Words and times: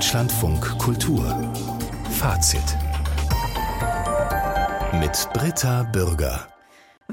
Deutschlandfunk 0.00 0.78
Kultur. 0.78 1.52
Fazit. 2.18 2.64
Mit 4.98 5.28
Britta 5.34 5.82
Bürger 5.92 6.48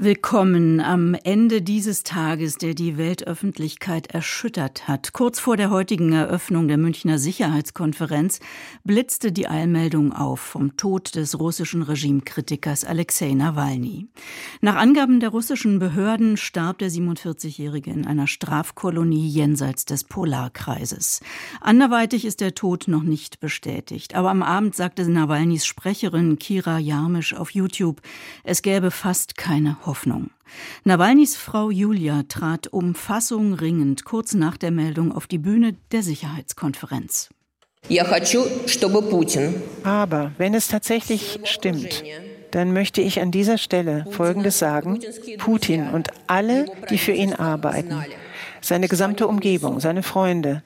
Willkommen 0.00 0.78
am 0.78 1.14
Ende 1.24 1.60
dieses 1.60 2.04
Tages, 2.04 2.54
der 2.54 2.74
die 2.74 2.98
Weltöffentlichkeit 2.98 4.06
erschüttert 4.06 4.86
hat. 4.86 5.12
Kurz 5.12 5.40
vor 5.40 5.56
der 5.56 5.70
heutigen 5.70 6.12
Eröffnung 6.12 6.68
der 6.68 6.78
Münchner 6.78 7.18
Sicherheitskonferenz 7.18 8.38
blitzte 8.84 9.32
die 9.32 9.48
Eilmeldung 9.48 10.12
auf 10.12 10.38
vom 10.38 10.76
Tod 10.76 11.16
des 11.16 11.40
russischen 11.40 11.82
Regimekritikers 11.82 12.84
Alexei 12.84 13.32
Nawalny. 13.32 14.06
Nach 14.60 14.76
Angaben 14.76 15.18
der 15.18 15.30
russischen 15.30 15.80
Behörden 15.80 16.36
starb 16.36 16.78
der 16.78 16.92
47-Jährige 16.92 17.90
in 17.90 18.06
einer 18.06 18.28
Strafkolonie 18.28 19.26
jenseits 19.26 19.84
des 19.84 20.04
Polarkreises. 20.04 21.22
Anderweitig 21.60 22.24
ist 22.24 22.40
der 22.40 22.54
Tod 22.54 22.86
noch 22.86 23.02
nicht 23.02 23.40
bestätigt. 23.40 24.14
Aber 24.14 24.30
am 24.30 24.44
Abend 24.44 24.76
sagte 24.76 25.10
Nawalnys 25.10 25.66
Sprecherin 25.66 26.38
Kira 26.38 26.78
Jarmisch 26.78 27.34
auf 27.34 27.50
YouTube, 27.50 28.00
es 28.44 28.62
gäbe 28.62 28.92
fast 28.92 29.36
keine 29.36 29.76
Hoffnung. 29.88 30.30
Nawalnys 30.84 31.34
Frau 31.34 31.70
Julia 31.70 32.22
trat 32.28 32.68
um 32.68 32.94
Fassung 32.94 33.54
ringend 33.54 34.04
kurz 34.04 34.34
nach 34.34 34.56
der 34.56 34.70
Meldung 34.70 35.10
auf 35.10 35.26
die 35.26 35.38
Bühne 35.38 35.74
der 35.90 36.04
Sicherheitskonferenz. 36.04 37.30
Aber 39.82 40.32
wenn 40.38 40.54
es 40.54 40.68
tatsächlich 40.68 41.40
stimmt, 41.44 42.04
dann 42.50 42.72
möchte 42.72 43.00
ich 43.00 43.20
an 43.20 43.30
dieser 43.30 43.58
Stelle 43.58 44.04
Folgendes 44.10 44.58
sagen. 44.58 45.00
Putin 45.38 45.88
und 45.90 46.08
alle, 46.26 46.66
die 46.90 46.98
für 46.98 47.12
ihn 47.12 47.32
arbeiten, 47.32 47.96
seine 48.60 48.88
gesamte 48.88 49.26
Umgebung, 49.26 49.80
seine 49.80 50.02
Freunde. 50.02 50.62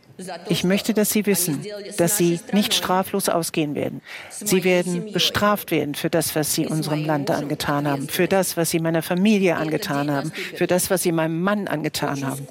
Ich 0.48 0.64
möchte, 0.64 0.94
dass 0.94 1.10
Sie 1.10 1.26
wissen, 1.26 1.64
dass 1.96 2.16
Sie 2.16 2.40
nicht 2.52 2.74
straflos 2.74 3.28
ausgehen 3.28 3.74
werden. 3.74 4.02
Sie 4.30 4.64
werden 4.64 5.12
bestraft 5.12 5.70
werden 5.70 5.94
für 5.94 6.10
das, 6.10 6.36
was 6.36 6.54
Sie 6.54 6.66
unserem 6.66 7.04
Land 7.04 7.30
angetan 7.30 7.88
haben, 7.88 8.08
für 8.08 8.28
das, 8.28 8.56
was 8.56 8.70
Sie 8.70 8.78
meiner 8.78 9.02
Familie 9.02 9.56
angetan 9.56 10.10
haben, 10.10 10.32
für 10.54 10.66
das, 10.66 10.90
was 10.90 11.02
Sie 11.02 11.12
meinem 11.12 11.40
Mann 11.40 11.66
angetan 11.66 12.26
haben. 12.26 12.46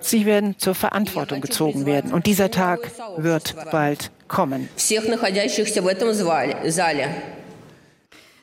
Sie 0.00 0.26
werden 0.26 0.58
zur 0.58 0.74
Verantwortung 0.74 1.40
gezogen 1.40 1.86
werden. 1.86 2.12
Und 2.12 2.26
dieser 2.26 2.50
Tag 2.50 2.90
wird 3.16 3.54
bald 3.70 4.10
kommen. 4.28 4.68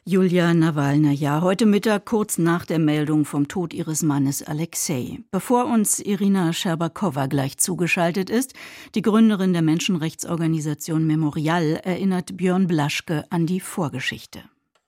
Julia 0.05 0.53
Nawalnaja, 0.53 1.39
heute 1.39 1.65
Mittag 1.65 2.03
kurz 2.03 2.37
nach 2.37 2.65
der 2.65 2.77
Meldung 2.77 3.23
vom 3.23 3.47
Tod 3.47 3.73
ihres 3.73 4.03
Mannes 4.03 4.43
Alexei. 4.43 5.19
Bevor 5.31 5.65
uns 5.67 6.01
Irina 6.01 6.51
Scherbakowa 6.51 7.27
gleich 7.27 7.57
zugeschaltet 7.57 8.29
ist, 8.29 8.53
die 8.95 9.01
Gründerin 9.01 9.53
der 9.53 9.61
Menschenrechtsorganisation 9.61 11.07
Memorial, 11.07 11.79
erinnert 11.85 12.35
Björn 12.35 12.67
Blaschke 12.67 13.23
an 13.29 13.45
die 13.45 13.61
Vorgeschichte. 13.61 14.43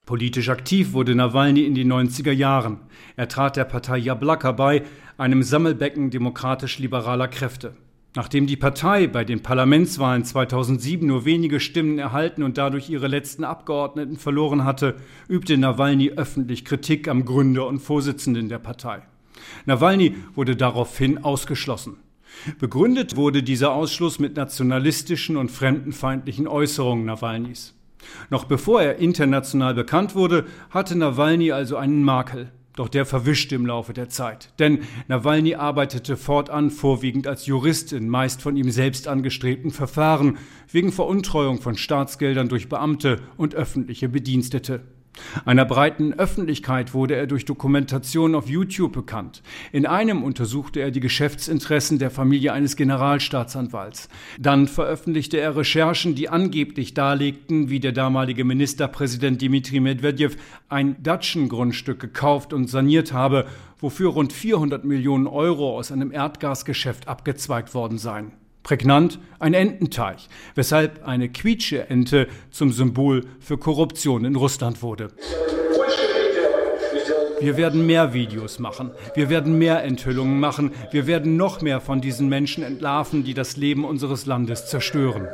Politisch 0.05 0.49
aktiv 0.49 0.91
wurde 0.91 1.15
Nawalny 1.15 1.63
in 1.63 1.75
den 1.75 1.93
90er 1.93 2.33
Jahren. 2.33 2.79
Er 3.15 3.29
trat 3.29 3.55
der 3.55 3.63
Partei 3.63 3.99
Jablaka 3.99 4.51
bei, 4.51 4.83
einem 5.17 5.43
Sammelbecken 5.43 6.09
demokratisch-liberaler 6.09 7.29
Kräfte. 7.29 7.77
Nachdem 8.15 8.47
die 8.47 8.55
Partei 8.55 9.07
bei 9.07 9.25
den 9.25 9.43
Parlamentswahlen 9.43 10.23
2007 10.23 11.05
nur 11.05 11.25
wenige 11.25 11.59
Stimmen 11.59 11.99
erhalten 11.99 12.43
und 12.43 12.57
dadurch 12.57 12.89
ihre 12.89 13.07
letzten 13.07 13.43
Abgeordneten 13.43 14.15
verloren 14.15 14.63
hatte, 14.63 14.95
übte 15.27 15.57
Nawalny 15.57 16.11
öffentlich 16.11 16.63
Kritik 16.63 17.09
am 17.09 17.25
Gründer 17.25 17.67
und 17.67 17.79
Vorsitzenden 17.79 18.47
der 18.47 18.59
Partei. 18.59 19.01
Nawalny 19.65 20.15
wurde 20.33 20.55
daraufhin 20.55 21.25
ausgeschlossen. 21.25 21.97
Begründet 22.57 23.17
wurde 23.17 23.43
dieser 23.43 23.73
Ausschluss 23.73 24.17
mit 24.17 24.37
nationalistischen 24.37 25.35
und 25.35 25.51
fremdenfeindlichen 25.51 26.47
Äußerungen 26.47 27.05
Nawalnys. 27.05 27.73
Noch 28.29 28.45
bevor 28.45 28.81
er 28.81 28.97
international 28.97 29.73
bekannt 29.73 30.15
wurde, 30.15 30.45
hatte 30.69 30.97
Nawalny 30.97 31.51
also 31.51 31.75
einen 31.75 32.03
Makel. 32.03 32.49
Doch 32.75 32.89
der 32.89 33.05
verwischte 33.05 33.55
im 33.55 33.65
Laufe 33.65 33.93
der 33.93 34.09
Zeit. 34.09 34.49
Denn 34.59 34.79
Nawalny 35.07 35.55
arbeitete 35.55 36.17
fortan 36.17 36.71
vorwiegend 36.71 37.25
als 37.25 37.45
Jurist 37.45 37.93
in 37.93 38.09
meist 38.09 38.41
von 38.41 38.57
ihm 38.57 38.69
selbst 38.69 39.07
angestrebten 39.07 39.71
Verfahren 39.71 40.37
wegen 40.69 40.91
Veruntreuung 40.91 41.61
von 41.61 41.77
Staatsgeldern 41.77 42.49
durch 42.49 42.67
Beamte 42.67 43.19
und 43.37 43.55
öffentliche 43.55 44.09
Bedienstete. 44.09 44.81
Einer 45.45 45.65
breiten 45.65 46.13
Öffentlichkeit 46.13 46.93
wurde 46.93 47.15
er 47.15 47.27
durch 47.27 47.45
Dokumentationen 47.45 48.35
auf 48.35 48.49
YouTube 48.49 48.93
bekannt. 48.93 49.41
In 49.71 49.85
einem 49.85 50.23
untersuchte 50.23 50.79
er 50.79 50.91
die 50.91 50.99
Geschäftsinteressen 50.99 51.99
der 51.99 52.11
Familie 52.11 52.53
eines 52.53 52.75
Generalstaatsanwalts. 52.75 54.09
Dann 54.39 54.67
veröffentlichte 54.67 55.37
er 55.37 55.55
Recherchen, 55.55 56.15
die 56.15 56.29
angeblich 56.29 56.93
darlegten, 56.93 57.69
wie 57.69 57.79
der 57.79 57.91
damalige 57.91 58.43
Ministerpräsident 58.43 59.41
Dmitri 59.41 59.79
Medvedev 59.79 60.37
ein 60.69 61.01
Datschengrundstück 61.01 61.99
gekauft 61.99 62.53
und 62.53 62.69
saniert 62.69 63.13
habe, 63.13 63.45
wofür 63.79 64.09
rund 64.09 64.33
400 64.33 64.85
Millionen 64.85 65.27
Euro 65.27 65.77
aus 65.77 65.91
einem 65.91 66.11
Erdgasgeschäft 66.11 67.07
abgezweigt 67.07 67.73
worden 67.73 67.97
seien. 67.97 68.31
Prägnant 68.65 69.19
ein 69.37 69.53
Ententeich, 69.53 70.27
weshalb 70.55 71.07
eine 71.07 71.29
Quietsche-Ente 71.29 72.27
zum 72.49 72.71
Symbol 72.71 73.21
für 73.39 73.59
Korruption 73.59 74.25
in 74.25 74.35
Russland 74.35 74.81
wurde. 74.81 75.09
Wir 77.39 77.57
werden 77.57 77.85
mehr 77.85 78.15
Videos 78.15 78.57
machen. 78.57 78.89
Wir 79.13 79.29
werden 79.29 79.59
mehr 79.59 79.83
Enthüllungen 79.83 80.39
machen. 80.39 80.71
Wir 80.89 81.05
werden 81.05 81.37
noch 81.37 81.61
mehr 81.61 81.79
von 81.79 82.01
diesen 82.01 82.27
Menschen 82.27 82.63
entlarven, 82.63 83.23
die 83.23 83.35
das 83.35 83.55
Leben 83.55 83.85
unseres 83.85 84.25
Landes 84.25 84.65
zerstören. 84.65 85.27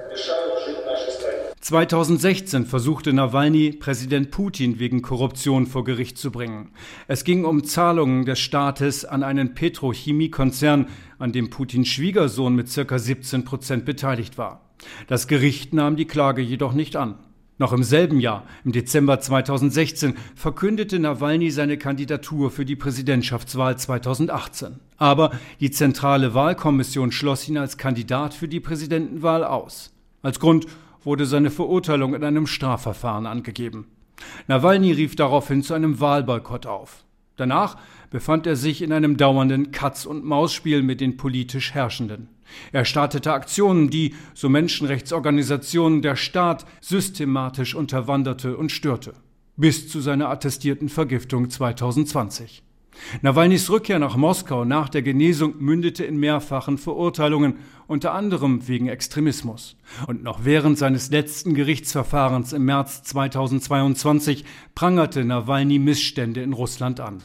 2016 1.61 2.65
versuchte 2.65 3.13
Nawalny, 3.13 3.71
Präsident 3.71 4.31
Putin 4.31 4.79
wegen 4.79 5.03
Korruption 5.03 5.67
vor 5.67 5.83
Gericht 5.83 6.17
zu 6.17 6.31
bringen. 6.31 6.71
Es 7.07 7.23
ging 7.23 7.45
um 7.45 7.63
Zahlungen 7.63 8.25
des 8.25 8.39
Staates 8.39 9.05
an 9.05 9.21
einen 9.21 9.53
Petrochemiekonzern, 9.53 10.87
an 11.19 11.31
dem 11.31 11.51
Putins 11.51 11.87
Schwiegersohn 11.87 12.55
mit 12.55 12.69
circa 12.69 12.97
17 12.97 13.45
Prozent 13.45 13.85
beteiligt 13.85 14.39
war. 14.39 14.71
Das 15.05 15.27
Gericht 15.27 15.71
nahm 15.71 15.97
die 15.97 16.07
Klage 16.07 16.41
jedoch 16.41 16.73
nicht 16.73 16.95
an. 16.95 17.19
Noch 17.59 17.73
im 17.73 17.83
selben 17.83 18.19
Jahr, 18.19 18.47
im 18.65 18.71
Dezember 18.71 19.19
2016, 19.19 20.15
verkündete 20.33 20.97
Nawalny 20.97 21.51
seine 21.51 21.77
Kandidatur 21.77 22.49
für 22.49 22.65
die 22.65 22.75
Präsidentschaftswahl 22.75 23.77
2018. 23.77 24.79
Aber 24.97 25.29
die 25.59 25.69
Zentrale 25.69 26.33
Wahlkommission 26.33 27.11
schloss 27.11 27.47
ihn 27.47 27.59
als 27.59 27.77
Kandidat 27.77 28.33
für 28.33 28.47
die 28.47 28.59
Präsidentenwahl 28.59 29.43
aus. 29.43 29.93
Als 30.23 30.39
Grund 30.39 30.65
wurde 31.03 31.25
seine 31.25 31.51
Verurteilung 31.51 32.13
in 32.13 32.23
einem 32.23 32.47
Strafverfahren 32.47 33.25
angegeben. 33.25 33.87
Nawalny 34.47 34.91
rief 34.91 35.15
daraufhin 35.15 35.63
zu 35.63 35.73
einem 35.73 35.99
Wahlboykott 35.99 36.65
auf. 36.65 37.03
Danach 37.37 37.77
befand 38.11 38.45
er 38.45 38.55
sich 38.55 38.81
in 38.81 38.91
einem 38.91 39.17
dauernden 39.17 39.71
Katz-und-Maus-Spiel 39.71 40.83
mit 40.83 41.01
den 41.01 41.17
politisch 41.17 41.73
Herrschenden. 41.73 42.29
Er 42.71 42.85
startete 42.85 43.33
Aktionen, 43.33 43.89
die, 43.89 44.13
so 44.33 44.49
Menschenrechtsorganisationen, 44.49 46.01
der 46.01 46.15
Staat 46.15 46.65
systematisch 46.81 47.73
unterwanderte 47.73 48.57
und 48.57 48.71
störte. 48.71 49.13
Bis 49.55 49.89
zu 49.89 50.01
seiner 50.01 50.29
attestierten 50.29 50.89
Vergiftung 50.89 51.49
2020. 51.49 52.63
Nawalnys 53.21 53.69
Rückkehr 53.69 53.99
nach 53.99 54.15
Moskau 54.15 54.65
nach 54.65 54.89
der 54.89 55.01
Genesung 55.01 55.55
mündete 55.59 56.03
in 56.03 56.17
mehrfachen 56.17 56.77
Verurteilungen, 56.77 57.55
unter 57.87 58.13
anderem 58.13 58.67
wegen 58.67 58.87
Extremismus. 58.87 59.75
Und 60.07 60.23
noch 60.23 60.45
während 60.45 60.77
seines 60.77 61.11
letzten 61.11 61.53
Gerichtsverfahrens 61.53 62.53
im 62.53 62.65
März 62.65 63.03
2022 63.03 64.45
prangerte 64.75 65.25
Nawalny 65.25 65.79
Missstände 65.79 66.41
in 66.41 66.53
Russland 66.53 66.99
an. 66.99 67.21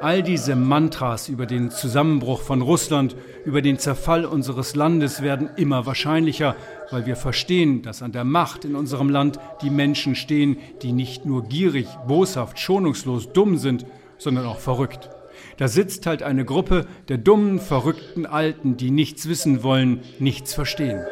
All 0.00 0.22
diese 0.22 0.56
Mantras 0.56 1.28
über 1.30 1.46
den 1.46 1.70
Zusammenbruch 1.70 2.42
von 2.42 2.60
Russland, 2.60 3.16
über 3.46 3.62
den 3.62 3.78
Zerfall 3.78 4.26
unseres 4.26 4.74
Landes 4.74 5.22
werden 5.22 5.48
immer 5.56 5.86
wahrscheinlicher, 5.86 6.54
weil 6.90 7.06
wir 7.06 7.16
verstehen, 7.16 7.80
dass 7.80 8.02
an 8.02 8.12
der 8.12 8.24
Macht 8.24 8.66
in 8.66 8.76
unserem 8.76 9.08
Land 9.08 9.38
die 9.62 9.70
Menschen 9.70 10.14
stehen, 10.14 10.58
die 10.82 10.92
nicht 10.92 11.24
nur 11.24 11.44
gierig, 11.44 11.86
boshaft, 12.06 12.58
schonungslos 12.58 13.32
dumm 13.32 13.56
sind, 13.56 13.86
sondern 14.18 14.44
auch 14.44 14.58
verrückt. 14.58 15.08
Da 15.56 15.66
sitzt 15.66 16.06
halt 16.06 16.22
eine 16.22 16.44
Gruppe 16.44 16.86
der 17.08 17.16
dummen, 17.16 17.58
verrückten 17.58 18.26
Alten, 18.26 18.76
die 18.76 18.90
nichts 18.90 19.28
wissen 19.28 19.62
wollen, 19.62 20.00
nichts 20.18 20.52
verstehen. 20.52 21.04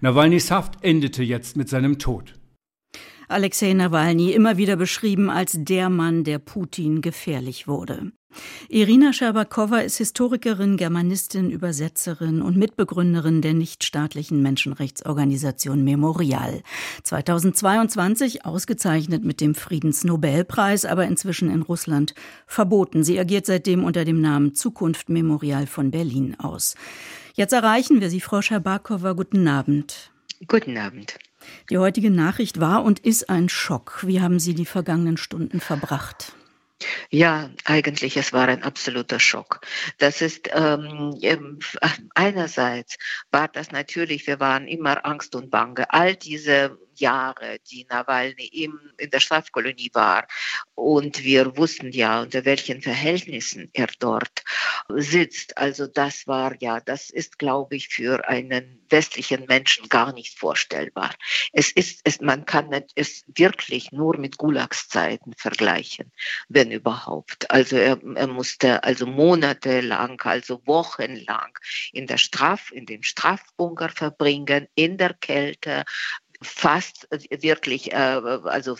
Nawalnys 0.00 0.52
Haft 0.52 0.82
endete 0.82 1.24
jetzt 1.24 1.56
mit 1.56 1.68
seinem 1.68 1.98
Tod. 1.98 2.34
Alexei 3.32 3.72
Nawalny 3.72 4.32
immer 4.32 4.56
wieder 4.56 4.76
beschrieben 4.76 5.30
als 5.30 5.56
der 5.58 5.88
Mann, 5.88 6.24
der 6.24 6.38
Putin 6.38 7.00
gefährlich 7.00 7.66
wurde. 7.66 8.12
Irina 8.68 9.12
Scherbakowa 9.12 9.80
ist 9.80 9.98
Historikerin, 9.98 10.76
Germanistin, 10.76 11.50
Übersetzerin 11.50 12.40
und 12.40 12.56
Mitbegründerin 12.56 13.42
der 13.42 13.54
nichtstaatlichen 13.54 14.42
Menschenrechtsorganisation 14.42 15.84
Memorial. 15.84 16.62
2022 17.02 18.44
ausgezeichnet 18.44 19.24
mit 19.24 19.40
dem 19.40 19.54
Friedensnobelpreis, 19.54 20.84
aber 20.84 21.04
inzwischen 21.04 21.50
in 21.50 21.62
Russland 21.62 22.14
verboten. 22.46 23.04
Sie 23.04 23.18
agiert 23.18 23.46
seitdem 23.46 23.84
unter 23.84 24.04
dem 24.04 24.20
Namen 24.20 24.54
Zukunft 24.54 25.08
Memorial 25.08 25.66
von 25.66 25.90
Berlin 25.90 26.36
aus. 26.38 26.74
Jetzt 27.34 27.52
erreichen 27.52 28.00
wir 28.00 28.10
Sie, 28.10 28.20
Frau 28.20 28.42
Scherbakowa. 28.42 29.12
Guten 29.12 29.46
Abend. 29.48 30.10
Guten 30.48 30.76
Abend. 30.76 31.18
Die 31.70 31.78
heutige 31.78 32.10
Nachricht 32.10 32.60
war 32.60 32.84
und 32.84 33.00
ist 33.00 33.28
ein 33.30 33.48
Schock. 33.48 34.00
Wie 34.06 34.20
haben 34.20 34.38
Sie 34.38 34.54
die 34.54 34.66
vergangenen 34.66 35.16
Stunden 35.16 35.60
verbracht? 35.60 36.34
Ja, 37.10 37.50
eigentlich, 37.64 38.16
es 38.16 38.32
war 38.32 38.48
ein 38.48 38.62
absoluter 38.62 39.20
Schock. 39.20 39.60
Das 39.98 40.20
ist 40.20 40.50
ähm, 40.52 41.18
einerseits 42.14 42.96
war 43.30 43.48
das 43.48 43.70
natürlich, 43.70 44.26
wir 44.26 44.40
waren 44.40 44.66
immer 44.66 45.04
Angst 45.06 45.34
und 45.34 45.50
Bange. 45.50 45.92
All 45.92 46.16
diese 46.16 46.78
Jahre, 46.96 47.58
die 47.70 47.86
Nawalny 47.88 48.46
im, 48.46 48.78
in 48.98 49.10
der 49.10 49.20
Strafkolonie 49.20 49.90
war. 49.92 50.26
Und 50.74 51.22
wir 51.22 51.56
wussten 51.56 51.92
ja, 51.92 52.22
unter 52.22 52.44
welchen 52.44 52.82
Verhältnissen 52.82 53.70
er 53.72 53.88
dort 53.98 54.42
sitzt. 54.88 55.56
Also 55.58 55.86
das 55.86 56.26
war 56.26 56.54
ja, 56.60 56.80
das 56.80 57.10
ist, 57.10 57.38
glaube 57.38 57.76
ich, 57.76 57.88
für 57.88 58.28
einen 58.28 58.84
westlichen 58.88 59.46
Menschen 59.46 59.88
gar 59.88 60.12
nicht 60.12 60.38
vorstellbar. 60.38 61.14
Es 61.52 61.72
ist, 61.72 62.00
es, 62.04 62.20
man 62.20 62.44
kann 62.44 62.70
es 62.94 63.24
wirklich 63.26 63.90
nur 63.90 64.18
mit 64.18 64.38
Gulagszeiten 64.38 65.34
vergleichen, 65.36 66.12
wenn 66.48 66.70
überhaupt. 66.70 67.50
Also 67.50 67.76
er, 67.76 67.98
er 68.14 68.26
musste 68.28 68.84
also 68.84 69.06
monatelang, 69.06 70.20
also 70.22 70.60
wochenlang 70.66 71.58
in 71.92 72.06
der 72.06 72.18
Straf, 72.18 72.70
in 72.70 72.86
dem 72.86 73.02
Strafbunker 73.02 73.88
verbringen, 73.88 74.68
in 74.74 74.98
der 74.98 75.14
Kälte, 75.14 75.84
fast 76.42 77.08
wirklich, 77.10 77.92
äh, 77.92 77.96
also 77.96 78.76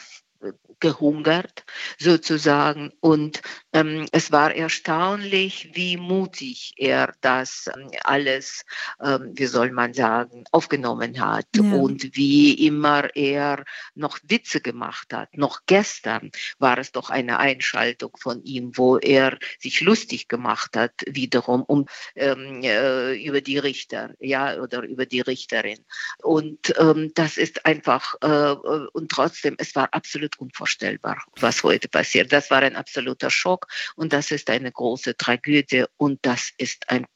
gehungert 0.83 1.65
sozusagen. 1.99 2.93
Und 3.01 3.41
ähm, 3.73 4.07
es 4.13 4.33
war 4.33 4.55
erstaunlich, 4.55 5.71
wie 5.75 5.97
mutig 5.97 6.73
er 6.77 7.15
das 7.21 7.71
ähm, 7.75 7.91
alles, 8.03 8.65
ähm, 9.01 9.33
wie 9.35 9.47
soll 9.47 9.71
man 9.71 9.95
sagen, 9.95 10.45
aufgenommen 10.51 11.21
hat 11.21 11.47
ja. 11.55 11.63
und 11.63 12.17
wie 12.17 12.67
immer 12.67 13.15
er 13.15 13.65
noch 13.95 14.19
Witze 14.25 14.61
gemacht 14.61 15.15
hat. 15.15 15.37
Noch 15.37 15.61
gestern 15.67 16.31
war 16.59 16.79
es 16.79 16.91
doch 16.91 17.11
eine 17.11 17.39
Einschaltung 17.39 18.17
von 18.19 18.43
ihm, 18.43 18.73
wo 18.75 18.99
er 18.99 19.39
sich 19.61 19.81
lustig 19.81 20.29
gemacht 20.29 20.77
hat, 20.77 20.93
wiederum 21.07 21.63
um 21.63 21.87
ähm, 22.17 22.63
äh, 22.63 23.15
über 23.25 23.41
die 23.41 23.59
Richter, 23.59 24.15
ja, 24.19 24.61
oder 24.61 24.83
über 24.83 25.07
die 25.07 25.21
Richterin. 25.21 25.79
Und 26.23 26.75
ähm, 26.79 27.13
das 27.15 27.37
ist 27.37 27.65
einfach, 27.67 28.17
äh, 28.23 28.27
äh 28.27 28.89
und 28.93 29.11
trotzdem, 29.11 29.55
es 29.59 29.75
war 29.77 29.89
absolut 29.93 30.32
unvorstellbar 30.39 31.23
was 31.41 31.63
heute 31.63 31.89
passiert. 31.89 32.33
Das 32.33 32.51
war 32.51 32.63
ein 32.63 32.77
absoluter 32.77 33.31
Schock 33.31 33.67
und 33.97 34.13
das 34.13 34.31
ist 34.31 34.51
eine 34.51 34.71
große 34.71 35.17
Tragödie 35.17 35.85
und 35.97 36.19
das 36.23 36.51
ist 36.59 36.89
ein 36.89 37.07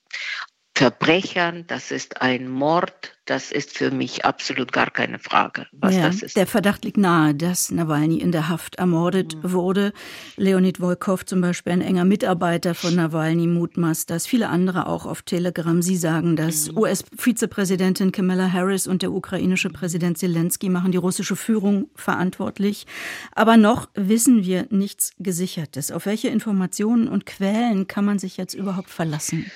Verbrechern, 0.76 1.64
das 1.68 1.90
ist 1.90 2.20
ein 2.20 2.50
Mord, 2.50 3.16
das 3.24 3.50
ist 3.50 3.78
für 3.78 3.90
mich 3.90 4.26
absolut 4.26 4.72
gar 4.72 4.90
keine 4.90 5.18
Frage, 5.18 5.66
was 5.72 5.96
ja, 5.96 6.02
das 6.02 6.20
ist. 6.20 6.36
Der 6.36 6.46
Verdacht 6.46 6.84
liegt 6.84 6.98
nahe, 6.98 7.34
dass 7.34 7.70
Nawalny 7.70 8.18
in 8.18 8.30
der 8.30 8.50
Haft 8.50 8.74
ermordet 8.74 9.36
mhm. 9.36 9.52
wurde. 9.52 9.92
Leonid 10.36 10.78
Volkov 10.78 11.24
zum 11.24 11.40
Beispiel, 11.40 11.72
ein 11.72 11.80
enger 11.80 12.04
Mitarbeiter 12.04 12.74
von 12.74 12.94
Nawalny, 12.94 13.46
mutmaßt 13.46 14.10
das. 14.10 14.26
Viele 14.26 14.50
andere 14.50 14.86
auch 14.86 15.06
auf 15.06 15.22
Telegram. 15.22 15.80
Sie 15.80 15.96
sagen 15.96 16.36
dass 16.36 16.70
Mhm. 16.70 16.76
US-Vizepräsidentin 16.76 18.12
Kamala 18.12 18.52
Harris 18.52 18.86
und 18.86 19.00
der 19.00 19.12
ukrainische 19.12 19.70
Präsident 19.70 20.18
Zelensky 20.18 20.68
machen 20.68 20.92
die 20.92 20.98
russische 20.98 21.36
Führung 21.36 21.88
verantwortlich. 21.94 22.86
Aber 23.32 23.56
noch 23.56 23.88
wissen 23.94 24.44
wir 24.44 24.66
nichts 24.68 25.12
Gesichertes. 25.18 25.90
Auf 25.90 26.04
welche 26.04 26.28
Informationen 26.28 27.08
und 27.08 27.24
Quellen 27.24 27.86
kann 27.86 28.04
man 28.04 28.18
sich 28.18 28.36
jetzt 28.36 28.52
überhaupt 28.52 28.90
verlassen? 28.90 29.50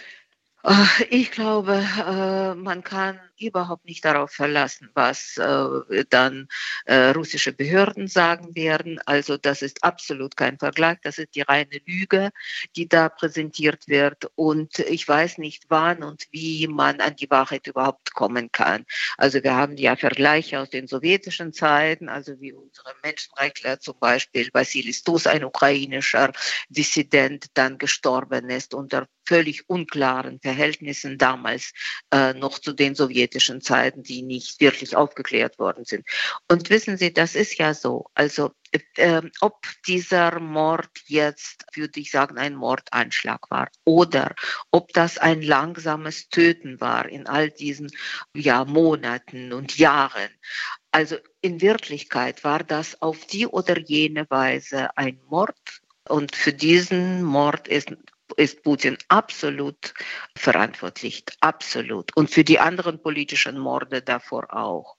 Ich 1.10 1.30
glaube, 1.30 1.82
äh, 2.06 2.54
man 2.54 2.82
kann 2.82 3.18
überhaupt 3.40 3.84
nicht 3.84 4.04
darauf 4.04 4.31
verlassen, 4.31 4.90
was 4.94 5.37
äh, 5.37 6.04
dann 6.08 6.48
äh, 6.84 7.10
russische 7.10 7.52
Behörden 7.52 8.08
sagen 8.08 8.54
werden. 8.54 9.00
Also 9.06 9.37
das 9.37 9.62
ist 9.62 9.82
absolut 9.82 10.37
kein 10.37 10.58
Vergleich. 10.58 10.98
Das 11.02 11.19
ist 11.19 11.34
die 11.34 11.42
reine 11.42 11.81
Lüge, 11.87 12.31
die 12.76 12.88
da 12.88 13.08
präsentiert 13.08 13.88
wird. 13.88 14.31
Und 14.34 14.78
ich 14.78 15.06
weiß 15.06 15.38
nicht, 15.38 15.64
wann 15.69 16.02
und 16.02 16.26
wie 16.31 16.66
man 16.66 17.00
an 17.00 17.16
die 17.16 17.31
Wahrheit 17.31 17.66
überhaupt 17.66 18.12
kommen 18.14 18.52
kann. 18.52 18.84
Also 19.16 19.43
wir 19.43 19.54
haben 19.54 19.76
ja 19.76 19.96
Vergleiche 19.96 20.60
aus 20.60 20.70
den 20.70 20.86
sowjetischen 20.86 21.52
Zeiten, 21.52 22.08
also 22.08 22.40
wie 22.40 22.52
unsere 22.52 22.94
Menschenrechtler 23.02 23.81
zum 23.81 23.98
Beispiel 23.98 24.48
Vassili 24.52 24.93
Stus, 24.93 25.26
ein 25.26 25.44
ukrainischer 25.44 26.32
Dissident, 26.69 27.46
dann 27.54 27.78
gestorben 27.78 28.50
ist 28.50 28.75
unter 28.75 29.06
völlig 29.31 29.69
unklaren 29.69 30.40
Verhältnissen 30.40 31.16
damals 31.16 31.72
äh, 32.12 32.34
noch 32.34 32.58
zu 32.58 32.72
den 32.72 32.96
sowjetischen 33.31 33.61
Zeiten, 33.61 34.03
die 34.03 34.23
nicht 34.23 34.61
wirklich 34.61 34.97
aufgeklärt 34.97 35.59
worden 35.59 35.85
sind. 35.85 36.05
Und 36.49 36.71
wissen 36.71 36.97
Sie, 36.97 37.12
das 37.12 37.35
ist 37.35 37.59
ja 37.59 37.75
so. 37.75 38.06
Also 38.15 38.53
äh, 38.97 39.23
ob 39.41 39.67
dieser 39.87 40.41
Mord 40.41 40.91
jetzt, 41.06 41.65
würde 41.75 42.00
ich 42.00 42.11
sagen, 42.11 42.38
ein 42.38 42.55
Mordanschlag 42.55 43.50
war 43.50 43.69
oder 43.85 44.35
ob 44.71 44.93
das 44.93 45.19
ein 45.19 45.43
langsames 45.43 46.29
Töten 46.29 46.81
war 46.81 47.09
in 47.09 47.27
all 47.27 47.50
diesen 47.50 47.91
ja, 48.35 48.65
Monaten 48.65 49.53
und 49.53 49.79
Jahren. 49.79 50.31
Also 50.93 51.17
in 51.41 51.61
Wirklichkeit 51.61 52.43
war 52.43 52.65
das 52.65 53.00
auf 53.00 53.27
die 53.27 53.47
oder 53.47 53.79
jene 53.79 54.29
Weise 54.29 54.97
ein 54.97 55.21
Mord. 55.29 55.82
Und 56.09 56.35
für 56.35 56.53
diesen 56.53 57.23
Mord 57.23 57.69
ist 57.69 57.93
ist 58.40 58.62
Putin 58.62 58.96
absolut 59.08 59.92
verantwortlich, 60.34 61.25
absolut. 61.40 62.16
Und 62.16 62.31
für 62.31 62.42
die 62.42 62.58
anderen 62.58 63.00
politischen 63.00 63.58
Morde 63.58 64.00
davor 64.00 64.52
auch. 64.54 64.96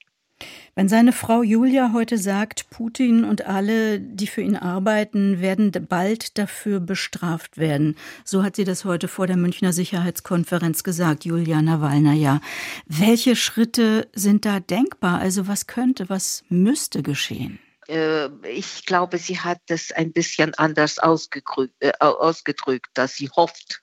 Wenn 0.75 0.89
seine 0.89 1.11
Frau 1.11 1.43
Julia 1.43 1.91
heute 1.93 2.17
sagt, 2.17 2.69
Putin 2.69 3.23
und 3.23 3.45
alle, 3.45 3.99
die 3.99 4.27
für 4.27 4.41
ihn 4.41 4.55
arbeiten, 4.55 5.41
werden 5.41 5.71
bald 5.89 6.37
dafür 6.37 6.79
bestraft 6.79 7.57
werden, 7.57 7.95
so 8.23 8.43
hat 8.43 8.55
sie 8.55 8.63
das 8.63 8.85
heute 8.85 9.07
vor 9.07 9.27
der 9.27 9.37
Münchner 9.37 9.73
Sicherheitskonferenz 9.73 10.83
gesagt, 10.83 11.25
Julia 11.25 11.61
Nawalna. 11.61 12.41
Welche 12.85 13.35
Schritte 13.35 14.07
sind 14.13 14.45
da 14.45 14.59
denkbar? 14.59 15.19
Also 15.19 15.47
was 15.47 15.67
könnte, 15.67 16.09
was 16.09 16.43
müsste 16.49 17.03
geschehen? 17.03 17.59
Äh, 17.91 18.29
ich 18.47 18.85
glaube, 18.85 19.17
sie 19.17 19.39
hat 19.39 19.59
das 19.67 19.91
ein 19.91 20.13
bisschen 20.13 20.53
anders 20.55 20.97
ausgedrückt, 20.97 21.75
äh, 21.79 21.91
ausgedrückt 21.99 22.89
dass 22.93 23.15
sie 23.15 23.29
hofft, 23.29 23.81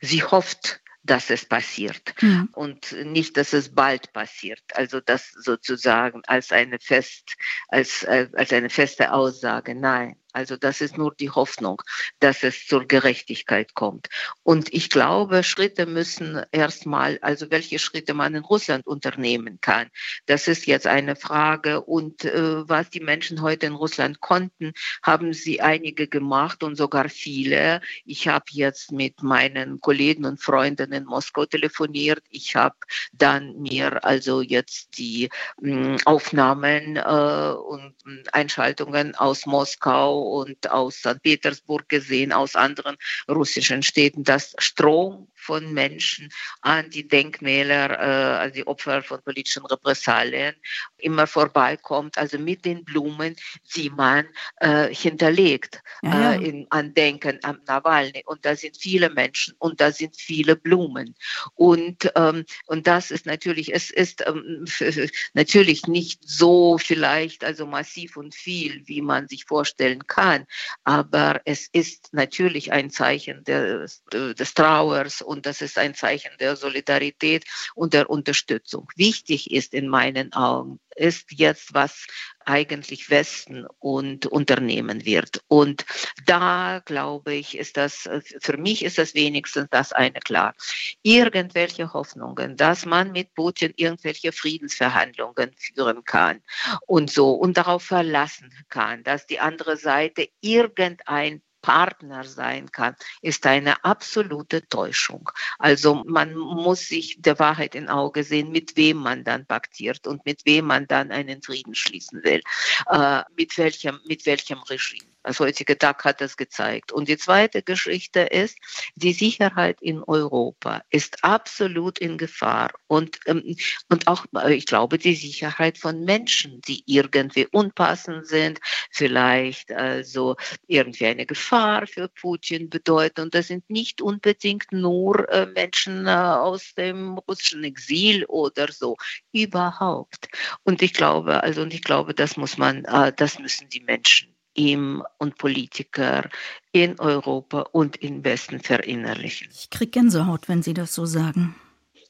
sie 0.00 0.22
hofft, 0.22 0.80
dass 1.02 1.30
es 1.30 1.46
passiert 1.46 2.14
mhm. 2.20 2.50
und 2.52 2.92
nicht, 2.92 3.36
dass 3.36 3.52
es 3.52 3.74
bald 3.74 4.12
passiert. 4.12 4.62
Also 4.74 5.00
das 5.00 5.30
sozusagen 5.30 6.22
als 6.26 6.52
eine 6.52 6.78
fest, 6.78 7.36
als, 7.68 8.02
äh, 8.02 8.28
als 8.34 8.52
eine 8.52 8.68
feste 8.68 9.12
Aussage. 9.12 9.74
Nein, 9.74 10.16
also 10.32 10.56
das 10.56 10.80
ist 10.80 10.96
nur 10.96 11.14
die 11.14 11.30
Hoffnung, 11.30 11.82
dass 12.20 12.42
es 12.42 12.66
zur 12.66 12.86
Gerechtigkeit 12.86 13.74
kommt. 13.74 14.08
Und 14.42 14.72
ich 14.72 14.90
glaube, 14.90 15.42
Schritte 15.42 15.86
müssen 15.86 16.42
erstmal, 16.52 17.18
also 17.22 17.50
welche 17.50 17.78
Schritte 17.78 18.14
man 18.14 18.34
in 18.34 18.44
Russland 18.44 18.86
unternehmen 18.86 19.58
kann, 19.60 19.88
das 20.26 20.48
ist 20.48 20.66
jetzt 20.66 20.86
eine 20.86 21.16
Frage. 21.16 21.80
Und 21.80 22.24
äh, 22.24 22.68
was 22.68 22.90
die 22.90 23.00
Menschen 23.00 23.42
heute 23.42 23.66
in 23.66 23.74
Russland 23.74 24.20
konnten, 24.20 24.72
haben 25.02 25.32
sie 25.32 25.60
einige 25.60 26.06
gemacht 26.08 26.62
und 26.62 26.76
sogar 26.76 27.08
viele. 27.08 27.80
Ich 28.04 28.28
habe 28.28 28.44
jetzt 28.50 28.92
mit 28.92 29.22
meinen 29.22 29.80
Kollegen 29.80 30.24
und 30.24 30.40
Freunden 30.40 30.92
in 30.92 31.04
Moskau 31.04 31.46
telefoniert. 31.46 32.22
Ich 32.30 32.56
habe 32.56 32.76
dann 33.12 33.60
mir 33.60 34.04
also 34.04 34.40
jetzt 34.40 34.98
die 34.98 35.28
mh, 35.60 35.70
hm, 35.70 35.96
Aufnahmen 36.04 36.96
äh, 36.96 37.00
und 37.00 37.94
Einschaltungen 38.32 39.14
aus 39.14 39.46
Moskau 39.46 40.19
und 40.22 40.70
aus 40.70 40.96
St. 40.96 41.22
Petersburg 41.22 41.88
gesehen, 41.88 42.32
aus 42.32 42.56
anderen 42.56 42.96
russischen 43.28 43.82
Städten, 43.82 44.24
dass 44.24 44.54
Strom 44.58 45.28
von 45.40 45.72
Menschen 45.72 46.30
an 46.60 46.90
die 46.90 47.06
Denkmäler, 47.06 47.90
äh, 47.90 48.38
also 48.40 48.54
die 48.54 48.66
Opfer 48.66 49.02
von 49.02 49.22
politischen 49.22 49.64
Repressalien, 49.66 50.54
immer 50.98 51.26
vorbeikommt, 51.26 52.18
also 52.18 52.38
mit 52.38 52.64
den 52.64 52.84
Blumen, 52.84 53.36
die 53.74 53.90
man 53.90 54.26
äh, 54.56 54.94
hinterlegt 54.94 55.80
ja, 56.02 56.20
ja. 56.20 56.32
Äh, 56.32 56.48
im 56.48 56.66
Andenken 56.70 57.38
am 57.42 57.60
Nawalny. 57.66 58.22
Und 58.26 58.44
da 58.44 58.56
sind 58.56 58.76
viele 58.76 59.10
Menschen 59.10 59.54
und 59.58 59.80
da 59.80 59.92
sind 59.92 60.16
viele 60.16 60.56
Blumen. 60.56 61.14
Und, 61.54 62.10
ähm, 62.14 62.44
und 62.66 62.86
das 62.86 63.10
ist 63.10 63.26
natürlich, 63.26 63.72
es 63.74 63.90
ist 63.90 64.24
ähm, 64.26 64.64
natürlich 65.34 65.86
nicht 65.86 66.20
so 66.26 66.78
vielleicht, 66.78 67.44
also 67.44 67.66
massiv 67.66 68.16
und 68.16 68.34
viel, 68.34 68.82
wie 68.86 69.02
man 69.02 69.28
sich 69.28 69.44
vorstellen 69.44 70.06
kann, 70.06 70.46
aber 70.84 71.40
es 71.44 71.68
ist 71.72 72.12
natürlich 72.12 72.72
ein 72.72 72.90
Zeichen 72.90 73.44
des, 73.44 74.02
des 74.12 74.54
Trauers 74.54 75.22
und 75.30 75.46
das 75.46 75.60
ist 75.60 75.78
ein 75.78 75.94
Zeichen 75.94 76.32
der 76.40 76.56
Solidarität 76.56 77.44
und 77.76 77.94
der 77.94 78.10
Unterstützung. 78.10 78.88
Wichtig 78.96 79.52
ist 79.52 79.74
in 79.74 79.86
meinen 79.86 80.32
Augen, 80.32 80.80
ist 80.96 81.30
jetzt, 81.30 81.72
was 81.72 82.08
eigentlich 82.44 83.10
Westen 83.10 83.64
und 83.78 84.26
unternehmen 84.26 85.04
wird. 85.04 85.40
Und 85.46 85.86
da 86.26 86.82
glaube 86.84 87.34
ich, 87.34 87.56
ist 87.56 87.76
das, 87.76 88.08
für 88.40 88.56
mich 88.56 88.84
ist 88.84 88.98
das 88.98 89.14
wenigstens 89.14 89.68
das 89.70 89.92
eine 89.92 90.18
klar. 90.18 90.56
Irgendwelche 91.02 91.92
Hoffnungen, 91.92 92.56
dass 92.56 92.84
man 92.84 93.12
mit 93.12 93.32
Putin 93.34 93.72
irgendwelche 93.76 94.32
Friedensverhandlungen 94.32 95.54
führen 95.56 96.02
kann 96.04 96.42
und 96.88 97.08
so 97.08 97.34
und 97.34 97.56
darauf 97.56 97.84
verlassen 97.84 98.52
kann, 98.68 99.04
dass 99.04 99.26
die 99.26 99.38
andere 99.38 99.76
Seite 99.76 100.28
irgendein 100.40 101.40
Partner 101.62 102.24
sein 102.24 102.70
kann, 102.70 102.94
ist 103.22 103.46
eine 103.46 103.84
absolute 103.84 104.66
Täuschung. 104.68 105.30
Also 105.58 106.02
man 106.06 106.34
muss 106.34 106.88
sich 106.88 107.20
der 107.20 107.38
Wahrheit 107.38 107.74
in 107.74 107.88
Auge 107.88 108.24
sehen, 108.24 108.50
mit 108.50 108.76
wem 108.76 108.98
man 108.98 109.24
dann 109.24 109.46
paktiert 109.46 110.06
und 110.06 110.24
mit 110.24 110.44
wem 110.44 110.66
man 110.66 110.86
dann 110.86 111.10
einen 111.10 111.42
Frieden 111.42 111.74
schließen 111.74 112.22
will, 112.24 112.40
äh, 112.88 113.22
mit 113.36 113.56
welchem, 113.58 114.00
mit 114.06 114.26
welchem 114.26 114.58
Regime. 114.60 115.10
Das 115.22 115.38
heutige 115.38 115.76
Tag 115.76 116.04
hat 116.04 116.22
das 116.22 116.36
gezeigt. 116.36 116.92
Und 116.92 117.08
die 117.08 117.18
zweite 117.18 117.62
Geschichte 117.62 118.20
ist, 118.20 118.56
die 118.94 119.12
Sicherheit 119.12 119.82
in 119.82 120.02
Europa 120.02 120.82
ist 120.88 121.22
absolut 121.22 121.98
in 121.98 122.16
Gefahr. 122.16 122.70
Und, 122.86 123.20
ähm, 123.26 123.54
und 123.90 124.06
auch, 124.06 124.24
äh, 124.34 124.54
ich 124.54 124.64
glaube, 124.64 124.96
die 124.96 125.14
Sicherheit 125.14 125.76
von 125.76 126.04
Menschen, 126.04 126.62
die 126.62 126.82
irgendwie 126.86 127.46
unpassend 127.46 128.26
sind, 128.26 128.60
vielleicht 128.90 129.72
also 129.72 130.36
irgendwie 130.66 131.06
eine 131.06 131.26
Gefahr 131.26 131.86
für 131.86 132.08
Putin 132.08 132.70
bedeuten. 132.70 133.20
Und 133.20 133.34
das 133.34 133.48
sind 133.48 133.68
nicht 133.68 134.00
unbedingt 134.00 134.72
nur 134.72 135.28
äh, 135.28 135.46
Menschen 135.46 136.06
äh, 136.06 136.10
aus 136.10 136.74
dem 136.74 137.18
russischen 137.18 137.64
Exil 137.64 138.24
oder 138.24 138.72
so. 138.72 138.96
Überhaupt. 139.32 140.28
Und 140.64 140.80
ich 140.80 140.94
glaube, 140.94 141.42
also, 141.42 141.60
und 141.60 141.74
ich 141.74 141.82
glaube, 141.82 142.14
das 142.14 142.36
muss 142.38 142.56
man, 142.56 142.82
das 143.16 143.38
müssen 143.38 143.68
die 143.68 143.80
Menschen 143.80 144.34
ihm 144.54 145.04
und 145.18 145.38
Politiker 145.38 146.28
in 146.72 146.98
Europa 146.98 147.60
und 147.72 147.96
im 147.96 148.24
Westen 148.24 148.60
verinnerlichen. 148.60 149.48
Ich 149.52 149.70
kriege 149.70 149.90
Gänsehaut, 149.90 150.48
wenn 150.48 150.62
Sie 150.62 150.74
das 150.74 150.94
so 150.94 151.06
sagen. 151.06 151.54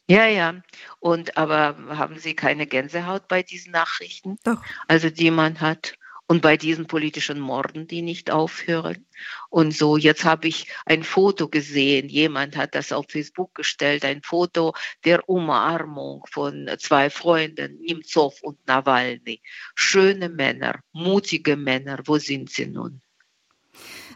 Ja, 0.08 0.26
ja. 0.26 0.54
Und 0.98 1.36
aber 1.36 1.76
haben 1.96 2.18
Sie 2.18 2.34
keine 2.34 2.66
Gänsehaut 2.66 3.28
bei 3.28 3.44
diesen 3.44 3.70
Nachrichten? 3.72 4.38
Doch. 4.42 4.60
Also 4.88 5.08
die 5.08 5.30
man 5.30 5.60
hat 5.60 5.94
und 6.30 6.42
bei 6.42 6.56
diesen 6.56 6.86
politischen 6.86 7.40
Morden, 7.40 7.88
die 7.88 8.02
nicht 8.02 8.30
aufhören. 8.30 9.04
Und 9.48 9.74
so, 9.74 9.96
jetzt 9.96 10.24
habe 10.24 10.46
ich 10.46 10.68
ein 10.86 11.02
Foto 11.02 11.48
gesehen, 11.48 12.08
jemand 12.08 12.56
hat 12.56 12.76
das 12.76 12.92
auf 12.92 13.06
Facebook 13.08 13.52
gestellt, 13.56 14.04
ein 14.04 14.22
Foto 14.22 14.72
der 15.04 15.28
Umarmung 15.28 16.24
von 16.30 16.70
zwei 16.78 17.10
Freunden, 17.10 17.80
Nimzov 17.80 18.42
und 18.42 18.64
Nawalny. 18.68 19.42
Schöne 19.74 20.28
Männer, 20.28 20.78
mutige 20.92 21.56
Männer, 21.56 21.98
wo 22.04 22.16
sind 22.18 22.48
sie 22.48 22.66
nun? 22.66 23.00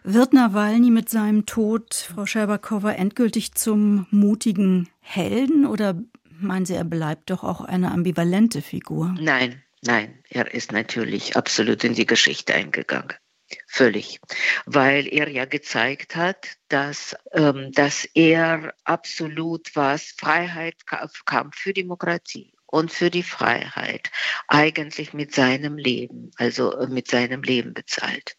Wird 0.05 0.35
Nawalny 0.35 0.93
mit 0.93 1.09
seinem 1.09 1.47
Tod, 1.47 1.95
Frau 1.95 2.27
Scherbakowa, 2.27 2.93
endgültig 2.93 3.55
zum 3.55 4.07
mutigen 4.13 4.89
Helden 5.01 5.67
oder 5.67 6.01
meinen 6.39 6.65
Sie, 6.65 6.75
er 6.75 6.85
bleibt 6.85 7.31
doch 7.31 7.43
auch 7.43 7.61
eine 7.61 7.91
ambivalente 7.91 8.63
Figur? 8.63 9.17
Nein, 9.19 9.64
Nein, 9.87 10.23
er 10.31 10.55
ist 10.55 10.73
natürlich 10.73 11.37
absolut 11.37 11.85
in 11.85 11.95
die 11.95 12.07
Geschichte 12.07 12.55
eingegangen. 12.55 13.13
Völlig. 13.67 14.19
Weil 14.65 15.07
er 15.07 15.29
ja 15.29 15.45
gezeigt 15.45 16.17
hat, 16.17 16.57
dass, 16.69 17.15
ähm, 17.33 17.71
dass 17.73 18.07
er 18.15 18.75
absolut 18.85 19.77
was 19.77 20.15
Freiheit, 20.17 20.77
Kampf 21.27 21.57
für 21.57 21.75
Demokratie 21.75 22.55
und 22.67 22.91
für 22.91 23.11
die 23.11 23.23
Freiheit 23.23 24.11
eigentlich 24.49 25.13
mit 25.13 25.35
seinem 25.35 25.77
Leben, 25.77 26.31
also 26.37 26.73
äh, 26.77 26.89
mit 26.89 27.09
seinem 27.09 27.43
Leben 27.43 27.75
bezahlt 27.75 28.37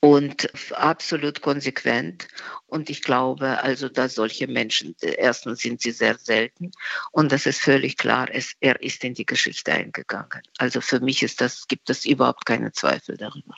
und 0.00 0.48
absolut 0.74 1.40
konsequent. 1.40 2.28
Und 2.66 2.90
ich 2.90 3.02
glaube 3.02 3.62
also, 3.62 3.88
dass 3.88 4.14
solche 4.14 4.46
Menschen, 4.46 4.94
erstens 5.00 5.60
sind 5.60 5.80
sie 5.80 5.90
sehr 5.90 6.16
selten 6.18 6.70
und 7.10 7.32
das 7.32 7.46
ist 7.46 7.60
völlig 7.60 7.96
klar, 7.96 8.28
es, 8.30 8.52
er 8.60 8.80
ist 8.82 9.02
in 9.04 9.14
die 9.14 9.26
Geschichte 9.26 9.72
eingegangen. 9.72 10.42
Also 10.58 10.80
für 10.80 11.00
mich 11.00 11.22
ist 11.22 11.40
das, 11.40 11.66
gibt 11.66 11.90
es 11.90 12.04
überhaupt 12.04 12.46
keine 12.46 12.72
Zweifel 12.72 13.16
darüber. 13.16 13.54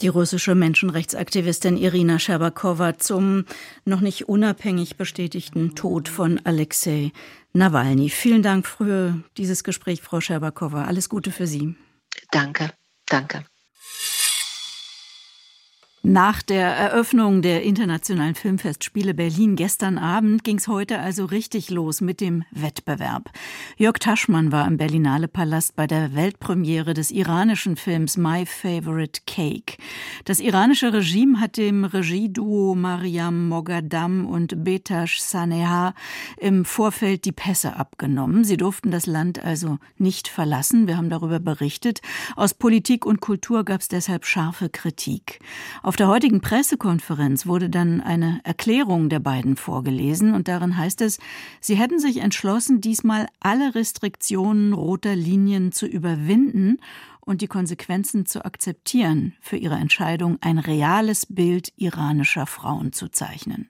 Die 0.00 0.08
russische 0.08 0.54
Menschenrechtsaktivistin 0.54 1.76
Irina 1.76 2.20
Scherbakowa 2.20 2.98
zum 2.98 3.46
noch 3.84 4.00
nicht 4.00 4.28
unabhängig 4.28 4.96
bestätigten 4.96 5.74
Tod 5.74 6.08
von 6.08 6.40
Alexei 6.44 7.10
Nawalny. 7.52 8.08
Vielen 8.08 8.44
Dank 8.44 8.64
für 8.64 9.18
dieses 9.36 9.64
Gespräch, 9.64 10.00
Frau 10.00 10.20
Scherbakowa. 10.20 10.84
Alles 10.84 11.08
Gute 11.08 11.32
für 11.32 11.48
Sie. 11.48 11.74
Danke, 12.30 12.70
danke. 13.06 13.44
Nach 16.04 16.42
der 16.42 16.68
Eröffnung 16.68 17.42
der 17.42 17.64
Internationalen 17.64 18.36
Filmfestspiele 18.36 19.14
Berlin 19.14 19.56
gestern 19.56 19.98
Abend 19.98 20.44
ging 20.44 20.58
es 20.58 20.68
heute 20.68 21.00
also 21.00 21.24
richtig 21.24 21.70
los 21.70 22.00
mit 22.00 22.20
dem 22.20 22.44
Wettbewerb. 22.52 23.32
Jörg 23.76 23.98
Taschmann 23.98 24.52
war 24.52 24.68
im 24.68 24.76
Berlinale 24.76 25.26
Palast 25.26 25.74
bei 25.74 25.88
der 25.88 26.14
Weltpremiere 26.14 26.94
des 26.94 27.10
iranischen 27.10 27.74
Films 27.74 28.16
My 28.16 28.46
Favorite 28.46 29.22
Cake. 29.26 29.76
Das 30.24 30.38
iranische 30.38 30.92
Regime 30.92 31.40
hat 31.40 31.56
dem 31.56 31.84
Regieduo 31.84 32.76
Mariam 32.76 33.48
Mogadam 33.48 34.24
und 34.24 34.62
Betash 34.62 35.18
Saneha 35.18 35.94
im 36.36 36.64
Vorfeld 36.64 37.24
die 37.24 37.32
Pässe 37.32 37.74
abgenommen. 37.74 38.44
Sie 38.44 38.56
durften 38.56 38.92
das 38.92 39.06
Land 39.06 39.44
also 39.44 39.78
nicht 39.96 40.28
verlassen. 40.28 40.86
Wir 40.86 40.96
haben 40.96 41.10
darüber 41.10 41.40
berichtet. 41.40 42.02
Aus 42.36 42.54
Politik 42.54 43.04
und 43.04 43.20
Kultur 43.20 43.64
gab 43.64 43.80
es 43.80 43.88
deshalb 43.88 44.24
scharfe 44.24 44.68
Kritik. 44.68 45.40
Auf 45.88 45.96
der 45.98 46.06
heutigen 46.06 46.40
Pressekonferenz 46.40 47.46
wurde 47.46 47.68
dann 47.68 48.00
eine 48.00 48.40
Erklärung 48.44 49.08
der 49.08 49.18
beiden 49.18 49.56
vorgelesen 49.56 50.32
und 50.32 50.46
darin 50.46 50.76
heißt 50.76 51.00
es, 51.00 51.18
sie 51.60 51.74
hätten 51.74 51.98
sich 51.98 52.18
entschlossen, 52.18 52.80
diesmal 52.80 53.26
alle 53.40 53.74
Restriktionen 53.74 54.74
roter 54.74 55.16
Linien 55.16 55.72
zu 55.72 55.86
überwinden 55.86 56.78
und 57.20 57.40
die 57.40 57.48
Konsequenzen 57.48 58.26
zu 58.26 58.44
akzeptieren 58.44 59.34
für 59.40 59.56
ihre 59.56 59.74
Entscheidung, 59.74 60.38
ein 60.40 60.58
reales 60.58 61.26
Bild 61.26 61.72
iranischer 61.76 62.46
Frauen 62.46 62.92
zu 62.92 63.08
zeichnen. 63.08 63.68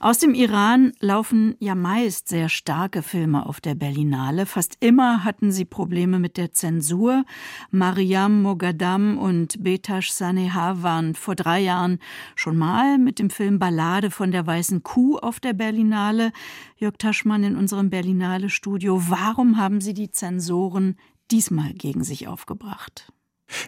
Aus 0.00 0.18
dem 0.18 0.32
Iran 0.32 0.92
laufen 1.00 1.56
ja 1.58 1.74
meist 1.74 2.28
sehr 2.28 2.48
starke 2.48 3.02
Filme 3.02 3.44
auf 3.46 3.60
der 3.60 3.74
Berlinale. 3.74 4.46
Fast 4.46 4.76
immer 4.78 5.24
hatten 5.24 5.50
sie 5.50 5.64
Probleme 5.64 6.20
mit 6.20 6.36
der 6.36 6.52
Zensur. 6.52 7.24
Mariam 7.72 8.42
Mogadam 8.42 9.18
und 9.18 9.60
Betash 9.64 10.12
Saneha 10.12 10.84
waren 10.84 11.16
vor 11.16 11.34
drei 11.34 11.58
Jahren 11.58 11.98
schon 12.36 12.56
mal 12.56 12.96
mit 12.98 13.18
dem 13.18 13.28
Film 13.28 13.58
Ballade 13.58 14.12
von 14.12 14.30
der 14.30 14.46
weißen 14.46 14.84
Kuh 14.84 15.18
auf 15.18 15.40
der 15.40 15.52
Berlinale. 15.52 16.30
Jörg 16.76 16.94
Taschmann 16.96 17.42
in 17.42 17.56
unserem 17.56 17.90
Berlinale 17.90 18.50
Studio. 18.50 19.02
Warum 19.08 19.56
haben 19.56 19.80
Sie 19.80 19.94
die 19.94 20.12
Zensoren 20.12 20.96
diesmal 21.32 21.72
gegen 21.74 22.04
sich 22.04 22.28
aufgebracht? 22.28 23.12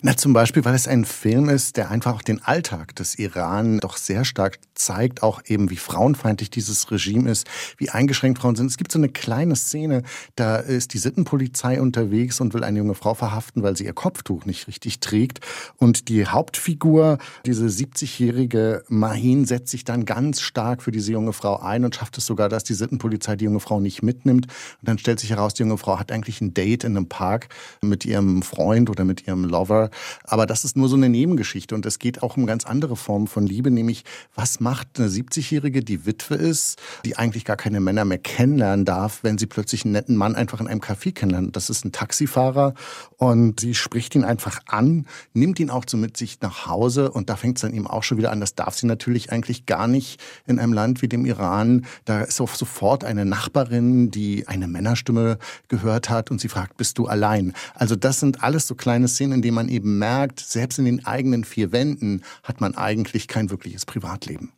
Na, 0.02 0.16
zum 0.16 0.32
Beispiel, 0.32 0.64
weil 0.64 0.74
es 0.74 0.86
ein 0.86 1.04
Film 1.04 1.48
ist, 1.48 1.76
der 1.76 1.90
einfach 1.90 2.14
auch 2.14 2.22
den 2.22 2.42
Alltag 2.42 2.94
des 2.96 3.18
Iran 3.18 3.78
doch 3.78 3.96
sehr 3.96 4.24
stark 4.24 4.58
zeigt, 4.74 5.22
auch 5.22 5.40
eben 5.46 5.70
wie 5.70 5.76
frauenfeindlich 5.76 6.50
dieses 6.50 6.90
Regime 6.90 7.30
ist, 7.30 7.46
wie 7.78 7.90
eingeschränkt 7.90 8.40
Frauen 8.40 8.56
sind. 8.56 8.66
Es 8.66 8.76
gibt 8.76 8.92
so 8.92 8.98
eine 8.98 9.08
kleine 9.08 9.56
Szene, 9.56 10.02
da 10.36 10.56
ist 10.56 10.92
die 10.94 10.98
Sittenpolizei 10.98 11.80
unterwegs 11.80 12.40
und 12.40 12.52
will 12.54 12.64
eine 12.64 12.78
junge 12.78 12.94
Frau 12.94 13.14
verhaften, 13.14 13.62
weil 13.62 13.76
sie 13.76 13.84
ihr 13.84 13.92
Kopftuch 13.92 14.44
nicht 14.44 14.68
richtig 14.68 15.00
trägt. 15.00 15.40
Und 15.76 16.08
die 16.08 16.26
Hauptfigur, 16.26 17.18
diese 17.46 17.66
70-jährige 17.66 18.84
Mahin, 18.88 19.46
setzt 19.46 19.70
sich 19.70 19.84
dann 19.84 20.04
ganz 20.04 20.40
stark 20.40 20.82
für 20.82 20.90
diese 20.90 21.12
junge 21.12 21.32
Frau 21.32 21.58
ein 21.58 21.84
und 21.84 21.94
schafft 21.94 22.18
es 22.18 22.26
sogar, 22.26 22.48
dass 22.48 22.64
die 22.64 22.74
Sittenpolizei 22.74 23.36
die 23.36 23.46
junge 23.46 23.60
Frau 23.60 23.80
nicht 23.80 24.02
mitnimmt. 24.02 24.46
Und 24.46 24.88
dann 24.88 24.98
stellt 24.98 25.20
sich 25.20 25.30
heraus, 25.30 25.54
die 25.54 25.62
junge 25.62 25.78
Frau 25.78 25.98
hat 25.98 26.12
eigentlich 26.12 26.40
ein 26.40 26.52
Date 26.54 26.84
in 26.84 26.96
einem 26.96 27.08
Park 27.08 27.48
mit 27.80 28.04
ihrem 28.04 28.42
Freund 28.42 28.90
oder 28.90 29.04
mit 29.04 29.26
ihrem 29.26 29.44
Lover 29.44 29.69
Lover. 29.70 29.90
Aber 30.24 30.46
das 30.46 30.64
ist 30.64 30.76
nur 30.76 30.88
so 30.88 30.96
eine 30.96 31.08
Nebengeschichte 31.08 31.74
und 31.74 31.86
es 31.86 31.98
geht 31.98 32.22
auch 32.22 32.36
um 32.36 32.46
ganz 32.46 32.66
andere 32.66 32.96
Formen 32.96 33.26
von 33.26 33.46
Liebe, 33.46 33.70
nämlich 33.70 34.04
was 34.34 34.60
macht 34.60 34.98
eine 34.98 35.08
70-Jährige, 35.08 35.82
die 35.82 36.06
Witwe 36.06 36.34
ist, 36.34 36.80
die 37.04 37.16
eigentlich 37.16 37.44
gar 37.44 37.56
keine 37.56 37.80
Männer 37.80 38.04
mehr 38.04 38.18
kennenlernen 38.18 38.84
darf, 38.84 39.20
wenn 39.22 39.38
sie 39.38 39.46
plötzlich 39.46 39.84
einen 39.84 39.92
netten 39.92 40.16
Mann 40.16 40.34
einfach 40.34 40.60
in 40.60 40.66
einem 40.66 40.80
Café 40.80 41.12
kennenlernt. 41.12 41.56
Das 41.56 41.70
ist 41.70 41.84
ein 41.84 41.92
Taxifahrer 41.92 42.74
und 43.16 43.60
sie 43.60 43.74
spricht 43.74 44.14
ihn 44.14 44.24
einfach 44.24 44.60
an, 44.66 45.06
nimmt 45.32 45.60
ihn 45.60 45.70
auch 45.70 45.84
so 45.86 45.96
mit 45.96 46.16
sich 46.16 46.40
nach 46.40 46.66
Hause 46.66 47.10
und 47.10 47.30
da 47.30 47.36
fängt 47.36 47.58
es 47.58 47.62
dann 47.62 47.74
eben 47.74 47.86
auch 47.86 48.02
schon 48.02 48.18
wieder 48.18 48.32
an. 48.32 48.40
Das 48.40 48.54
darf 48.54 48.74
sie 48.74 48.86
natürlich 48.86 49.32
eigentlich 49.32 49.66
gar 49.66 49.86
nicht 49.86 50.20
in 50.46 50.58
einem 50.58 50.72
Land 50.72 51.02
wie 51.02 51.08
dem 51.08 51.24
Iran. 51.24 51.86
Da 52.04 52.22
ist 52.22 52.40
auch 52.40 52.54
sofort 52.54 53.04
eine 53.04 53.24
Nachbarin, 53.24 54.10
die 54.10 54.48
eine 54.48 54.66
Männerstimme 54.66 55.38
gehört 55.68 56.10
hat 56.10 56.30
und 56.30 56.40
sie 56.40 56.48
fragt, 56.48 56.76
bist 56.76 56.98
du 56.98 57.06
allein? 57.06 57.52
Also 57.74 57.96
das 57.96 58.20
sind 58.20 58.42
alles 58.42 58.66
so 58.66 58.74
kleine 58.74 59.08
Szenen, 59.08 59.34
in 59.34 59.42
denen 59.42 59.54
man 59.54 59.59
eben 59.68 59.98
merkt, 59.98 60.40
selbst 60.40 60.78
in 60.78 60.84
den 60.84 61.04
eigenen 61.04 61.44
vier 61.44 61.72
Wänden 61.72 62.22
hat 62.42 62.60
man 62.60 62.76
eigentlich 62.76 63.28
kein 63.28 63.50
wirkliches 63.50 63.86
Privatleben. 63.86 64.52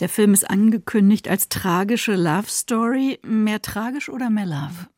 Der 0.00 0.08
Film 0.08 0.34
ist 0.34 0.48
angekündigt 0.48 1.28
als 1.28 1.48
tragische 1.48 2.14
Love 2.14 2.48
Story. 2.48 3.18
Mehr 3.24 3.62
tragisch 3.62 4.08
oder 4.08 4.30
mehr 4.30 4.46
Love? 4.46 4.88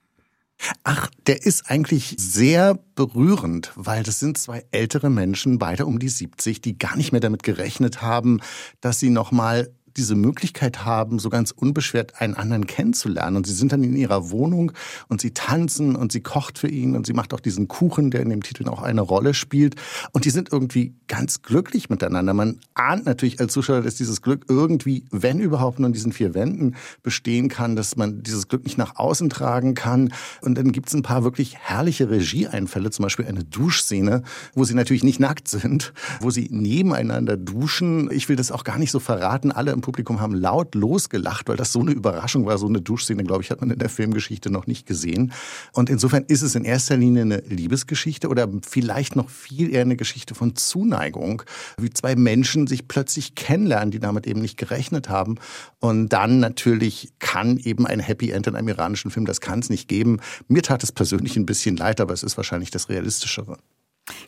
Ach, 0.85 1.11
der 1.27 1.45
ist 1.45 1.71
eigentlich 1.71 2.15
sehr 2.19 2.79
berührend, 2.95 3.73
weil 3.75 4.03
das 4.03 4.21
sind 4.21 4.39
zwei 4.39 4.65
ältere 4.71 5.11
Menschen, 5.11 5.59
beide 5.59 5.85
um 5.85 5.99
die 5.99 6.09
70, 6.09 6.63
die 6.63 6.79
gar 6.79 6.97
nicht 6.97 7.13
mehr 7.13 7.21
damit 7.21 7.43
gerechnet 7.43 8.01
haben, 8.01 8.41
dass 8.81 8.99
sie 8.99 9.11
noch 9.11 9.33
mal 9.33 9.71
diese 9.97 10.15
Möglichkeit 10.15 10.85
haben, 10.85 11.19
so 11.19 11.31
ganz 11.31 11.51
unbeschwert 11.51 12.21
einen 12.21 12.35
anderen 12.35 12.67
kennenzulernen. 12.67 13.37
Und 13.37 13.47
sie 13.47 13.55
sind 13.55 13.73
dann 13.73 13.83
in 13.83 13.97
ihrer 13.97 14.31
Wohnung 14.31 14.73
und 15.09 15.21
sie 15.21 15.33
tanzen 15.33 15.97
und 15.97 16.13
sie 16.13 16.21
kocht 16.21 16.59
für 16.59 16.69
ihn 16.69 16.97
und 16.97 17.07
sie 17.07 17.13
macht 17.13 17.33
auch 17.35 17.41
diesen 17.41 17.69
Kuchen, 17.69 18.11
der 18.11 18.21
in 18.21 18.31
dem 18.31 18.43
Titel 18.43 18.69
auch 18.69 18.83
eine 18.83 19.01
Rolle 19.01 19.35
spielt. 19.35 19.77
Und 20.13 20.25
die 20.25 20.31
sind 20.31 20.53
irgendwie 20.53 20.95
ganz 21.09 21.43
glücklich 21.43 21.89
miteinander. 21.89 22.35
Man 22.35 22.59
ahnt 22.75 23.07
natürlich 23.07 23.41
als 23.41 23.53
Zuschauer, 23.53 23.83
dass 23.83 23.95
dieses 23.95 24.23
Glück 24.23 24.45
irgendwie, 24.49 25.05
wenn 25.11 25.41
überhaupt 25.41 25.79
nur 25.79 25.87
in 25.87 25.93
diesen 25.93 26.13
vier 26.13 26.35
Wänden 26.35 26.77
bestehen 27.03 27.49
kann, 27.49 27.77
dass 27.77 27.97
man 27.97 28.23
dieses 28.23 28.49
Glück 28.49 28.65
nicht 28.65 28.79
nach 28.79 28.97
außen 28.97 29.31
tragen 29.31 29.75
kann. 29.75 30.13
Und 30.43 30.57
dann 30.57 30.73
gibt 30.73 30.89
es 30.89 30.95
ein 30.95 31.03
paar 31.03 31.25
wirklich 31.25 31.57
herrliche 31.59 32.11
Regieeinfälle, 32.11 32.91
zum 32.91 33.05
Beispiel 33.05 33.27
eine 33.27 33.45
Duschszene, 33.45 34.23
wo 34.55 34.65
sie 34.65 34.75
natürlich 34.75 35.05
nicht 35.05 35.21
nackt 35.21 35.49
sind, 35.49 35.93
wo 36.21 36.31
sie 36.31 36.49
nebeneinander 36.51 37.37
duschen. 37.37 38.11
Ich 38.11 38.29
will 38.29 38.37
das 38.37 38.53
auch 38.53 38.65
gar 38.65 38.79
nicht 38.79 38.91
so 38.91 39.01
verraten. 39.01 39.53
Alle 39.53 39.73
im 39.73 39.81
Publikum 39.87 40.21
haben 40.21 40.35
laut 40.35 40.75
losgelacht, 40.75 41.49
weil 41.49 41.57
das 41.57 41.71
so 41.71 41.81
eine 41.81 41.93
Überraschung 41.93 42.45
war. 42.45 42.59
So 42.59 42.67
eine 42.67 42.81
Duschszene, 42.81 43.23
glaube 43.23 43.45
ich, 43.45 43.53
hat 43.53 43.61
man 43.61 43.71
in 43.71 43.79
der 43.79 43.89
Filmgeschichte 43.89 44.51
noch 44.51 44.67
nicht 44.67 44.85
gesehen. 44.85 45.33
Und 45.73 45.89
insofern 45.89 46.25
ist 46.27 46.43
es 46.43 46.57
in 46.57 46.65
erster 46.65 46.97
Linie 46.97 47.23
eine 47.23 47.39
Liebesgeschichte 47.47 48.29
oder 48.29 48.49
vielleicht 48.69 49.15
noch 49.15 49.31
viel 49.31 49.73
eher 49.73 49.83
eine 49.83 49.95
Geschichte 49.95 50.35
von 50.35 50.57
Zuneigung, 50.57 51.45
wie 51.79 51.91
zwei 51.91 52.17
Menschen 52.17 52.67
sich 52.67 52.89
plötzlich 52.89 53.37
kennenlernen, 53.37 53.93
die 53.93 54.01
damit 54.01 54.27
eben 54.27 54.41
nicht 54.41 54.57
gerechnet 54.57 55.09
haben. 55.09 55.37
Und 55.79 56.09
dann 56.09 56.41
natürlich 56.41 57.13
kann 57.21 57.57
eben 57.57 57.87
ein 57.87 58.01
Happy 58.01 58.33
End 58.33 58.49
in 58.49 58.57
einem 58.57 58.67
iranischen 58.67 59.13
Film, 59.13 59.25
das 59.25 59.41
kann 59.41 59.61
es 59.61 59.71
nicht 59.71 59.87
geben. 59.87 60.19
Mir 60.49 60.63
tat 60.63 60.83
es 60.83 60.91
persönlich 60.91 61.37
ein 61.37 61.47
bisschen 61.47 61.77
leid, 61.77 62.01
aber 62.01 62.13
es 62.13 62.25
ist 62.25 62.37
wahrscheinlich 62.37 62.73
das 62.73 62.89
Realistischere. 62.89 63.57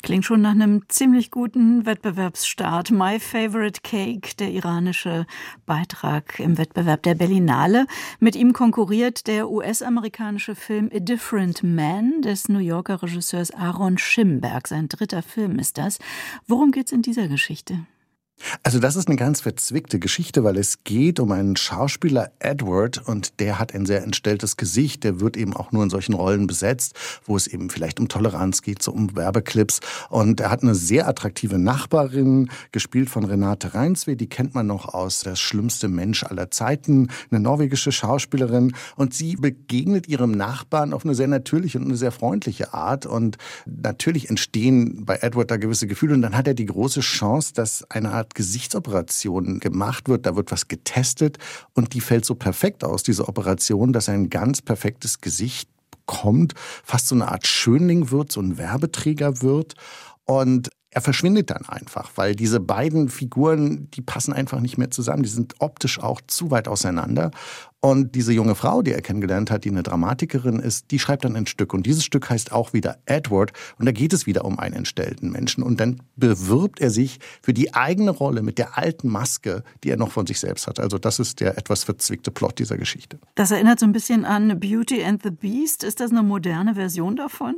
Klingt 0.03 0.25
schon 0.25 0.41
nach 0.41 0.53
einem 0.53 0.83
ziemlich 0.89 1.31
guten 1.31 1.87
Wettbewerbsstart. 1.87 2.91
My 2.91 3.21
Favorite 3.21 3.81
Cake, 3.83 4.35
der 4.39 4.51
iranische 4.51 5.27
Beitrag 5.67 6.41
im 6.41 6.59
Wettbewerb 6.59 7.03
der 7.03 7.15
Berlinale. 7.15 7.87
Mit 8.19 8.37
ihm 8.37 8.53
konkurriert 8.53 9.27
der 9.27 9.51
US-amerikanische 9.51 10.55
Film 10.55 10.91
A 10.93 10.99
Different 10.99 11.63
Man 11.63 12.23
des 12.23 12.49
New 12.49 12.59
Yorker 12.59 13.03
Regisseurs 13.03 13.53
Aaron 13.53 13.99
Schimberg. 13.99 14.67
Sein 14.69 14.89
dritter 14.89 15.23
Film 15.23 15.59
ist 15.59 15.79
das. 15.79 15.99
Worum 16.47 16.73
geht's 16.73 16.93
in 16.93 17.03
dieser 17.03 17.29
Geschichte? 17.29 17.87
Also 18.63 18.79
das 18.79 18.97
ist 18.97 19.09
eine 19.09 19.17
ganz 19.17 19.41
verzwickte 19.41 19.99
Geschichte, 19.99 20.45
weil 20.45 20.57
es 20.57 20.85
geht 20.85 21.19
um 21.21 21.33
einen 21.33 21.57
Schauspieler 21.57 22.31
Edward 22.39 23.07
und 23.07 23.41
der 23.41 23.59
hat 23.59 23.75
ein 23.75 23.85
sehr 23.85 24.03
entstelltes 24.03 24.57
Gesicht. 24.57 25.05
Der 25.05 25.21
wird 25.21 25.37
eben 25.37 25.55
auch 25.55 25.73
nur 25.73 25.83
in 25.83 25.91
solchen 25.91 26.15
Rollen 26.15 26.47
besetzt, 26.47 26.95
wo 27.25 27.37
es 27.37 27.47
eben 27.47 27.69
vielleicht 27.71 27.99
um 27.99 28.09
Toleranz 28.09 28.63
geht, 28.63 28.83
so 28.83 28.93
um 28.93 29.17
Werbeclips. 29.17 29.81
Und 30.09 30.41
er 30.41 30.51
hat 30.51 30.63
eine 30.63 30.75
sehr 30.75 31.09
attraktive 31.09 31.59
Nachbarin, 31.59 32.51
gespielt 32.73 33.11
von 33.11 33.25
Renate 33.25 33.75
Reinswe. 33.75 34.17
Die 34.17 34.29
kennt 34.29 34.55
man 34.55 34.67
noch 34.67 34.95
aus 34.95 35.21
Das 35.21 35.41
schlimmste 35.41 35.89
Mensch 35.89 36.23
aller 36.23 36.51
Zeiten, 36.51 37.09
eine 37.31 37.41
norwegische 37.41 37.93
Schauspielerin. 37.93 38.75
Und 38.97 39.15
sie 39.15 39.37
begegnet 39.37 40.09
ihrem 40.09 40.31
Nachbarn 40.31 40.93
auf 40.93 41.05
eine 41.05 41.15
sehr 41.15 41.29
natürliche 41.29 41.79
und 41.79 41.87
eine 41.87 41.97
sehr 41.97 42.13
freundliche 42.13 42.73
Art. 42.73 43.05
Und 43.05 43.37
natürlich 43.67 44.31
entstehen 44.31 45.05
bei 45.05 45.19
Edward 45.21 45.51
da 45.51 45.57
gewisse 45.57 45.87
Gefühle. 45.87 46.15
Und 46.15 46.23
dann 46.23 46.37
hat 46.37 46.47
er 46.47 46.55
die 46.55 46.67
große 46.67 47.01
Chance, 47.01 47.53
dass 47.55 47.85
eine 47.91 48.13
Art 48.13 48.28
Art 48.29 48.35
Gesichtsoperation 48.35 49.59
gemacht 49.59 50.09
wird. 50.09 50.27
Da 50.27 50.37
wird 50.37 50.53
was 50.53 50.69
getestet 50.69 51.39
und 51.75 51.95
die 51.95 52.01
fällt 52.01 52.25
so 52.25 52.35
perfekt 52.35 52.85
aus, 52.85 53.03
diese 53.03 53.27
Operation, 53.27 53.93
dass 53.93 54.09
ein 54.09 54.29
ganz 54.29 54.61
perfektes 54.61 55.21
Gesicht 55.21 55.69
bekommt, 55.91 56.55
fast 56.85 57.09
so 57.09 57.15
eine 57.15 57.29
Art 57.29 57.47
Schönling 57.47 58.11
wird, 58.11 58.33
so 58.33 58.41
ein 58.41 58.59
Werbeträger 58.59 59.43
wird. 59.43 59.75
Und 60.25 60.71
er 60.91 61.03
verschwindet 61.03 61.51
dann 61.51 61.67
einfach, 61.67 62.11
weil 62.15 62.35
diese 62.35 62.61
beiden 62.61 63.11
Figuren, 63.11 63.91
die 63.91 64.01
passen 64.01 64.33
einfach 64.33 64.61
nicht 64.61 64.79
mehr 64.79 64.91
zusammen. 64.91 65.23
Die 65.23 65.29
sind 65.29 65.57
optisch 65.59 66.01
auch 66.01 66.21
zu 66.27 66.51
weit 66.51 66.67
auseinander. 66.67 67.31
Und 67.81 68.15
diese 68.15 68.33
junge 68.33 68.55
Frau, 68.55 68.83
die 68.83 68.93
er 68.93 69.03
kennengelernt 69.03 69.51
hat, 69.51 69.65
die 69.65 69.71
eine 69.71 69.83
Dramatikerin 69.83 70.59
ist, 70.59 70.91
die 70.91 70.99
schreibt 70.99 71.25
dann 71.25 71.37
ein 71.37 71.47
Stück. 71.47 71.75
Und 71.75 71.85
dieses 71.85 72.05
Stück 72.05 72.31
heißt 72.31 72.53
auch 72.53 72.73
wieder 72.73 72.99
Edward. 73.05 73.53
Und 73.79 73.85
da 73.85 73.93
geht 73.93 74.15
es 74.15 74.27
wieder 74.27 74.47
um 74.47 74.59
einen 74.59 74.75
entstellten 74.75 75.31
Menschen. 75.31 75.63
Und 75.63 75.79
dann 75.79 76.03
bewirbt 76.17 76.81
er 76.81 76.91
sich 76.91 77.21
für 77.43 77.53
die 77.53 77.75
eigene 77.75 78.11
Rolle 78.11 78.43
mit 78.43 78.57
der 78.57 78.79
alten 78.79 79.09
Maske, 79.09 79.63
die 79.85 79.91
er 79.91 79.99
noch 79.99 80.11
von 80.11 80.27
sich 80.27 80.41
selbst 80.41 80.67
hat. 80.67 80.81
Also 80.81 80.99
das 80.99 81.19
ist 81.19 81.41
der 81.41 81.59
etwas 81.59 81.85
verzwickte 81.85 82.31
Plot 82.31 82.59
dieser 82.59 82.79
Geschichte. 82.79 83.19
Das 83.35 83.51
erinnert 83.51 83.79
so 83.79 83.87
ein 83.87 83.93
bisschen 83.93 84.25
an 84.25 84.59
Beauty 84.59 85.05
and 85.05 85.23
the 85.23 85.31
Beast. 85.31 85.85
Ist 85.85 86.01
das 86.01 86.11
eine 86.11 86.23
moderne 86.23 86.75
Version 86.75 87.15
davon? 87.15 87.55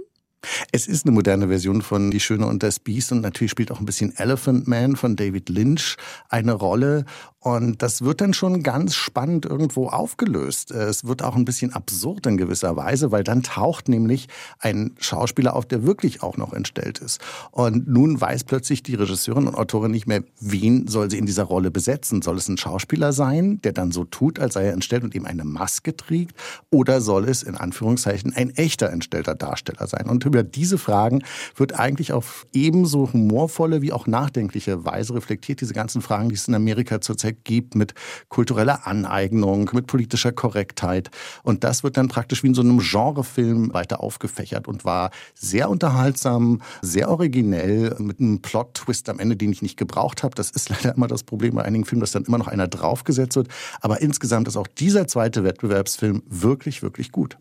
Es 0.72 0.87
ist 0.87 1.05
eine 1.05 1.12
moderne 1.12 1.48
Version 1.48 1.83
von 1.83 2.11
Die 2.11 2.20
Schöne 2.20 2.46
und 2.46 2.62
das 2.62 2.79
Biest 2.79 3.12
und 3.12 3.20
natürlich 3.20 3.50
spielt 3.50 3.70
auch 3.70 3.81
ein 3.81 3.87
bisschen 3.87 4.16
Elephant 4.16 4.68
Man 4.68 4.96
von 4.96 5.16
David 5.16 5.48
Lynch 5.48 5.96
eine 6.29 6.53
Rolle. 6.53 7.05
Und 7.42 7.81
das 7.81 8.03
wird 8.03 8.20
dann 8.20 8.35
schon 8.35 8.62
ganz 8.62 8.94
spannend 8.94 9.46
irgendwo 9.46 9.88
aufgelöst. 9.88 10.72
Es 10.72 11.05
wird 11.07 11.22
auch 11.22 11.37
ein 11.37 11.46
bisschen 11.46 11.72
absurd 11.72 12.26
in 12.26 12.37
gewisser 12.37 12.76
Weise, 12.76 13.12
weil 13.12 13.24
dann 13.24 13.42
taucht 13.42 13.88
nämlich 13.88 14.29
ein 14.59 14.94
Schauspieler 14.98 15.57
auf, 15.57 15.64
der 15.64 15.85
wirklich 15.85 16.22
auch 16.22 16.37
noch 16.37 16.53
entstellt 16.53 16.98
ist. 16.98 17.18
Und 17.50 17.88
nun 17.88 18.20
weiß 18.20 18.44
plötzlich 18.44 18.83
die 18.83 18.94
Regisseurin 18.94 19.46
und 19.46 19.55
Autorin 19.55 19.90
nicht 19.90 20.07
mehr, 20.07 20.22
wen 20.38 20.87
soll 20.87 21.11
sie 21.11 21.16
in 21.16 21.24
dieser 21.24 21.44
Rolle 21.44 21.70
besetzen. 21.70 22.20
Soll 22.20 22.37
es 22.37 22.48
ein 22.48 22.59
Schauspieler 22.59 23.14
sein, 23.14 23.61
der 23.62 23.72
dann 23.72 23.90
so 23.90 24.05
tut, 24.05 24.38
als 24.38 24.55
sei 24.55 24.66
er 24.66 24.74
entstellt 24.74 25.05
und 25.05 25.14
ihm 25.14 25.24
eine 25.24 25.44
Maske 25.44 25.96
trägt? 25.96 26.37
Oder 26.70 27.00
soll 27.00 27.26
es 27.26 27.42
in 27.42 27.57
Anführungszeichen 27.57 28.35
ein 28.35 28.50
echter 28.50 28.90
entstellter 28.90 29.35
Darsteller 29.35 29.87
sein? 29.87 30.11
Und 30.11 30.20
über 30.31 30.43
diese 30.43 30.79
Fragen 30.79 31.23
wird 31.57 31.79
eigentlich 31.79 32.12
auf 32.12 32.47
ebenso 32.53 33.12
humorvolle 33.12 33.83
wie 33.83 33.93
auch 33.93 34.07
nachdenkliche 34.07 34.85
Weise 34.85 35.14
reflektiert. 35.14 35.61
Diese 35.61 35.75
ganzen 35.75 36.03
Fragen, 36.03 36.29
die 36.29 36.35
es 36.35 36.49
in 36.49 36.55
Amerika 36.55 37.01
zurzeit 37.01 37.45
gibt 37.45 37.75
mit 37.75 37.95
kultureller 38.29 38.87
Aneignung, 38.87 39.71
mit 39.73 39.87
politischer 39.87 40.33
Korrektheit. 40.33 41.11
Und 41.43 41.64
das 41.64 41.83
wird 41.83 41.97
dann 41.97 42.09
praktisch 42.09 42.43
wie 42.43 42.49
in 42.49 42.55
so 42.55 42.62
einem 42.62 42.79
Genrefilm 42.79 43.73
weiter 43.75 44.03
aufgefächert 44.03 44.69
und 44.69 44.85
war 44.85 45.11
sehr 45.35 45.69
unterhaltsam, 45.69 46.62
sehr 46.83 47.11
originell, 47.11 47.97
mit 47.99 48.21
einem 48.21 48.40
Plot-Twist 48.40 49.09
am 49.09 49.19
Ende, 49.19 49.37
den 49.37 49.53
ich 49.53 49.62
nicht 49.62 49.77
gebraucht 49.77 50.23
habe. 50.23 50.35
Das 50.35 50.51
ist 50.51 50.69
leider 50.71 50.95
immer 50.95 51.09
das 51.09 51.25
Problem 51.25 51.57
bei 51.57 51.64
einigen 51.64 51.85
Filmen, 51.85 52.01
dass 52.01 52.12
dann 52.12 52.25
immer 52.25 52.38
noch 52.38 52.49
einer 52.49 52.69
draufgesetzt 52.69 53.37
wird. 53.37 53.49
Aber 53.81 54.01
insgesamt 54.01 54.49
ist 54.49 54.57
auch 54.57 54.66
dieser 54.66 55.07
zweite 55.07 55.45
Wettbewerbsfilm 55.45 56.23
wirklich, 56.29 56.83
wirklich 56.83 57.12
gut. 57.12 57.38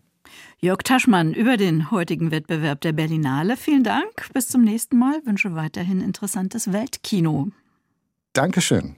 Jörg 0.58 0.82
Taschmann 0.82 1.32
über 1.34 1.56
den 1.56 1.90
heutigen 1.90 2.30
Wettbewerb 2.30 2.80
der 2.80 2.92
Berlinale. 2.92 3.56
Vielen 3.56 3.84
Dank. 3.84 4.32
Bis 4.32 4.48
zum 4.48 4.62
nächsten 4.62 4.98
Mal. 4.98 5.20
Wünsche 5.24 5.54
weiterhin 5.54 6.00
interessantes 6.00 6.72
Weltkino. 6.72 7.48
Dankeschön. 8.32 8.96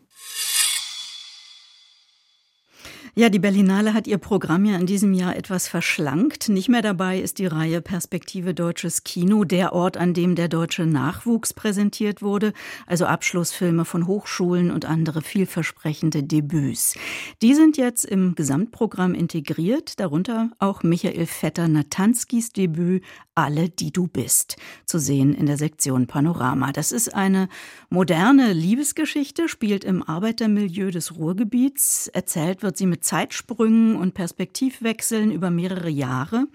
Ja, 3.14 3.28
die 3.28 3.40
Berlinale 3.40 3.92
hat 3.92 4.06
ihr 4.06 4.16
Programm 4.16 4.64
ja 4.64 4.76
in 4.76 4.86
diesem 4.86 5.12
Jahr 5.12 5.36
etwas 5.36 5.68
verschlankt. 5.68 6.48
Nicht 6.48 6.70
mehr 6.70 6.80
dabei 6.80 7.20
ist 7.20 7.38
die 7.38 7.44
Reihe 7.44 7.82
Perspektive 7.82 8.54
Deutsches 8.54 9.04
Kino, 9.04 9.44
der 9.44 9.74
Ort, 9.74 9.98
an 9.98 10.14
dem 10.14 10.34
der 10.34 10.48
deutsche 10.48 10.86
Nachwuchs 10.86 11.52
präsentiert 11.52 12.22
wurde, 12.22 12.54
also 12.86 13.04
Abschlussfilme 13.04 13.84
von 13.84 14.06
Hochschulen 14.06 14.70
und 14.70 14.86
andere 14.86 15.20
vielversprechende 15.20 16.22
Debüts. 16.22 16.94
Die 17.42 17.52
sind 17.52 17.76
jetzt 17.76 18.06
im 18.06 18.34
Gesamtprogramm 18.34 19.12
integriert, 19.12 20.00
darunter 20.00 20.48
auch 20.58 20.82
Michael 20.82 21.26
Vetter-Natanskis 21.26 22.54
Debüt 22.54 23.04
Alle, 23.34 23.68
die 23.68 23.92
du 23.92 24.06
bist, 24.06 24.56
zu 24.86 24.98
sehen 24.98 25.34
in 25.34 25.44
der 25.44 25.58
Sektion 25.58 26.06
Panorama. 26.06 26.72
Das 26.72 26.92
ist 26.92 27.14
eine 27.14 27.50
moderne 27.90 28.54
Liebesgeschichte, 28.54 29.50
spielt 29.50 29.84
im 29.84 30.02
Arbeitermilieu 30.02 30.90
des 30.90 31.16
Ruhrgebiets. 31.16 32.08
Erzählt 32.08 32.62
wird 32.62 32.78
sie 32.78 32.86
mit 32.86 33.01
Zeitsprüngen 33.02 33.96
und 33.96 34.14
Perspektivwechseln 34.14 35.30
über 35.30 35.50
mehrere 35.50 35.90
Jahre. 35.90 36.46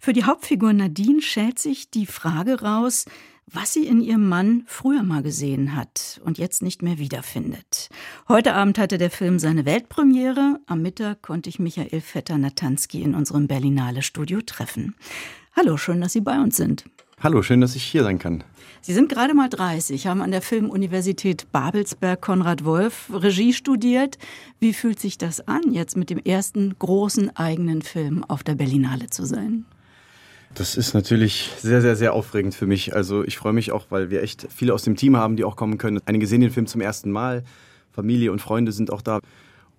Für 0.00 0.12
die 0.12 0.24
Hauptfigur 0.24 0.72
Nadine 0.72 1.22
schält 1.22 1.58
sich 1.58 1.90
die 1.90 2.06
Frage 2.06 2.60
raus, 2.60 3.06
was 3.46 3.72
sie 3.72 3.86
in 3.86 4.00
ihrem 4.00 4.28
Mann 4.28 4.64
früher 4.66 5.02
mal 5.02 5.22
gesehen 5.22 5.76
hat 5.76 6.20
und 6.24 6.38
jetzt 6.38 6.62
nicht 6.62 6.82
mehr 6.82 6.98
wiederfindet. 6.98 7.88
Heute 8.28 8.54
Abend 8.54 8.78
hatte 8.78 8.98
der 8.98 9.10
Film 9.10 9.38
seine 9.38 9.64
Weltpremiere. 9.64 10.60
Am 10.66 10.82
Mittag 10.82 11.22
konnte 11.22 11.48
ich 11.48 11.58
Michael 11.58 12.00
Vetter-Natanski 12.00 13.02
in 13.02 13.14
unserem 13.14 13.46
Berlinale 13.46 14.02
Studio 14.02 14.40
treffen. 14.40 14.94
Hallo, 15.56 15.76
schön, 15.76 16.00
dass 16.00 16.12
Sie 16.12 16.20
bei 16.20 16.40
uns 16.40 16.56
sind. 16.56 16.84
Hallo, 17.20 17.42
schön, 17.42 17.60
dass 17.60 17.76
ich 17.76 17.84
hier 17.84 18.02
sein 18.02 18.18
kann. 18.18 18.44
Sie 18.86 18.92
sind 18.92 19.08
gerade 19.08 19.32
mal 19.32 19.48
30, 19.48 20.06
haben 20.08 20.20
an 20.20 20.30
der 20.30 20.42
Filmuniversität 20.42 21.50
Babelsberg 21.52 22.20
Konrad 22.20 22.66
Wolf 22.66 23.08
Regie 23.10 23.54
studiert. 23.54 24.18
Wie 24.60 24.74
fühlt 24.74 25.00
sich 25.00 25.16
das 25.16 25.48
an, 25.48 25.72
jetzt 25.72 25.96
mit 25.96 26.10
dem 26.10 26.18
ersten 26.18 26.78
großen 26.78 27.34
eigenen 27.34 27.80
Film 27.80 28.22
auf 28.24 28.42
der 28.42 28.56
Berlinale 28.56 29.08
zu 29.08 29.24
sein? 29.24 29.64
Das 30.52 30.76
ist 30.76 30.92
natürlich 30.92 31.50
sehr, 31.56 31.80
sehr, 31.80 31.96
sehr 31.96 32.12
aufregend 32.12 32.54
für 32.54 32.66
mich. 32.66 32.94
Also 32.94 33.24
ich 33.24 33.38
freue 33.38 33.54
mich 33.54 33.72
auch, 33.72 33.86
weil 33.88 34.10
wir 34.10 34.22
echt 34.22 34.48
viele 34.54 34.74
aus 34.74 34.82
dem 34.82 34.96
Team 34.96 35.16
haben, 35.16 35.36
die 35.36 35.44
auch 35.44 35.56
kommen 35.56 35.78
können. 35.78 35.98
Einige 36.04 36.26
sehen 36.26 36.42
den 36.42 36.50
Film 36.50 36.66
zum 36.66 36.82
ersten 36.82 37.10
Mal. 37.10 37.42
Familie 37.90 38.32
und 38.32 38.42
Freunde 38.42 38.70
sind 38.72 38.92
auch 38.92 39.00
da. 39.00 39.20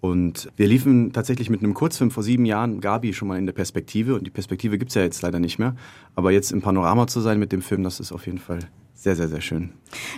Und 0.01 0.49
wir 0.55 0.65
liefen 0.65 1.13
tatsächlich 1.13 1.51
mit 1.51 1.61
einem 1.61 1.75
Kurzfilm 1.75 2.09
vor 2.09 2.23
sieben 2.23 2.45
Jahren, 2.45 2.81
Gabi, 2.81 3.13
schon 3.13 3.27
mal 3.27 3.37
in 3.37 3.45
der 3.45 3.53
Perspektive. 3.53 4.15
Und 4.15 4.25
die 4.25 4.31
Perspektive 4.31 4.79
gibt 4.79 4.89
es 4.89 4.95
ja 4.95 5.03
jetzt 5.03 5.21
leider 5.21 5.37
nicht 5.39 5.59
mehr. 5.59 5.75
Aber 6.15 6.31
jetzt 6.31 6.51
im 6.51 6.63
Panorama 6.63 7.05
zu 7.05 7.19
sein 7.19 7.37
mit 7.37 7.51
dem 7.51 7.61
Film, 7.61 7.83
das 7.83 7.99
ist 7.99 8.11
auf 8.11 8.25
jeden 8.25 8.39
Fall 8.39 8.67
sehr, 9.05 9.15
sehr, 9.15 9.27
sehr 9.27 9.41
schön. 9.41 9.69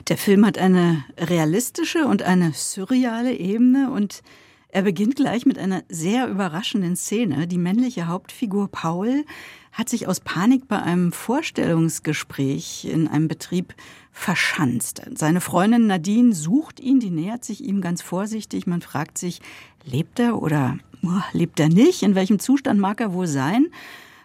Der 0.08 0.18
Film 0.18 0.46
hat 0.46 0.58
eine 0.58 1.04
realistische 1.20 2.08
und 2.08 2.24
eine 2.24 2.54
surreale 2.54 3.34
Ebene 3.34 3.92
und 3.92 4.24
er 4.70 4.82
beginnt 4.82 5.18
gleich 5.18 5.46
mit 5.46 5.60
einer 5.60 5.84
sehr 5.90 6.30
überraschenden 6.30 6.96
Szene. 6.96 7.48
Die 7.48 7.58
männliche 7.58 8.08
Hauptfigur 8.08 8.70
Paul 8.70 9.26
hat 9.74 9.90
sich 9.90 10.08
aus 10.08 10.22
Panik 10.22 10.70
bei 10.70 10.82
einem 10.82 11.12
Vorstellungsgespräch 11.12 12.86
in 12.86 13.10
einem 13.10 13.28
Betrieb 13.28 13.76
verschanzt. 14.14 15.02
Seine 15.16 15.42
Freundin 15.42 15.88
Nadine 15.88 16.34
sucht 16.34 16.80
ihn, 16.80 17.02
die 17.02 17.12
nähert 17.12 17.44
sich 17.44 17.66
ihm 17.66 17.82
ganz 17.82 18.02
vorsichtig. 18.02 18.68
Man 18.68 18.82
fragt 18.82 19.18
sich, 19.18 19.42
lebt 19.84 20.18
er 20.18 20.42
oder 20.42 20.78
oh, 21.04 21.22
lebt 21.34 21.60
er 21.60 21.68
nicht? 21.68 22.04
In 22.04 22.16
welchem 22.16 22.40
Zustand 22.40 22.80
mag 22.80 23.02
er 23.02 23.12
wohl 23.12 23.28
sein? 23.28 23.68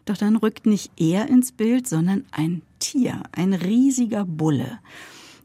Doch 0.04 0.16
dann 0.16 0.36
rückt 0.36 0.66
nicht 0.66 0.90
er 0.96 1.28
ins 1.28 1.52
Bild, 1.52 1.86
sondern 1.86 2.24
ein 2.32 2.62
Tier, 2.78 3.22
ein 3.32 3.52
riesiger 3.52 4.24
Bulle. 4.24 4.78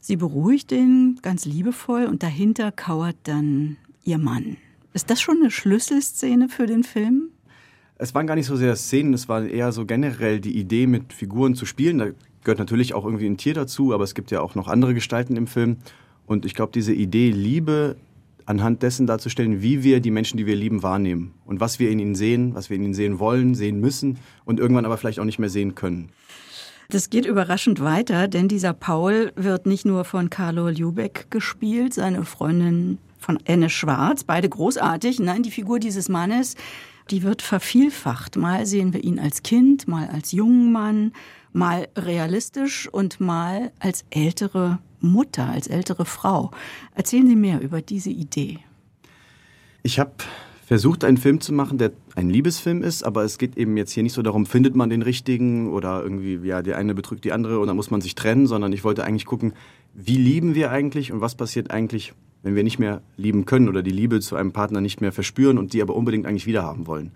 Sie 0.00 0.16
beruhigt 0.16 0.72
ihn 0.72 1.18
ganz 1.22 1.44
liebevoll 1.44 2.06
und 2.06 2.22
dahinter 2.22 2.72
kauert 2.72 3.16
dann 3.24 3.76
ihr 4.04 4.18
Mann. 4.18 4.56
Ist 4.94 5.10
das 5.10 5.20
schon 5.20 5.36
eine 5.38 5.50
Schlüsselszene 5.50 6.48
für 6.48 6.66
den 6.66 6.82
Film? 6.82 7.28
Es 7.98 8.14
waren 8.14 8.26
gar 8.26 8.34
nicht 8.34 8.46
so 8.46 8.56
sehr 8.56 8.74
Szenen, 8.76 9.12
es 9.12 9.28
war 9.28 9.44
eher 9.44 9.70
so 9.72 9.84
generell 9.84 10.40
die 10.40 10.56
Idee, 10.56 10.86
mit 10.86 11.12
Figuren 11.12 11.54
zu 11.54 11.66
spielen. 11.66 11.98
Da 11.98 12.06
gehört 12.42 12.58
natürlich 12.58 12.94
auch 12.94 13.04
irgendwie 13.04 13.26
ein 13.26 13.36
Tier 13.36 13.54
dazu, 13.54 13.92
aber 13.92 14.04
es 14.04 14.14
gibt 14.14 14.30
ja 14.30 14.40
auch 14.40 14.54
noch 14.54 14.68
andere 14.68 14.94
Gestalten 14.94 15.36
im 15.36 15.46
Film. 15.46 15.76
Und 16.26 16.44
ich 16.44 16.54
glaube, 16.54 16.72
diese 16.72 16.92
Idee, 16.92 17.30
Liebe 17.30 17.96
anhand 18.48 18.82
dessen 18.82 19.06
darzustellen, 19.06 19.60
wie 19.60 19.82
wir 19.82 20.00
die 20.00 20.10
Menschen, 20.10 20.38
die 20.38 20.46
wir 20.46 20.56
lieben, 20.56 20.82
wahrnehmen 20.82 21.34
und 21.44 21.60
was 21.60 21.78
wir 21.78 21.90
in 21.90 21.98
ihnen 21.98 22.14
sehen, 22.14 22.54
was 22.54 22.70
wir 22.70 22.76
in 22.76 22.84
ihnen 22.84 22.94
sehen 22.94 23.18
wollen, 23.18 23.54
sehen 23.54 23.78
müssen 23.78 24.18
und 24.46 24.58
irgendwann 24.58 24.86
aber 24.86 24.96
vielleicht 24.96 25.20
auch 25.20 25.24
nicht 25.24 25.38
mehr 25.38 25.50
sehen 25.50 25.74
können. 25.74 26.08
Das 26.88 27.10
geht 27.10 27.26
überraschend 27.26 27.80
weiter, 27.80 28.26
denn 28.26 28.48
dieser 28.48 28.72
Paul 28.72 29.32
wird 29.36 29.66
nicht 29.66 29.84
nur 29.84 30.04
von 30.06 30.30
Carlo 30.30 30.70
Ljubeck 30.70 31.30
gespielt, 31.30 31.92
seine 31.92 32.24
Freundin 32.24 32.96
von 33.18 33.38
Anne 33.46 33.68
Schwarz, 33.68 34.24
beide 34.24 34.48
großartig. 34.48 35.20
Nein, 35.20 35.42
die 35.42 35.50
Figur 35.50 35.78
dieses 35.78 36.08
Mannes, 36.08 36.54
die 37.10 37.22
wird 37.22 37.42
vervielfacht. 37.42 38.36
Mal 38.36 38.64
sehen 38.64 38.94
wir 38.94 39.04
ihn 39.04 39.18
als 39.18 39.42
Kind, 39.42 39.86
mal 39.86 40.08
als 40.08 40.32
jungen 40.32 40.72
Mann, 40.72 41.12
mal 41.52 41.88
realistisch 41.96 42.88
und 42.88 43.20
mal 43.20 43.72
als 43.80 44.06
ältere 44.08 44.78
Mutter, 45.00 45.48
als 45.48 45.66
ältere 45.66 46.04
Frau. 46.04 46.50
Erzählen 46.94 47.26
Sie 47.26 47.36
mehr 47.36 47.60
über 47.60 47.82
diese 47.82 48.10
Idee. 48.10 48.58
Ich 49.82 49.98
habe 49.98 50.12
versucht, 50.66 51.02
einen 51.02 51.16
Film 51.16 51.40
zu 51.40 51.54
machen, 51.54 51.78
der 51.78 51.92
ein 52.14 52.28
Liebesfilm 52.28 52.82
ist, 52.82 53.02
aber 53.02 53.24
es 53.24 53.38
geht 53.38 53.56
eben 53.56 53.78
jetzt 53.78 53.92
hier 53.92 54.02
nicht 54.02 54.12
so 54.12 54.20
darum, 54.20 54.44
findet 54.44 54.76
man 54.76 54.90
den 54.90 55.00
richtigen 55.00 55.72
oder 55.72 56.02
irgendwie, 56.02 56.46
ja, 56.46 56.60
der 56.60 56.76
eine 56.76 56.94
betrügt 56.94 57.24
die 57.24 57.32
andere 57.32 57.58
und 57.58 57.68
dann 57.68 57.76
muss 57.76 57.90
man 57.90 58.02
sich 58.02 58.14
trennen, 58.14 58.46
sondern 58.46 58.72
ich 58.74 58.84
wollte 58.84 59.02
eigentlich 59.02 59.24
gucken, 59.24 59.54
wie 59.94 60.18
lieben 60.18 60.54
wir 60.54 60.70
eigentlich 60.70 61.10
und 61.10 61.22
was 61.22 61.36
passiert 61.36 61.70
eigentlich, 61.70 62.12
wenn 62.42 62.54
wir 62.54 62.64
nicht 62.64 62.78
mehr 62.78 63.00
lieben 63.16 63.46
können 63.46 63.70
oder 63.70 63.82
die 63.82 63.90
Liebe 63.90 64.20
zu 64.20 64.36
einem 64.36 64.52
Partner 64.52 64.82
nicht 64.82 65.00
mehr 65.00 65.10
verspüren 65.10 65.56
und 65.56 65.72
die 65.72 65.80
aber 65.80 65.96
unbedingt 65.96 66.26
eigentlich 66.26 66.46
wiederhaben 66.46 66.86
wollen. 66.86 67.12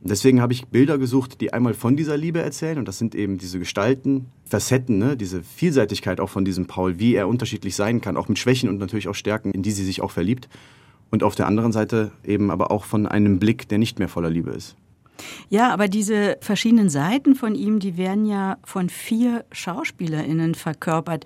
Deswegen 0.00 0.40
habe 0.40 0.52
ich 0.52 0.66
Bilder 0.66 0.98
gesucht, 0.98 1.40
die 1.40 1.52
einmal 1.52 1.74
von 1.74 1.96
dieser 1.96 2.16
Liebe 2.16 2.40
erzählen 2.40 2.78
und 2.78 2.86
das 2.86 2.98
sind 2.98 3.14
eben 3.14 3.38
diese 3.38 3.58
Gestalten, 3.58 4.26
Facetten, 4.44 4.98
ne? 4.98 5.16
diese 5.16 5.42
Vielseitigkeit 5.42 6.20
auch 6.20 6.30
von 6.30 6.44
diesem 6.44 6.66
Paul, 6.66 6.98
wie 6.98 7.14
er 7.14 7.28
unterschiedlich 7.28 7.74
sein 7.74 8.00
kann, 8.00 8.16
auch 8.16 8.28
mit 8.28 8.38
Schwächen 8.38 8.68
und 8.68 8.78
natürlich 8.78 9.08
auch 9.08 9.14
Stärken, 9.14 9.50
in 9.50 9.62
die 9.62 9.72
sie 9.72 9.84
sich 9.84 10.02
auch 10.02 10.10
verliebt 10.10 10.48
und 11.10 11.22
auf 11.22 11.34
der 11.34 11.46
anderen 11.46 11.72
Seite 11.72 12.12
eben 12.24 12.50
aber 12.50 12.70
auch 12.70 12.84
von 12.84 13.06
einem 13.06 13.38
Blick, 13.38 13.68
der 13.68 13.78
nicht 13.78 13.98
mehr 13.98 14.08
voller 14.08 14.30
Liebe 14.30 14.50
ist. 14.50 14.76
Ja, 15.48 15.72
aber 15.72 15.88
diese 15.88 16.36
verschiedenen 16.40 16.90
Seiten 16.90 17.34
von 17.34 17.54
ihm, 17.54 17.78
die 17.78 17.96
werden 17.96 18.26
ja 18.26 18.58
von 18.64 18.88
vier 18.90 19.44
Schauspielerinnen 19.50 20.54
verkörpert 20.54 21.24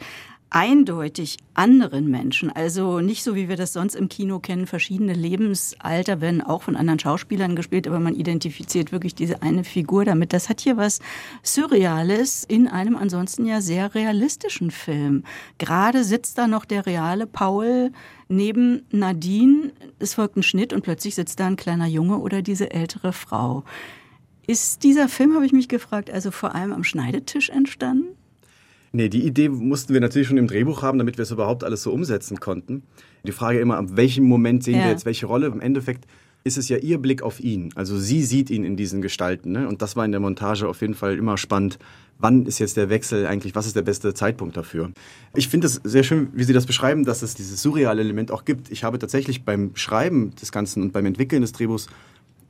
eindeutig 0.51 1.39
anderen 1.55 2.11
Menschen. 2.11 2.51
Also 2.51 3.01
nicht 3.01 3.23
so, 3.23 3.37
wie 3.37 3.49
wir 3.49 3.57
das 3.57 3.73
sonst 3.73 3.95
im 3.95 4.09
Kino 4.09 4.41
kennen, 4.41 4.67
verschiedene 4.67 5.15
Lebensalter 5.15 6.21
werden 6.21 6.43
auch 6.43 6.63
von 6.63 6.77
anderen 6.77 6.99
Schauspielern 6.99 7.55
gespielt, 7.55 7.87
aber 7.87 8.01
man 8.01 8.17
identifiziert 8.17 8.91
wirklich 8.91 9.15
diese 9.15 9.43
eine 9.43 9.63
Figur 9.63 10.05
damit. 10.05 10.33
Das 10.33 10.49
hat 10.49 10.61
hier 10.61 10.77
was 10.77 10.99
Surreales 11.43 12.45
in 12.45 12.67
einem 12.67 12.97
ansonsten 12.97 13.47
ja 13.47 13.61
sehr 13.61 13.95
realistischen 13.95 14.73
Film. 14.73 15.25
Gerade 15.59 16.03
sitzt 16.03 16.37
da 16.37 16.49
noch 16.49 16.65
der 16.65 16.85
reale 16.85 17.27
Paul 17.27 17.93
neben 18.29 18.83
Nadine. 18.91 19.73
Es 20.01 20.15
folgt 20.15 20.37
ein 20.37 20.43
Schnitt 20.43 20.73
und 20.73 20.83
plötzlich 20.83 21.15
sitzt 21.15 21.39
da 21.39 21.47
ein 21.47 21.57
kleiner 21.57 21.87
Junge 21.87 22.19
oder 22.19 22.43
diese 22.43 22.73
ältere 22.73 23.13
Frau. 23.13 23.65
Ist 24.49 24.83
dieser 24.83 25.09
Film, 25.09 25.35
habe 25.35 25.47
ich 25.47 25.53
mich 25.53 25.69
gefragt, 25.69 26.11
also 26.11 26.33
vor 26.33 26.57
allem 26.57 26.73
am 26.73 26.83
Schneidetisch 26.83 27.51
entstanden? 27.51 28.17
Nee, 28.93 29.09
die 29.09 29.25
Idee 29.25 29.49
mussten 29.49 29.93
wir 29.93 30.01
natürlich 30.01 30.29
schon 30.29 30.39
im 30.39 30.49
Drehbuch 30.49 30.83
haben, 30.83 30.99
damit 30.99 31.17
wir 31.17 31.23
es 31.23 31.31
überhaupt 31.31 31.63
alles 31.63 31.83
so 31.83 31.93
umsetzen 31.93 32.41
konnten. 32.41 32.83
Die 33.25 33.33
Frage 33.33 33.61
immer, 33.61 33.77
ab 33.77 33.87
welchem 33.91 34.25
Moment 34.25 34.65
sehen 34.65 34.79
ja. 34.79 34.85
wir 34.85 34.91
jetzt 34.91 35.07
welche 35.07 35.27
Rolle? 35.27 35.47
Im 35.47 35.61
Endeffekt 35.61 36.07
ist 36.43 36.59
es 36.59 36.69
ja 36.69 36.79
ihr 36.79 36.99
Blick 36.99 37.23
auf 37.23 37.41
ihn. 37.41 37.71
Also 37.75 37.99
sie 37.99 38.23
sieht 38.23 38.51
ihn 38.51 38.65
in 38.65 38.77
diesen 38.77 39.03
Gestalten. 39.03 39.53
Ne? 39.53 39.69
Und 39.69 39.83
das 39.83 39.95
war 39.95 40.05
in 40.05 40.11
der 40.11 40.21
Montage 40.21 40.67
auf 40.67 40.81
jeden 40.81 40.95
Fall 40.95 41.17
immer 41.17 41.37
spannend. 41.37 41.79
Wann 42.19 42.47
ist 42.47 42.59
jetzt 42.59 42.77
der 42.77 42.91
Wechsel 42.91 43.27
eigentlich? 43.27 43.55
Was 43.55 43.67
ist 43.67 43.77
der 43.77 43.83
beste 43.83 44.13
Zeitpunkt 44.13 44.57
dafür? 44.57 44.91
Ich 45.35 45.49
finde 45.49 45.67
es 45.67 45.81
sehr 45.85 46.03
schön, 46.03 46.29
wie 46.35 46.45
Sie 46.45 46.53
das 46.53 46.67
beschreiben, 46.67 47.05
dass 47.05 47.23
es 47.23 47.35
dieses 47.35 47.63
surreale 47.63 48.01
Element 48.01 48.31
auch 48.31 48.45
gibt. 48.45 48.71
Ich 48.71 48.85
habe 48.85 48.99
tatsächlich 48.99 49.45
beim 49.45 49.71
Schreiben 49.75 50.35
des 50.37 50.53
Ganzen 50.53 50.83
und 50.83 50.93
beim 50.93 51.07
Entwickeln 51.07 51.43
des 51.43 51.53
Drehbuchs 51.53 51.89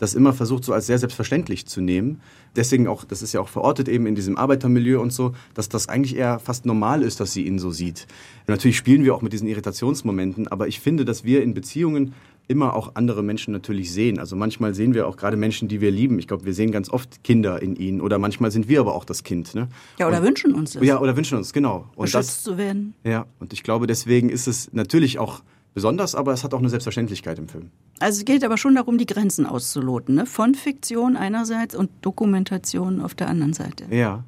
das 0.00 0.14
immer 0.14 0.32
versucht, 0.32 0.64
so 0.64 0.72
als 0.72 0.86
sehr 0.86 0.98
selbstverständlich 0.98 1.66
zu 1.66 1.80
nehmen. 1.80 2.20
Deswegen 2.56 2.88
auch, 2.88 3.04
das 3.04 3.22
ist 3.22 3.32
ja 3.32 3.40
auch 3.40 3.48
verortet 3.48 3.88
eben 3.88 4.06
in 4.06 4.14
diesem 4.16 4.36
Arbeitermilieu 4.36 5.00
und 5.00 5.12
so, 5.12 5.34
dass 5.54 5.68
das 5.68 5.88
eigentlich 5.88 6.16
eher 6.16 6.40
fast 6.40 6.66
normal 6.66 7.02
ist, 7.02 7.20
dass 7.20 7.32
sie 7.32 7.46
ihn 7.46 7.58
so 7.58 7.70
sieht. 7.70 8.06
Natürlich 8.48 8.76
spielen 8.76 9.04
wir 9.04 9.14
auch 9.14 9.22
mit 9.22 9.32
diesen 9.32 9.46
Irritationsmomenten, 9.46 10.48
aber 10.48 10.66
ich 10.66 10.80
finde, 10.80 11.04
dass 11.04 11.22
wir 11.22 11.42
in 11.42 11.54
Beziehungen 11.54 12.14
immer 12.48 12.74
auch 12.74 12.96
andere 12.96 13.22
Menschen 13.22 13.52
natürlich 13.52 13.92
sehen. 13.92 14.18
Also 14.18 14.34
manchmal 14.34 14.74
sehen 14.74 14.92
wir 14.92 15.06
auch 15.06 15.16
gerade 15.16 15.36
Menschen, 15.36 15.68
die 15.68 15.80
wir 15.80 15.92
lieben. 15.92 16.18
Ich 16.18 16.26
glaube, 16.26 16.46
wir 16.46 16.54
sehen 16.54 16.72
ganz 16.72 16.90
oft 16.90 17.22
Kinder 17.22 17.62
in 17.62 17.76
ihnen 17.76 18.00
oder 18.00 18.18
manchmal 18.18 18.50
sind 18.50 18.68
wir 18.68 18.80
aber 18.80 18.96
auch 18.96 19.04
das 19.04 19.22
Kind. 19.22 19.54
Ne? 19.54 19.68
Ja, 20.00 20.08
oder 20.08 20.18
und, 20.18 20.24
wünschen 20.24 20.54
uns 20.54 20.72
das. 20.72 20.82
Ja, 20.82 20.98
oder 20.98 21.16
wünschen 21.16 21.38
uns, 21.38 21.52
genau. 21.52 21.88
Und 21.94 22.06
Beschützt 22.06 22.30
das, 22.30 22.42
zu 22.42 22.58
werden. 22.58 22.94
Ja, 23.04 23.26
und 23.38 23.52
ich 23.52 23.62
glaube, 23.62 23.86
deswegen 23.86 24.30
ist 24.30 24.48
es 24.48 24.72
natürlich 24.72 25.20
auch 25.20 25.42
besonders, 25.74 26.14
aber 26.14 26.32
es 26.32 26.44
hat 26.44 26.54
auch 26.54 26.58
eine 26.58 26.68
Selbstverständlichkeit 26.68 27.38
im 27.38 27.48
Film. 27.48 27.70
Also 27.98 28.18
es 28.20 28.24
geht 28.24 28.44
aber 28.44 28.56
schon 28.56 28.74
darum, 28.74 28.98
die 28.98 29.06
Grenzen 29.06 29.46
auszuloten, 29.46 30.14
ne? 30.14 30.26
von 30.26 30.54
Fiktion 30.54 31.16
einerseits 31.16 31.74
und 31.74 31.90
Dokumentation 32.02 33.00
auf 33.00 33.14
der 33.14 33.28
anderen 33.28 33.52
Seite. 33.52 33.84
Ja. 33.90 34.24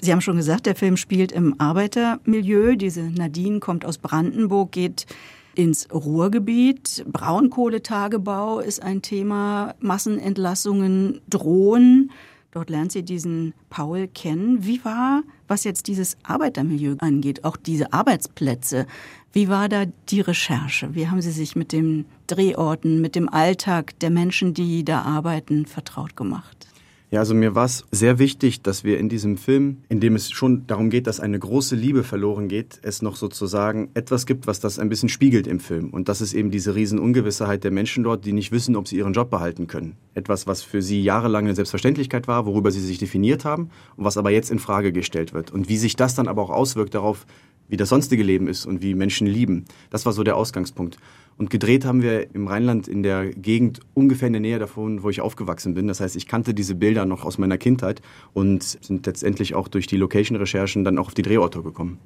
Sie 0.00 0.12
haben 0.12 0.20
schon 0.20 0.36
gesagt, 0.36 0.66
der 0.66 0.74
Film 0.74 0.96
spielt 0.96 1.32
im 1.32 1.58
Arbeitermilieu. 1.60 2.76
Diese 2.76 3.02
Nadine 3.02 3.60
kommt 3.60 3.84
aus 3.84 3.98
Brandenburg, 3.98 4.72
geht 4.72 5.06
ins 5.54 5.88
Ruhrgebiet. 5.92 7.04
Braunkohletagebau 7.06 8.60
ist 8.60 8.82
ein 8.82 9.02
Thema. 9.02 9.74
Massenentlassungen 9.80 11.20
drohen. 11.28 12.10
Dort 12.50 12.70
lernt 12.70 12.92
sie 12.92 13.02
diesen 13.02 13.54
Paul 13.70 14.06
kennen. 14.08 14.64
Wie 14.64 14.84
war, 14.84 15.22
was 15.48 15.64
jetzt 15.64 15.88
dieses 15.88 16.16
Arbeitermilieu 16.22 16.96
angeht, 16.98 17.44
auch 17.44 17.56
diese 17.56 17.92
Arbeitsplätze, 17.92 18.86
wie 19.34 19.48
war 19.48 19.68
da 19.68 19.84
die 20.08 20.20
Recherche? 20.20 20.94
Wie 20.94 21.08
haben 21.08 21.20
Sie 21.20 21.32
sich 21.32 21.56
mit 21.56 21.72
den 21.72 22.06
Drehorten, 22.28 23.00
mit 23.00 23.16
dem 23.16 23.28
Alltag 23.28 23.98
der 23.98 24.10
Menschen, 24.10 24.54
die 24.54 24.84
da 24.84 25.02
arbeiten, 25.02 25.66
vertraut 25.66 26.16
gemacht? 26.16 26.68
Ja, 27.10 27.20
also 27.20 27.34
mir 27.34 27.54
war 27.54 27.64
es 27.64 27.84
sehr 27.92 28.18
wichtig, 28.18 28.62
dass 28.62 28.82
wir 28.82 28.98
in 28.98 29.08
diesem 29.08 29.36
Film, 29.36 29.78
in 29.88 30.00
dem 30.00 30.16
es 30.16 30.32
schon 30.32 30.66
darum 30.66 30.90
geht, 30.90 31.06
dass 31.06 31.20
eine 31.20 31.38
große 31.38 31.76
Liebe 31.76 32.02
verloren 32.02 32.48
geht, 32.48 32.80
es 32.82 33.02
noch 33.02 33.14
sozusagen 33.14 33.90
etwas 33.94 34.26
gibt, 34.26 34.46
was 34.48 34.58
das 34.58 34.80
ein 34.80 34.88
bisschen 34.88 35.08
spiegelt 35.08 35.46
im 35.46 35.60
Film. 35.60 35.90
Und 35.90 36.08
das 36.08 36.20
ist 36.20 36.32
eben 36.34 36.50
diese 36.50 36.74
Riesenungewissheit 36.74 37.62
der 37.62 37.70
Menschen 37.70 38.02
dort, 38.02 38.24
die 38.24 38.32
nicht 38.32 38.50
wissen, 38.50 38.74
ob 38.74 38.88
sie 38.88 38.96
ihren 38.96 39.12
Job 39.12 39.30
behalten 39.30 39.68
können. 39.68 39.96
Etwas, 40.14 40.48
was 40.48 40.62
für 40.62 40.82
sie 40.82 41.02
jahrelang 41.04 41.44
eine 41.44 41.54
Selbstverständlichkeit 41.54 42.26
war, 42.26 42.46
worüber 42.46 42.72
sie 42.72 42.80
sich 42.80 42.98
definiert 42.98 43.44
haben 43.44 43.70
und 43.96 44.04
was 44.04 44.16
aber 44.16 44.30
jetzt 44.30 44.50
in 44.50 44.58
Frage 44.58 44.92
gestellt 44.92 45.34
wird. 45.34 45.52
Und 45.52 45.68
wie 45.68 45.76
sich 45.76 45.94
das 45.94 46.16
dann 46.16 46.26
aber 46.26 46.42
auch 46.42 46.50
auswirkt 46.50 46.94
darauf, 46.94 47.26
wie 47.68 47.76
das 47.76 47.88
sonstige 47.88 48.22
Leben 48.22 48.48
ist 48.48 48.66
und 48.66 48.82
wie 48.82 48.94
Menschen 48.94 49.26
lieben. 49.26 49.64
Das 49.90 50.06
war 50.06 50.12
so 50.12 50.22
der 50.22 50.36
Ausgangspunkt. 50.36 50.98
Und 51.36 51.50
gedreht 51.50 51.84
haben 51.84 52.02
wir 52.02 52.34
im 52.34 52.46
Rheinland 52.46 52.86
in 52.86 53.02
der 53.02 53.30
Gegend 53.30 53.80
ungefähr 53.92 54.28
in 54.28 54.34
der 54.34 54.42
Nähe 54.42 54.58
davon, 54.58 55.02
wo 55.02 55.10
ich 55.10 55.20
aufgewachsen 55.20 55.74
bin. 55.74 55.88
Das 55.88 56.00
heißt, 56.00 56.14
ich 56.14 56.28
kannte 56.28 56.54
diese 56.54 56.76
Bilder 56.76 57.06
noch 57.06 57.24
aus 57.24 57.38
meiner 57.38 57.58
Kindheit 57.58 58.02
und 58.32 58.62
sind 58.62 59.04
letztendlich 59.06 59.54
auch 59.54 59.66
durch 59.66 59.86
die 59.86 59.96
Location-Recherchen 59.96 60.84
dann 60.84 60.98
auch 60.98 61.08
auf 61.08 61.14
die 61.14 61.22
Drehorte 61.22 61.62
gekommen. 61.62 61.98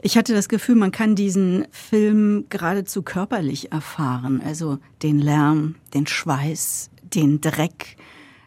Ich 0.00 0.16
hatte 0.16 0.34
das 0.34 0.48
Gefühl, 0.48 0.76
man 0.76 0.92
kann 0.92 1.16
diesen 1.16 1.66
Film 1.70 2.44
geradezu 2.50 3.02
körperlich 3.02 3.72
erfahren. 3.72 4.40
Also 4.44 4.78
den 5.02 5.18
Lärm, 5.18 5.76
den 5.94 6.06
Schweiß, 6.06 6.90
den 7.02 7.40
Dreck. 7.40 7.96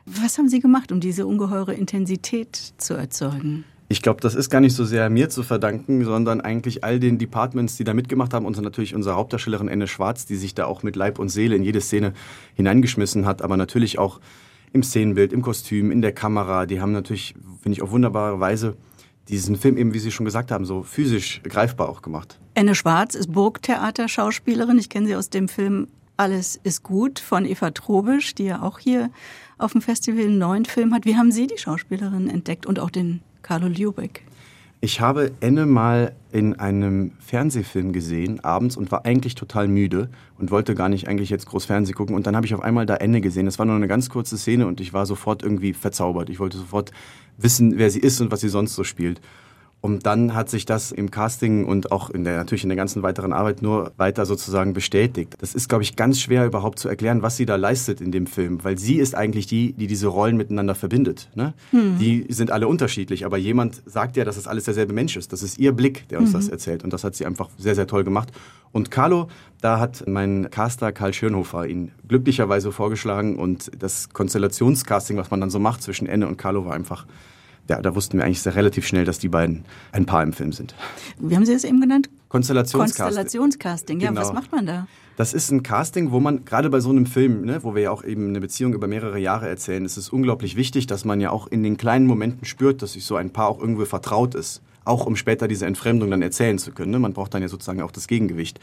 Was 0.05 0.37
haben 0.37 0.47
Sie 0.47 0.59
gemacht, 0.59 0.91
um 0.91 0.99
diese 0.99 1.25
ungeheure 1.25 1.73
Intensität 1.73 2.55
zu 2.77 2.93
erzeugen? 2.93 3.65
Ich 3.89 4.01
glaube, 4.01 4.19
das 4.19 4.35
ist 4.35 4.49
gar 4.49 4.59
nicht 4.59 4.75
so 4.75 4.83
sehr 4.83 5.09
mir 5.09 5.29
zu 5.29 5.43
verdanken, 5.43 6.03
sondern 6.03 6.41
eigentlich 6.41 6.83
all 6.83 6.99
den 6.99 7.17
Departments, 7.17 7.77
die 7.77 7.85
da 7.85 7.93
mitgemacht 7.93 8.33
haben 8.33 8.45
und 8.45 8.61
natürlich 8.61 8.93
unsere 8.93 9.15
Hauptdarstellerin 9.15 9.69
Enne 9.69 9.87
Schwarz, 9.87 10.25
die 10.25 10.35
sich 10.35 10.53
da 10.53 10.65
auch 10.65 10.83
mit 10.83 10.97
Leib 10.97 11.19
und 11.19 11.29
Seele 11.29 11.55
in 11.55 11.63
jede 11.63 11.79
Szene 11.79 12.11
hineingeschmissen 12.55 13.25
hat, 13.25 13.41
aber 13.41 13.55
natürlich 13.55 13.97
auch 13.97 14.19
im 14.73 14.83
Szenenbild, 14.83 15.31
im 15.31 15.41
Kostüm, 15.41 15.89
in 15.91 16.01
der 16.01 16.11
Kamera. 16.11 16.65
Die 16.65 16.81
haben 16.81 16.91
natürlich, 16.91 17.33
finde 17.61 17.77
ich, 17.77 17.81
auf 17.81 17.91
wunderbare 17.91 18.41
Weise 18.41 18.75
diesen 19.29 19.55
Film 19.55 19.77
eben, 19.77 19.93
wie 19.93 19.99
Sie 19.99 20.11
schon 20.11 20.25
gesagt 20.25 20.51
haben, 20.51 20.65
so 20.65 20.83
physisch 20.83 21.41
greifbar 21.43 21.87
auch 21.87 22.01
gemacht. 22.01 22.39
Enne 22.55 22.75
Schwarz 22.75 23.15
ist 23.15 23.31
Burgtheater-Schauspielerin. 23.31 24.77
Ich 24.79 24.89
kenne 24.89 25.07
sie 25.07 25.15
aus 25.15 25.29
dem 25.29 25.47
Film 25.47 25.87
Alles 26.17 26.59
ist 26.63 26.83
gut 26.83 27.19
von 27.19 27.45
Eva 27.45 27.71
Trobisch, 27.71 28.35
die 28.35 28.45
ja 28.45 28.61
auch 28.61 28.79
hier 28.79 29.11
auf 29.57 29.71
dem 29.73 29.81
Festival 29.81 30.25
einen 30.25 30.39
neuen 30.39 30.65
Film 30.65 30.93
hat. 30.93 31.05
Wie 31.05 31.15
haben 31.15 31.31
Sie 31.31 31.47
die 31.47 31.57
Schauspielerin 31.57 32.29
entdeckt 32.29 32.65
und 32.65 32.79
auch 32.79 32.89
den 32.89 33.21
Carlo 33.47 33.67
Liubek? 33.67 34.23
Ich 34.81 34.99
habe 34.99 35.31
Enne 35.39 35.65
mal 35.65 36.13
in 36.33 36.59
einem 36.59 37.13
Fernsehfilm 37.19 37.93
gesehen, 37.93 38.43
abends, 38.43 38.75
und 38.75 38.91
war 38.91 39.05
eigentlich 39.05 39.35
total 39.35 39.69
müde 39.69 40.09
und 40.37 40.51
wollte 40.51 40.75
gar 40.75 40.89
nicht 40.89 41.07
eigentlich 41.07 41.29
jetzt 41.29 41.45
groß 41.45 41.63
Fernsehen 41.63 41.95
gucken. 41.95 42.13
Und 42.13 42.27
dann 42.27 42.35
habe 42.35 42.45
ich 42.45 42.53
auf 42.53 42.59
einmal 42.59 42.85
da 42.85 42.95
Enne 42.95 43.21
gesehen. 43.21 43.45
Das 43.45 43.57
war 43.57 43.65
nur 43.65 43.77
eine 43.77 43.87
ganz 43.87 44.09
kurze 44.09 44.37
Szene 44.37 44.67
und 44.67 44.81
ich 44.81 44.91
war 44.91 45.05
sofort 45.05 45.43
irgendwie 45.43 45.71
verzaubert. 45.71 46.29
Ich 46.29 46.39
wollte 46.41 46.57
sofort 46.57 46.91
wissen, 47.37 47.77
wer 47.77 47.89
sie 47.89 48.01
ist 48.01 48.19
und 48.19 48.31
was 48.31 48.41
sie 48.41 48.49
sonst 48.49 48.75
so 48.75 48.83
spielt. 48.83 49.21
Und 49.79 50.07
dann 50.07 50.33
hat 50.33 50.49
sich 50.49 50.65
das 50.65 50.91
im 50.91 51.11
Casting 51.11 51.65
und 51.65 51.91
auch 51.91 52.09
in 52.09 52.23
der, 52.23 52.37
natürlich 52.37 52.63
in 52.63 52.69
der 52.69 52.75
ganzen 52.75 53.03
weiteren 53.03 53.31
Arbeit 53.31 53.61
nur 53.61 53.91
weiter 53.97 54.25
sozusagen 54.25 54.73
bestätigt. 54.73 55.35
Das 55.39 55.53
ist, 55.53 55.69
glaube 55.69 55.83
ich, 55.83 55.95
ganz 55.95 56.19
schwer 56.19 56.45
überhaupt 56.45 56.79
zu 56.79 56.89
erklären, 56.89 57.21
was 57.21 57.37
sie 57.37 57.45
da 57.45 57.57
leistet 57.57 58.01
in 58.01 58.11
dem 58.11 58.25
Film, 58.25 58.63
weil 58.63 58.79
sie 58.79 58.95
ist 58.95 59.13
eigentlich 59.13 59.45
die, 59.45 59.73
die 59.73 59.85
diese 59.85 60.07
Rollen 60.07 60.35
miteinander 60.35 60.73
verbindet. 60.73 61.29
Ne? 61.35 61.53
Hm. 61.71 61.99
Die 61.99 62.25
sind 62.29 62.49
alle 62.49 62.67
unterschiedlich, 62.67 63.23
aber 63.23 63.37
jemand 63.37 63.83
sagt 63.85 64.17
ja, 64.17 64.25
dass 64.25 64.35
das 64.35 64.47
alles 64.47 64.65
derselbe 64.65 64.93
Mensch 64.93 65.15
ist. 65.15 65.31
Das 65.31 65.43
ist 65.43 65.59
ihr 65.59 65.73
Blick, 65.73 66.07
der 66.09 66.19
uns 66.19 66.29
mhm. 66.29 66.33
das 66.33 66.49
erzählt. 66.49 66.83
Und 66.83 66.91
das 66.91 67.03
hat 67.03 67.15
sie 67.15 67.25
einfach 67.25 67.49
sehr, 67.57 67.75
sehr 67.75 67.87
toll 67.87 68.03
gemacht. 68.03 68.31
Und 68.71 68.89
Carlo, 68.89 69.27
da 69.61 69.79
hat 69.79 70.03
mein 70.07 70.49
Caster 70.49 70.91
Karl 70.91 71.13
Schönhofer 71.13 71.67
ihn 71.67 71.91
glücklicherweise 72.07 72.71
vorgeschlagen 72.71 73.37
und 73.37 73.71
das 73.79 74.09
Konstellationscasting, 74.09 75.17
was 75.17 75.31
man 75.31 75.39
dann 75.39 75.49
so 75.49 75.59
macht 75.59 75.83
zwischen 75.83 76.07
Enne 76.07 76.27
und 76.27 76.37
Carlo, 76.37 76.65
war 76.65 76.73
einfach 76.73 77.05
ja, 77.69 77.81
da 77.81 77.95
wussten 77.95 78.17
wir 78.17 78.25
eigentlich 78.25 78.41
sehr 78.41 78.55
relativ 78.55 78.87
schnell, 78.87 79.05
dass 79.05 79.19
die 79.19 79.29
beiden 79.29 79.65
ein 79.91 80.05
Paar 80.05 80.23
im 80.23 80.33
Film 80.33 80.51
sind. 80.51 80.75
Wie 81.19 81.35
haben 81.35 81.45
Sie 81.45 81.53
es 81.53 81.63
eben 81.63 81.81
genannt? 81.81 82.09
Konstellationscasting. 82.29 83.05
Konstellationscasting, 83.05 83.99
ja, 83.99 84.09
genau. 84.09 84.21
was 84.21 84.33
macht 84.33 84.51
man 84.51 84.65
da? 84.65 84.87
Das 85.17 85.33
ist 85.33 85.49
ein 85.49 85.63
Casting, 85.63 86.11
wo 86.11 86.19
man 86.19 86.45
gerade 86.45 86.69
bei 86.69 86.79
so 86.79 86.91
einem 86.91 87.07
Film, 87.07 87.43
ne, 87.43 87.63
wo 87.63 87.73
wir 87.73 87.83
ja 87.83 87.91
auch 87.91 88.03
eben 88.03 88.29
eine 88.29 88.39
Beziehung 88.39 88.73
über 88.73 88.87
mehrere 88.87 89.17
Jahre 89.17 89.49
erzählen, 89.49 89.83
ist 89.83 89.97
es 89.97 90.09
unglaublich 90.09 90.55
wichtig, 90.55 90.85
dass 90.85 91.05
man 91.05 91.19
ja 91.19 91.31
auch 91.31 91.47
in 91.47 91.63
den 91.63 91.77
kleinen 91.77 92.05
Momenten 92.05 92.45
spürt, 92.45 92.83
dass 92.83 92.93
sich 92.93 93.03
so 93.03 93.15
ein 93.15 93.31
Paar 93.31 93.47
auch 93.47 93.59
irgendwo 93.59 93.85
vertraut 93.85 94.35
ist. 94.35 94.61
Auch 94.85 95.05
um 95.05 95.15
später 95.15 95.47
diese 95.47 95.65
Entfremdung 95.65 96.11
dann 96.11 96.21
erzählen 96.21 96.59
zu 96.59 96.71
können. 96.71 96.91
Ne? 96.91 96.99
Man 96.99 97.13
braucht 97.13 97.33
dann 97.33 97.41
ja 97.41 97.47
sozusagen 97.47 97.81
auch 97.81 97.91
das 97.91 98.07
Gegengewicht. 98.07 98.59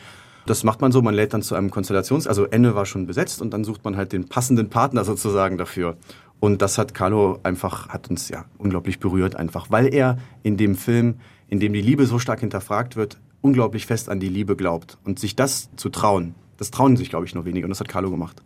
Das 0.46 0.62
macht 0.62 0.80
man 0.80 0.92
so, 0.92 1.00
man 1.02 1.14
lädt 1.14 1.32
dann 1.32 1.42
zu 1.42 1.54
einem 1.54 1.70
Konstellations-, 1.70 2.28
also 2.28 2.44
Ende 2.44 2.74
war 2.74 2.86
schon 2.86 3.06
besetzt 3.06 3.40
und 3.40 3.52
dann 3.52 3.64
sucht 3.64 3.84
man 3.84 3.96
halt 3.96 4.12
den 4.12 4.28
passenden 4.28 4.68
Partner 4.68 5.04
sozusagen 5.04 5.58
dafür. 5.58 5.96
Und 6.44 6.60
das 6.60 6.76
hat 6.76 6.92
Carlo 6.92 7.38
einfach, 7.42 7.88
hat 7.88 8.10
uns 8.10 8.28
ja 8.28 8.44
unglaublich 8.58 9.00
berührt 9.00 9.34
einfach, 9.34 9.70
weil 9.70 9.94
er 9.94 10.18
in 10.42 10.58
dem 10.58 10.74
Film, 10.74 11.14
in 11.48 11.58
dem 11.58 11.72
die 11.72 11.80
Liebe 11.80 12.04
so 12.04 12.18
stark 12.18 12.40
hinterfragt 12.40 12.96
wird, 12.96 13.18
unglaublich 13.40 13.86
fest 13.86 14.10
an 14.10 14.20
die 14.20 14.28
Liebe 14.28 14.54
glaubt. 14.54 14.98
Und 15.04 15.18
sich 15.18 15.36
das 15.36 15.70
zu 15.76 15.88
trauen, 15.88 16.34
das 16.58 16.70
trauen 16.70 16.98
sich, 16.98 17.08
glaube 17.08 17.24
ich, 17.24 17.34
nur 17.34 17.46
wenige. 17.46 17.64
Und 17.64 17.70
das 17.70 17.80
hat 17.80 17.88
Carlo 17.88 18.10
gemacht. 18.10 18.42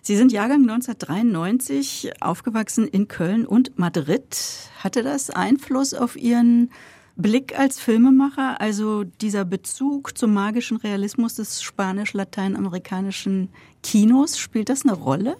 Sie 0.00 0.16
sind 0.16 0.30
Jahrgang 0.30 0.60
1993, 0.60 2.12
aufgewachsen 2.20 2.86
in 2.86 3.08
Köln 3.08 3.44
und 3.44 3.76
Madrid. 3.76 4.38
Hatte 4.78 5.02
das 5.02 5.30
Einfluss 5.30 5.92
auf 5.92 6.14
Ihren 6.14 6.70
Blick 7.16 7.58
als 7.58 7.80
Filmemacher? 7.80 8.60
Also 8.60 9.02
dieser 9.02 9.44
Bezug 9.44 10.16
zum 10.16 10.32
magischen 10.34 10.76
Realismus 10.76 11.34
des 11.34 11.62
spanisch-lateinamerikanischen 11.62 13.48
Kinos, 13.82 14.38
spielt 14.38 14.68
das 14.68 14.84
eine 14.84 14.94
Rolle? 14.94 15.36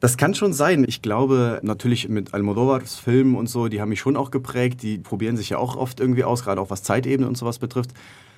Das 0.00 0.16
kann 0.16 0.34
schon 0.34 0.54
sein. 0.54 0.84
Ich 0.88 1.02
glaube, 1.02 1.60
natürlich 1.62 2.08
mit 2.08 2.32
Almodovars 2.32 2.96
Filmen 2.96 3.36
und 3.36 3.48
so, 3.48 3.68
die 3.68 3.82
haben 3.82 3.90
mich 3.90 4.00
schon 4.00 4.16
auch 4.16 4.30
geprägt. 4.30 4.82
Die 4.82 4.96
probieren 4.96 5.36
sich 5.36 5.50
ja 5.50 5.58
auch 5.58 5.76
oft 5.76 6.00
irgendwie 6.00 6.24
aus, 6.24 6.42
gerade 6.42 6.60
auch 6.60 6.70
was 6.70 6.82
Zeitebene 6.82 7.28
und 7.28 7.36
sowas 7.36 7.58
betrifft. 7.58 7.90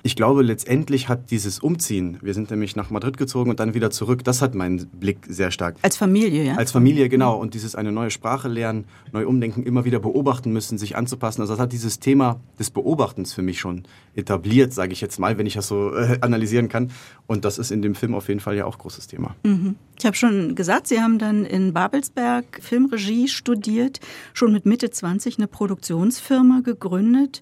Ich 0.05 0.17
glaube, 0.17 0.43
letztendlich 0.43 1.07
hat 1.07 1.31
dieses 1.31 1.59
Umziehen, 1.59 2.17
wir 2.21 2.33
sind 2.33 2.51
nämlich 2.51 2.75
nach 2.75 2.89
Madrid 2.89 3.15
gezogen 3.15 3.49
und 3.49 3.61
dann 3.61 3.73
wieder 3.73 3.89
zurück, 3.89 4.21
das 4.25 4.41
hat 4.41 4.53
meinen 4.53 4.85
Blick 4.87 5.19
sehr 5.29 5.49
stark. 5.49 5.77
Als 5.81 5.95
Familie, 5.95 6.43
ja? 6.43 6.55
Als 6.55 6.73
Familie, 6.73 7.07
genau. 7.07 7.37
Und 7.37 7.53
dieses 7.53 7.73
eine 7.73 7.93
neue 7.93 8.11
Sprache 8.11 8.49
lernen, 8.49 8.83
neu 9.13 9.25
umdenken, 9.25 9.63
immer 9.63 9.85
wieder 9.85 9.99
beobachten 9.99 10.51
müssen, 10.51 10.77
sich 10.77 10.97
anzupassen. 10.97 11.39
Also 11.39 11.53
das 11.53 11.61
hat 11.61 11.71
dieses 11.71 12.01
Thema 12.01 12.41
des 12.59 12.69
Beobachtens 12.69 13.33
für 13.33 13.41
mich 13.41 13.61
schon 13.61 13.83
etabliert, 14.13 14.73
sage 14.73 14.91
ich 14.91 14.99
jetzt 14.99 15.19
mal, 15.19 15.37
wenn 15.37 15.45
ich 15.45 15.53
das 15.53 15.69
so 15.69 15.95
äh, 15.95 16.17
analysieren 16.19 16.67
kann. 16.67 16.91
Und 17.25 17.45
das 17.45 17.57
ist 17.57 17.71
in 17.71 17.81
dem 17.81 17.95
Film 17.95 18.13
auf 18.13 18.27
jeden 18.27 18.41
Fall 18.41 18.57
ja 18.57 18.65
auch 18.65 18.79
großes 18.79 19.07
Thema. 19.07 19.37
Mhm. 19.43 19.75
Ich 19.97 20.05
habe 20.05 20.17
schon 20.17 20.53
gesagt, 20.55 20.87
Sie 20.87 20.99
haben 20.99 21.17
dann 21.17 21.45
in 21.45 21.71
Babelsberg 21.71 22.59
Filmregie 22.61 23.29
studiert, 23.29 24.01
schon 24.33 24.51
mit 24.51 24.65
Mitte 24.65 24.89
20 24.89 25.37
eine 25.37 25.47
Produktionsfirma 25.47 26.59
gegründet 26.61 27.39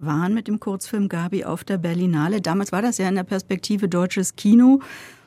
waren 0.00 0.34
mit 0.34 0.48
dem 0.48 0.60
Kurzfilm 0.60 1.08
Gabi 1.08 1.44
auf 1.44 1.64
der 1.64 1.78
Berlinale. 1.78 2.40
Damals 2.40 2.72
war 2.72 2.82
das 2.82 2.98
ja 2.98 3.08
in 3.08 3.14
der 3.14 3.24
Perspektive 3.24 3.88
deutsches 3.88 4.36
Kino, 4.36 4.80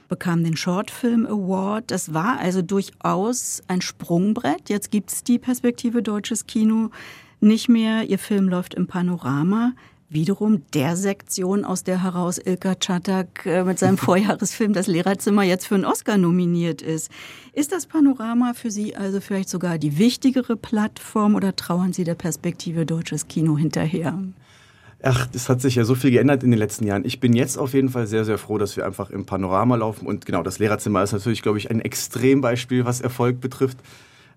bekam 0.08 0.44
den 0.44 0.58
Shortfilm 0.58 1.26
Award. 1.26 1.92
Das 1.92 2.14
war 2.14 2.40
also 2.40 2.62
durchaus 2.62 3.62
ein 3.68 3.82
Sprungbrett. 3.82 4.70
Jetzt 4.70 4.92
gibt 4.92 5.12
es 5.12 5.24
die 5.24 5.40
Perspektive 5.40 6.02
deutsches 6.02 6.48
Kino 6.48 6.90
nicht 7.40 7.70
mehr. 7.70 8.04
Ihr 8.10 8.20
Film 8.20 8.50
läuft 8.50 8.74
im 8.74 8.88
Panorama 8.88 9.74
wiederum 10.12 10.64
der 10.74 10.98
Sektion, 10.98 11.64
aus 11.64 11.84
der 11.84 12.04
heraus 12.04 12.38
Ilka 12.38 12.76
Czatak 12.76 13.46
äh, 13.46 13.64
mit 13.64 13.80
seinem 13.80 13.98
Vorjahresfilm 13.98 14.74
Das 14.74 14.88
Lehrerzimmer 14.88 15.44
jetzt 15.44 15.66
für 15.66 15.76
einen 15.76 15.86
Oscar 15.86 16.18
nominiert 16.18 16.82
ist. 16.82 17.10
Ist 17.54 17.72
das 17.72 17.86
Panorama 17.86 18.54
für 18.54 18.70
Sie 18.70 18.96
also 18.96 19.22
vielleicht 19.22 19.50
sogar 19.50 19.78
die 19.78 19.98
wichtigere 19.98 20.58
Plattform 20.58 21.36
oder 21.36 21.56
trauern 21.56 21.94
Sie 21.94 22.04
der 22.04 22.16
Perspektive 22.16 22.86
deutsches 22.86 23.30
Kino 23.30 23.58
hinterher? 23.58 24.22
Ach, 25.04 25.26
das 25.28 25.50
hat 25.50 25.62
sich 25.62 25.76
ja 25.76 25.84
so 25.84 25.96
viel 25.96 26.12
geändert 26.12 26.44
in 26.44 26.52
den 26.52 26.60
letzten 26.60 26.86
Jahren. 26.86 27.06
Ich 27.06 27.20
bin 27.20 27.34
jetzt 27.34 27.58
auf 27.58 27.74
jeden 27.74 27.90
Fall 27.90 28.06
sehr, 28.06 28.24
sehr 28.24 28.38
froh, 28.38 28.60
dass 28.60 28.78
wir 28.78 28.86
einfach 28.86 29.10
im 29.10 29.26
Panorama 29.26 29.76
laufen. 29.76 30.06
Und 30.06 30.26
genau, 30.26 30.44
das 30.44 30.60
Lehrerzimmer 30.60 31.02
ist 31.02 31.12
natürlich, 31.12 31.42
glaube 31.42 31.58
ich, 31.58 31.72
ein 31.72 31.82
Extrembeispiel, 31.82 32.86
was 32.86 33.02
Erfolg 33.02 33.42
betrifft. 33.42 33.80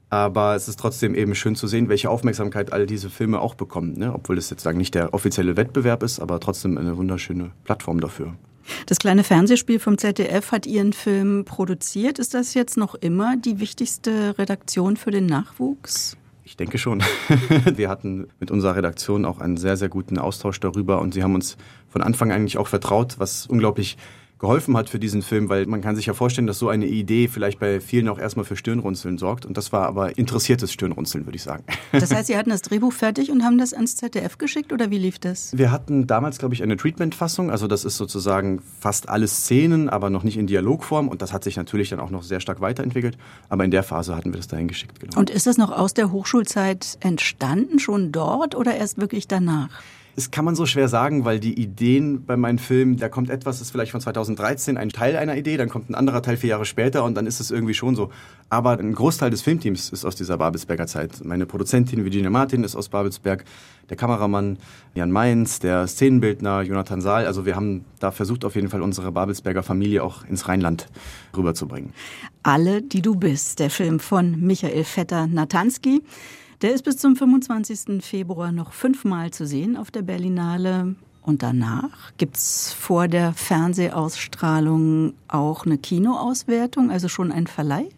Aber 0.08 0.54
es 0.54 0.68
ist 0.68 0.78
trotzdem 0.78 1.14
eben 1.14 1.34
schön 1.34 1.54
zu 1.54 1.66
sehen, 1.66 1.88
welche 1.88 2.08
Aufmerksamkeit 2.08 2.72
all 2.72 2.86
diese 2.86 3.10
Filme 3.10 3.40
auch 3.40 3.54
bekommen. 3.54 3.98
Ne? 3.98 4.14
Obwohl 4.14 4.38
es 4.38 4.48
jetzt 4.48 4.62
sagen 4.62 4.78
nicht 4.78 4.94
der 4.94 5.12
offizielle 5.12 5.56
Wettbewerb 5.56 6.02
ist, 6.02 6.20
aber 6.20 6.40
trotzdem 6.40 6.78
eine 6.78 6.96
wunderschöne 6.96 7.50
Plattform 7.64 8.00
dafür. 8.00 8.34
Das 8.86 8.98
kleine 8.98 9.24
Fernsehspiel 9.24 9.78
vom 9.78 9.98
ZDF 9.98 10.50
hat 10.50 10.66
Ihren 10.66 10.94
Film 10.94 11.44
produziert. 11.44 12.18
Ist 12.18 12.32
das 12.32 12.54
jetzt 12.54 12.78
noch 12.78 12.94
immer 12.94 13.36
die 13.36 13.60
wichtigste 13.60 14.38
Redaktion 14.38 14.96
für 14.96 15.10
den 15.10 15.26
Nachwuchs? 15.26 16.16
Ich 16.44 16.56
denke 16.56 16.76
schon. 16.76 17.02
Wir 17.74 17.88
hatten 17.88 18.28
mit 18.38 18.50
unserer 18.50 18.76
Redaktion 18.76 19.24
auch 19.24 19.40
einen 19.40 19.56
sehr, 19.56 19.78
sehr 19.78 19.88
guten 19.88 20.18
Austausch 20.18 20.60
darüber 20.60 21.00
und 21.00 21.14
sie 21.14 21.22
haben 21.22 21.34
uns 21.34 21.56
von 21.88 22.02
Anfang 22.02 22.32
eigentlich 22.32 22.58
auch 22.58 22.68
vertraut, 22.68 23.18
was 23.18 23.46
unglaublich 23.46 23.96
geholfen 24.44 24.76
hat 24.76 24.90
für 24.90 24.98
diesen 24.98 25.22
Film, 25.22 25.48
weil 25.48 25.64
man 25.64 25.80
kann 25.80 25.96
sich 25.96 26.04
ja 26.04 26.12
vorstellen, 26.12 26.46
dass 26.46 26.58
so 26.58 26.68
eine 26.68 26.84
Idee 26.84 27.28
vielleicht 27.28 27.58
bei 27.58 27.80
vielen 27.80 28.08
auch 28.08 28.18
erstmal 28.18 28.44
für 28.44 28.56
Stirnrunzeln 28.56 29.16
sorgt. 29.16 29.46
Und 29.46 29.56
das 29.56 29.72
war 29.72 29.86
aber 29.86 30.18
interessiertes 30.18 30.70
Stirnrunzeln, 30.70 31.24
würde 31.26 31.36
ich 31.36 31.42
sagen. 31.42 31.64
Das 31.92 32.12
heißt, 32.12 32.26
Sie 32.26 32.36
hatten 32.36 32.50
das 32.50 32.60
Drehbuch 32.60 32.92
fertig 32.92 33.30
und 33.30 33.44
haben 33.44 33.56
das 33.56 33.72
ans 33.72 33.96
ZDF 33.96 34.36
geschickt 34.36 34.72
oder 34.72 34.90
wie 34.90 34.98
lief 34.98 35.18
das? 35.18 35.56
Wir 35.56 35.70
hatten 35.70 36.06
damals, 36.06 36.38
glaube 36.38 36.52
ich, 36.52 36.62
eine 36.62 36.76
Treatment-Fassung. 36.76 37.50
Also 37.50 37.66
das 37.66 37.86
ist 37.86 37.96
sozusagen 37.96 38.60
fast 38.80 39.08
alle 39.08 39.26
Szenen, 39.26 39.88
aber 39.88 40.10
noch 40.10 40.22
nicht 40.22 40.36
in 40.36 40.46
Dialogform. 40.46 41.08
Und 41.08 41.22
das 41.22 41.32
hat 41.32 41.44
sich 41.44 41.56
natürlich 41.56 41.88
dann 41.88 42.00
auch 42.00 42.10
noch 42.10 42.22
sehr 42.22 42.40
stark 42.40 42.60
weiterentwickelt. 42.60 43.16
Aber 43.48 43.64
in 43.64 43.70
der 43.70 43.84
Phase 43.84 44.14
hatten 44.14 44.32
wir 44.32 44.38
das 44.38 44.48
dahin 44.48 44.68
geschickt. 44.68 45.00
Genau. 45.00 45.18
Und 45.18 45.30
ist 45.30 45.46
das 45.46 45.56
noch 45.56 45.70
aus 45.70 45.94
der 45.94 46.12
Hochschulzeit 46.12 46.98
entstanden, 47.00 47.78
schon 47.78 48.12
dort 48.12 48.54
oder 48.54 48.74
erst 48.74 48.98
wirklich 48.98 49.26
danach? 49.28 49.70
Das 50.14 50.30
kann 50.30 50.44
man 50.44 50.54
so 50.54 50.64
schwer 50.64 50.88
sagen, 50.88 51.24
weil 51.24 51.40
die 51.40 51.60
Ideen 51.60 52.24
bei 52.24 52.36
meinen 52.36 52.58
Filmen, 52.58 52.96
da 52.96 53.08
kommt 53.08 53.30
etwas, 53.30 53.60
ist 53.60 53.70
vielleicht 53.70 53.90
von 53.90 54.00
2013 54.00 54.76
ein 54.76 54.90
Teil 54.90 55.16
einer 55.16 55.36
Idee, 55.36 55.56
dann 55.56 55.68
kommt 55.68 55.90
ein 55.90 55.94
anderer 55.94 56.22
Teil 56.22 56.36
vier 56.36 56.50
Jahre 56.50 56.64
später 56.64 57.02
und 57.04 57.16
dann 57.16 57.26
ist 57.26 57.40
es 57.40 57.50
irgendwie 57.50 57.74
schon 57.74 57.96
so. 57.96 58.10
Aber 58.48 58.78
ein 58.78 58.94
Großteil 58.94 59.30
des 59.30 59.42
Filmteams 59.42 59.90
ist 59.90 60.04
aus 60.04 60.14
dieser 60.14 60.38
Babelsberger 60.38 60.86
Zeit. 60.86 61.24
Meine 61.24 61.46
Produzentin 61.46 62.04
Virginia 62.04 62.30
Martin 62.30 62.62
ist 62.62 62.76
aus 62.76 62.88
Babelsberg, 62.88 63.44
der 63.90 63.96
Kameramann 63.96 64.58
Jan 64.94 65.10
Mainz, 65.10 65.58
der 65.58 65.86
Szenenbildner 65.88 66.62
Jonathan 66.62 67.00
Saal. 67.00 67.26
Also 67.26 67.44
wir 67.44 67.56
haben 67.56 67.84
da 67.98 68.12
versucht, 68.12 68.44
auf 68.44 68.54
jeden 68.54 68.68
Fall 68.68 68.82
unsere 68.82 69.10
Babelsberger 69.10 69.62
Familie 69.62 70.04
auch 70.04 70.24
ins 70.24 70.46
Rheinland 70.46 70.86
rüberzubringen. 71.36 71.92
Alle, 72.44 72.82
die 72.82 73.02
du 73.02 73.16
bist, 73.16 73.58
der 73.58 73.70
Film 73.70 73.98
von 73.98 74.40
Michael 74.40 74.84
Vetter-Natanski. 74.84 76.02
Der 76.64 76.72
ist 76.72 76.82
bis 76.82 76.96
zum 76.96 77.14
25. 77.14 78.02
Februar 78.02 78.50
noch 78.50 78.72
fünfmal 78.72 79.30
zu 79.32 79.46
sehen 79.46 79.76
auf 79.76 79.90
der 79.90 80.00
Berlinale. 80.00 80.96
Und 81.20 81.42
danach 81.42 82.16
gibt 82.16 82.38
es 82.38 82.72
vor 82.72 83.06
der 83.06 83.34
Fernsehausstrahlung 83.34 85.12
auch 85.28 85.66
eine 85.66 85.76
Kinoauswertung, 85.76 86.90
also 86.90 87.08
schon 87.08 87.32
ein 87.32 87.48
Verleih? 87.48 87.90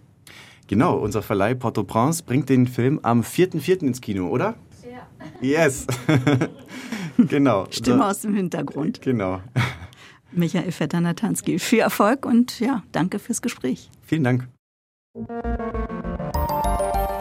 Genau, 0.66 0.98
unser 0.98 1.22
Verleih 1.22 1.54
Port-au-Prince 1.54 2.24
bringt 2.24 2.48
den 2.48 2.66
Film 2.66 2.98
am 3.04 3.20
4.4. 3.20 3.82
ins 3.82 4.00
Kino, 4.00 4.26
oder? 4.30 4.56
Ja. 4.82 5.06
Yes. 5.40 5.86
genau. 7.18 7.68
Stimme 7.70 8.04
aus 8.04 8.22
dem 8.22 8.34
Hintergrund. 8.34 9.00
Genau. 9.00 9.42
Michael 10.32 10.72
Vetter-Natanski, 10.72 11.60
viel 11.60 11.78
Erfolg 11.78 12.26
und 12.26 12.58
ja, 12.58 12.82
danke 12.90 13.20
fürs 13.20 13.42
Gespräch. 13.42 13.92
Vielen 14.04 14.24
Dank. 14.24 14.48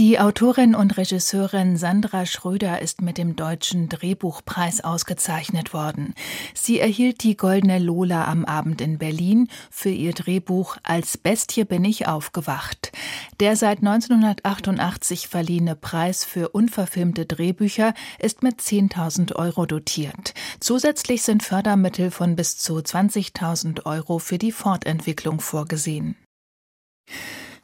die 0.00 0.18
Autorin 0.18 0.74
und 0.74 0.96
Regisseurin 0.96 1.76
Sandra 1.76 2.26
Schröder 2.26 2.82
ist 2.82 3.00
mit 3.00 3.16
dem 3.16 3.36
Deutschen 3.36 3.88
Drehbuchpreis 3.88 4.82
ausgezeichnet 4.82 5.72
worden. 5.72 6.14
Sie 6.52 6.80
erhielt 6.80 7.22
die 7.22 7.36
Goldene 7.36 7.78
Lola 7.78 8.24
am 8.24 8.44
Abend 8.44 8.80
in 8.80 8.98
Berlin 8.98 9.48
für 9.70 9.90
ihr 9.90 10.12
Drehbuch 10.12 10.78
Als 10.82 11.16
Bestie 11.16 11.64
bin 11.64 11.84
ich 11.84 12.08
aufgewacht. 12.08 12.90
Der 13.38 13.54
seit 13.54 13.78
1988 13.78 15.28
verliehene 15.28 15.76
Preis 15.76 16.24
für 16.24 16.48
unverfilmte 16.48 17.24
Drehbücher 17.24 17.94
ist 18.18 18.42
mit 18.42 18.60
10.000 18.60 19.36
Euro 19.36 19.64
dotiert. 19.64 20.34
Zusätzlich 20.58 21.22
sind 21.22 21.44
Fördermittel 21.44 22.10
von 22.10 22.34
bis 22.34 22.56
zu 22.58 22.78
20.000 22.78 23.86
Euro 23.86 24.18
für 24.18 24.38
die 24.38 24.50
Fortentwicklung 24.50 25.38
vorgesehen. 25.38 26.16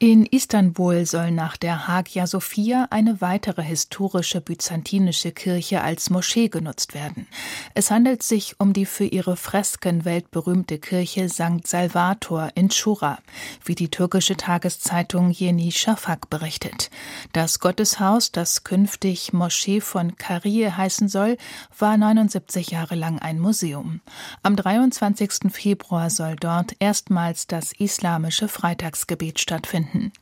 In 0.03 0.25
Istanbul 0.25 1.05
soll 1.05 1.31
nach 1.31 1.59
der 1.59 1.87
Hagia 1.87 2.27
Sophia 2.27 2.87
eine 2.89 3.21
weitere 3.21 3.63
historische 3.63 4.41
byzantinische 4.41 5.31
Kirche 5.31 5.83
als 5.83 6.09
Moschee 6.09 6.49
genutzt 6.49 6.95
werden. 6.95 7.27
Es 7.75 7.91
handelt 7.91 8.23
sich 8.23 8.59
um 8.59 8.73
die 8.73 8.87
für 8.87 9.05
ihre 9.05 9.37
Fresken 9.37 10.07
weltberühmte 10.07 10.79
Kirche 10.79 11.29
St. 11.29 11.67
Salvator 11.67 12.49
in 12.55 12.71
Schura, 12.71 13.19
wie 13.63 13.75
die 13.75 13.91
türkische 13.91 14.39
Tageszeitung 14.39 15.33
Yeni 15.33 15.71
Shafak 15.71 16.31
berichtet. 16.31 16.89
Das 17.35 17.61
Gotteshaus, 17.61 18.33
das 18.33 18.65
künftig 18.65 19.35
Moschee 19.35 19.83
von 19.83 20.17
Karie 20.17 20.71
heißen 20.71 21.11
soll, 21.11 21.37
war 21.79 21.99
79 21.99 22.71
Jahre 22.71 22.95
lang 22.95 23.19
ein 23.19 23.39
Museum. 23.39 24.01
Am 24.43 24.57
23. 24.57 25.53
Februar 25.53 26.09
soll 26.09 26.37
dort 26.37 26.75
erstmals 26.79 27.47
das 27.47 27.73
islamische 27.73 28.49
Freitagsgebet 28.49 29.39
stattfinden 29.39 29.90
finden. 29.91 30.13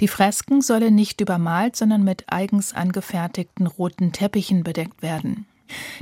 Die 0.00 0.08
Fresken 0.08 0.60
sollen 0.62 0.94
nicht 0.94 1.20
übermalt, 1.20 1.76
sondern 1.76 2.04
mit 2.04 2.24
eigens 2.28 2.74
angefertigten 2.74 3.66
roten 3.66 4.12
Teppichen 4.12 4.62
bedeckt 4.62 5.02
werden. 5.02 5.46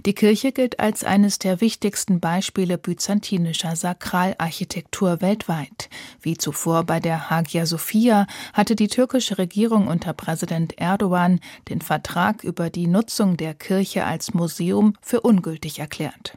Die 0.05 0.13
Kirche 0.13 0.51
gilt 0.51 0.81
als 0.81 1.05
eines 1.05 1.39
der 1.39 1.61
wichtigsten 1.61 2.19
Beispiele 2.19 2.79
byzantinischer 2.79 3.77
Sakralarchitektur 3.77 5.21
weltweit. 5.21 5.89
Wie 6.21 6.37
zuvor 6.37 6.83
bei 6.83 6.99
der 6.99 7.31
Hagia 7.31 7.65
Sophia 7.65 8.27
hatte 8.53 8.75
die 8.75 8.89
türkische 8.89 9.39
Regierung 9.39 9.87
unter 9.87 10.15
Präsident 10.15 10.79
Erdogan 10.79 11.39
den 11.69 11.81
Vertrag 11.81 12.43
über 12.43 12.71
die 12.71 12.89
Nutzung 12.89 13.37
der 13.37 13.55
Kirche 13.55 14.05
als 14.05 14.35
Museum 14.35 14.95
für 15.01 15.21
ungültig 15.21 15.79
erklärt. 15.79 16.37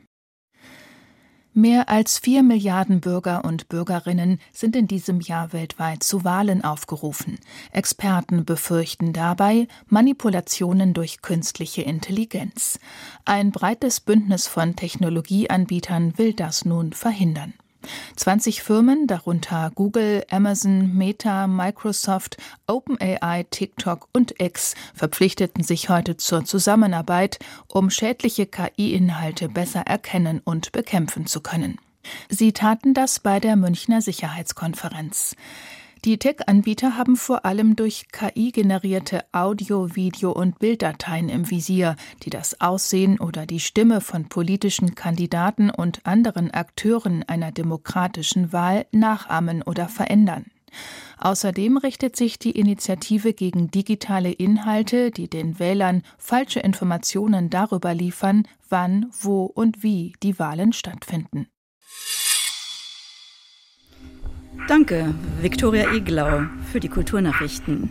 Mehr 1.57 1.87
als 1.87 2.19
vier 2.19 2.43
Milliarden 2.43 2.99
Bürger 2.99 3.45
und 3.45 3.69
Bürgerinnen 3.69 4.41
sind 4.51 4.75
in 4.75 4.89
diesem 4.89 5.21
Jahr 5.21 5.53
weltweit 5.53 6.03
zu 6.03 6.25
Wahlen 6.25 6.65
aufgerufen. 6.65 7.39
Experten 7.71 8.43
befürchten 8.43 9.13
dabei 9.13 9.69
Manipulationen 9.87 10.93
durch 10.93 11.21
künstliche 11.21 11.81
Intelligenz. 11.81 12.77
Ein 13.23 13.53
breites 13.53 14.01
Bündnis 14.01 14.47
von 14.47 14.75
Technologieanbietern 14.75 16.17
will 16.17 16.33
das 16.33 16.65
nun 16.65 16.91
verhindern. 16.91 17.53
20 18.15 18.63
Firmen, 18.63 19.07
darunter 19.07 19.71
Google, 19.73 20.23
Amazon, 20.29 20.95
Meta, 20.95 21.47
Microsoft, 21.47 22.37
OpenAI, 22.67 23.45
TikTok 23.49 24.07
und 24.13 24.39
X, 24.39 24.75
verpflichteten 24.93 25.63
sich 25.63 25.89
heute 25.89 26.17
zur 26.17 26.45
Zusammenarbeit, 26.45 27.39
um 27.67 27.89
schädliche 27.89 28.45
KI-Inhalte 28.45 29.49
besser 29.49 29.81
erkennen 29.81 30.41
und 30.43 30.71
bekämpfen 30.71 31.25
zu 31.25 31.41
können. 31.41 31.77
Sie 32.29 32.53
taten 32.53 32.93
das 32.93 33.19
bei 33.19 33.39
der 33.39 33.55
Münchner 33.55 34.01
Sicherheitskonferenz. 34.01 35.35
Die 36.05 36.19
Tech-Anbieter 36.19 36.97
haben 36.97 37.15
vor 37.15 37.45
allem 37.45 37.75
durch 37.75 38.09
KI 38.11 38.51
generierte 38.51 39.25
Audio-, 39.31 39.95
Video- 39.95 40.33
und 40.33 40.59
Bilddateien 40.59 41.29
im 41.29 41.49
Visier, 41.49 41.95
die 42.21 42.29
das 42.29 42.61
Aussehen 42.61 43.19
oder 43.19 43.47
die 43.47 43.59
Stimme 43.59 44.01
von 44.01 44.29
politischen 44.29 44.93
Kandidaten 44.93 45.71
und 45.71 46.05
anderen 46.05 46.51
Akteuren 46.51 47.23
einer 47.23 47.51
demokratischen 47.51 48.53
Wahl 48.53 48.85
nachahmen 48.91 49.63
oder 49.63 49.87
verändern. 49.87 50.45
Außerdem 51.17 51.77
richtet 51.77 52.15
sich 52.15 52.37
die 52.37 52.51
Initiative 52.51 53.33
gegen 53.33 53.71
digitale 53.71 54.31
Inhalte, 54.31 55.09
die 55.09 55.27
den 55.27 55.57
Wählern 55.57 56.03
falsche 56.19 56.59
Informationen 56.59 57.49
darüber 57.49 57.95
liefern, 57.95 58.43
wann, 58.69 59.07
wo 59.21 59.45
und 59.45 59.81
wie 59.81 60.13
die 60.21 60.37
Wahlen 60.37 60.71
stattfinden. 60.71 61.47
Danke, 64.67 65.13
Viktoria 65.41 65.93
Eglau, 65.93 66.45
für 66.71 66.79
die 66.79 66.89
Kulturnachrichten. 66.89 67.87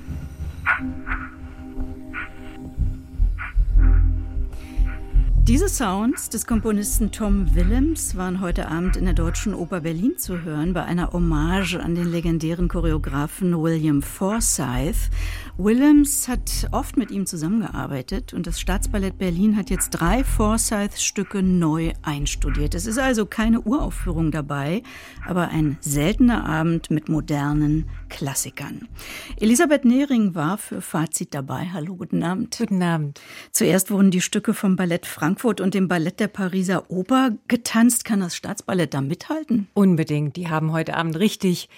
Diese 5.47 5.69
Sounds 5.69 6.31
des 6.31 6.47
Komponisten 6.47 7.13
Tom 7.13 7.55
Willems 7.55 8.17
waren 8.17 8.41
heute 8.41 8.67
Abend 8.69 8.97
in 8.97 9.05
der 9.05 9.15
Deutschen 9.15 9.55
Oper 9.55 9.83
Berlin 9.83 10.15
zu 10.17 10.43
hören 10.43 10.73
bei 10.73 10.83
einer 10.83 11.13
Hommage 11.13 11.77
an 11.77 11.95
den 11.95 12.11
legendären 12.11 12.67
Choreografen 12.67 13.63
William 13.63 14.03
Forsyth. 14.03 15.11
Willems 15.57 16.27
hat 16.27 16.67
oft 16.73 16.97
mit 16.97 17.12
ihm 17.12 17.27
zusammengearbeitet 17.27 18.35
und 18.35 18.49
das 18.49 18.59
Staatsballett 18.59 19.19
Berlin 19.19 19.57
hat 19.57 19.71
jetzt 19.71 19.90
drei 19.90 20.25
Forsyth-Stücke 20.25 21.45
neu 21.45 21.93
einstudiert. 22.03 22.75
Es 22.75 22.87
ist 22.87 22.99
also 22.99 23.25
keine 23.25 23.61
Uraufführung 23.61 24.33
dabei, 24.33 24.83
aber 25.25 25.51
ein 25.51 25.79
seltener 25.81 26.45
Abend 26.45 26.90
mit 26.90 27.09
modernen 27.09 27.88
Klassikern. 28.09 28.88
Elisabeth 29.38 29.85
Nehring 29.85 30.35
war 30.35 30.59
für 30.59 30.81
Fazit 30.81 31.33
dabei. 31.35 31.71
Hallo, 31.73 31.95
guten 31.95 32.25
Abend. 32.25 32.57
Guten 32.59 32.83
Abend. 32.83 33.21
Zuerst 33.53 33.93
wurden 33.93 34.11
die 34.11 34.23
Stücke 34.23 34.55
vom 34.55 34.75
Ballett 34.75 35.07
Frankfurt 35.07 35.61
und 35.61 35.75
dem 35.75 35.87
Ballett 35.87 36.19
der 36.19 36.29
Pariser 36.29 36.90
Oper 36.90 37.31
getanzt. 37.47 38.05
Kann 38.05 38.19
das 38.19 38.35
Staatsballett 38.35 38.93
da 38.93 39.01
mithalten? 39.01 39.69
Unbedingt. 39.73 40.35
Die 40.35 40.49
haben 40.49 40.73
heute 40.73 40.97
Abend 40.97 41.17
richtig 41.17 41.69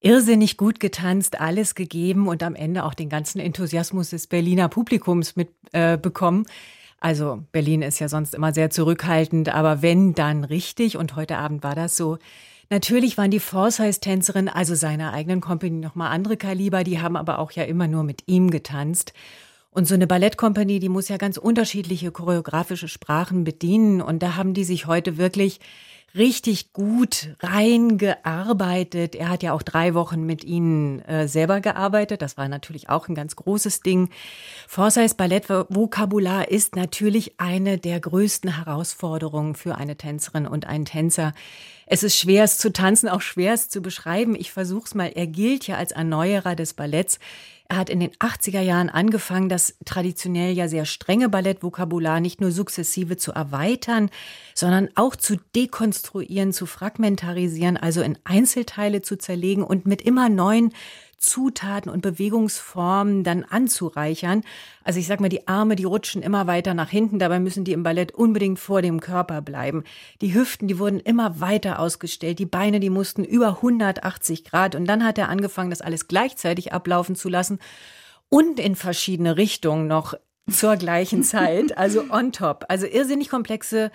irrsinnig 0.00 0.56
gut 0.56 0.80
getanzt, 0.80 1.40
alles 1.40 1.74
gegeben 1.74 2.28
und 2.28 2.42
am 2.42 2.54
Ende 2.54 2.84
auch 2.84 2.94
den 2.94 3.08
ganzen 3.08 3.40
Enthusiasmus 3.40 4.10
des 4.10 4.26
Berliner 4.26 4.68
Publikums 4.68 5.36
mitbekommen. 5.36 6.44
Äh, 6.46 6.50
also 7.00 7.44
Berlin 7.52 7.82
ist 7.82 8.00
ja 8.00 8.08
sonst 8.08 8.34
immer 8.34 8.52
sehr 8.52 8.70
zurückhaltend, 8.70 9.54
aber 9.54 9.82
wenn, 9.82 10.14
dann 10.14 10.44
richtig. 10.44 10.96
Und 10.96 11.16
heute 11.16 11.38
Abend 11.38 11.62
war 11.62 11.74
das 11.74 11.96
so. 11.96 12.18
Natürlich 12.70 13.16
waren 13.16 13.30
die 13.30 13.40
Forsyth-Tänzerinnen, 13.40 14.48
also 14.48 14.74
seiner 14.74 15.12
eigenen 15.12 15.40
Company, 15.40 15.78
nochmal 15.78 16.10
andere 16.10 16.36
Kaliber, 16.36 16.84
die 16.84 17.00
haben 17.00 17.16
aber 17.16 17.38
auch 17.38 17.52
ja 17.52 17.64
immer 17.64 17.88
nur 17.88 18.02
mit 18.02 18.24
ihm 18.26 18.50
getanzt. 18.50 19.14
Und 19.70 19.86
so 19.86 19.94
eine 19.94 20.06
Ballettkompanie, 20.06 20.78
die 20.78 20.88
muss 20.88 21.08
ja 21.08 21.18
ganz 21.18 21.36
unterschiedliche 21.36 22.10
choreografische 22.10 22.88
Sprachen 22.88 23.44
bedienen. 23.44 24.02
Und 24.02 24.22
da 24.22 24.34
haben 24.36 24.52
die 24.52 24.64
sich 24.64 24.86
heute 24.86 25.18
wirklich 25.18 25.60
richtig 26.18 26.72
gut 26.72 27.30
reingearbeitet. 27.40 29.14
Er 29.14 29.30
hat 29.30 29.42
ja 29.42 29.52
auch 29.52 29.62
drei 29.62 29.94
Wochen 29.94 30.24
mit 30.24 30.44
ihnen 30.44 31.00
äh, 31.02 31.28
selber 31.28 31.60
gearbeitet. 31.60 32.20
Das 32.20 32.36
war 32.36 32.48
natürlich 32.48 32.88
auch 32.88 33.08
ein 33.08 33.14
ganz 33.14 33.36
großes 33.36 33.80
Ding. 33.80 34.10
Forsyths 34.66 35.14
Ballettvokabular 35.14 36.48
ist 36.48 36.76
natürlich 36.76 37.40
eine 37.40 37.78
der 37.78 38.00
größten 38.00 38.56
Herausforderungen 38.56 39.54
für 39.54 39.76
eine 39.76 39.96
Tänzerin 39.96 40.46
und 40.46 40.66
einen 40.66 40.84
Tänzer. 40.84 41.32
Es 41.86 42.02
ist 42.02 42.18
schwer, 42.18 42.44
es 42.44 42.58
zu 42.58 42.70
tanzen, 42.70 43.08
auch 43.08 43.22
schwer, 43.22 43.54
es 43.54 43.70
zu 43.70 43.80
beschreiben. 43.80 44.34
Ich 44.34 44.52
versuche 44.52 44.84
es 44.84 44.94
mal. 44.94 45.10
Er 45.14 45.26
gilt 45.26 45.66
ja 45.66 45.76
als 45.76 45.92
Erneuerer 45.92 46.54
des 46.54 46.74
Balletts. 46.74 47.18
Er 47.70 47.76
hat 47.76 47.90
in 47.90 48.00
den 48.00 48.12
80er 48.12 48.62
Jahren 48.62 48.88
angefangen, 48.88 49.50
das 49.50 49.76
traditionell 49.84 50.54
ja 50.54 50.68
sehr 50.68 50.86
strenge 50.86 51.28
Ballettvokabular 51.28 52.18
nicht 52.18 52.40
nur 52.40 52.50
sukzessive 52.50 53.18
zu 53.18 53.32
erweitern, 53.32 54.08
sondern 54.54 54.88
auch 54.94 55.16
zu 55.16 55.36
dekonstruieren, 55.54 56.54
zu 56.54 56.64
fragmentarisieren, 56.64 57.76
also 57.76 58.00
in 58.00 58.18
Einzelteile 58.24 59.02
zu 59.02 59.18
zerlegen 59.18 59.64
und 59.64 59.84
mit 59.84 60.00
immer 60.00 60.30
neuen 60.30 60.72
Zutaten 61.18 61.90
und 61.90 62.00
Bewegungsformen 62.00 63.24
dann 63.24 63.44
anzureichern. 63.44 64.42
Also 64.84 65.00
ich 65.00 65.06
sag 65.06 65.20
mal, 65.20 65.28
die 65.28 65.48
Arme, 65.48 65.76
die 65.76 65.84
rutschen 65.84 66.22
immer 66.22 66.46
weiter 66.46 66.74
nach 66.74 66.90
hinten, 66.90 67.18
dabei 67.18 67.40
müssen 67.40 67.64
die 67.64 67.72
im 67.72 67.82
Ballett 67.82 68.12
unbedingt 68.12 68.58
vor 68.58 68.82
dem 68.82 69.00
Körper 69.00 69.42
bleiben. 69.42 69.84
Die 70.20 70.34
Hüften, 70.34 70.68
die 70.68 70.78
wurden 70.78 71.00
immer 71.00 71.40
weiter 71.40 71.80
ausgestellt, 71.80 72.38
die 72.38 72.46
Beine, 72.46 72.80
die 72.80 72.90
mussten 72.90 73.24
über 73.24 73.56
180 73.56 74.44
Grad 74.44 74.74
und 74.74 74.86
dann 74.86 75.04
hat 75.04 75.18
er 75.18 75.28
angefangen, 75.28 75.70
das 75.70 75.80
alles 75.80 76.08
gleichzeitig 76.08 76.72
ablaufen 76.72 77.16
zu 77.16 77.28
lassen 77.28 77.58
und 78.28 78.60
in 78.60 78.76
verschiedene 78.76 79.36
Richtungen 79.36 79.86
noch 79.86 80.14
zur 80.50 80.76
gleichen 80.76 81.22
Zeit, 81.22 81.76
also 81.76 82.04
on 82.10 82.32
top. 82.32 82.64
Also 82.68 82.86
irrsinnig 82.86 83.28
komplexe 83.28 83.90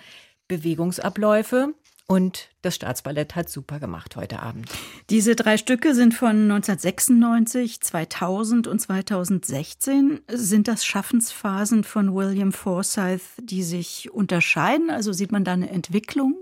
Bewegungsabläufe. 0.48 1.74
Und 2.06 2.50
das 2.60 2.74
Staatsballett 2.74 3.34
hat 3.34 3.48
super 3.48 3.80
gemacht 3.80 4.16
heute 4.16 4.42
Abend. 4.42 4.68
Diese 5.08 5.34
drei 5.36 5.56
Stücke 5.56 5.94
sind 5.94 6.12
von 6.12 6.50
1996, 6.50 7.80
2000 7.80 8.66
und 8.66 8.78
2016. 8.78 10.20
Sind 10.28 10.68
das 10.68 10.84
Schaffensphasen 10.84 11.82
von 11.82 12.14
William 12.14 12.52
Forsyth, 12.52 13.22
die 13.40 13.62
sich 13.62 14.12
unterscheiden? 14.12 14.90
Also 14.90 15.14
sieht 15.14 15.32
man 15.32 15.44
da 15.44 15.54
eine 15.54 15.70
Entwicklung? 15.70 16.36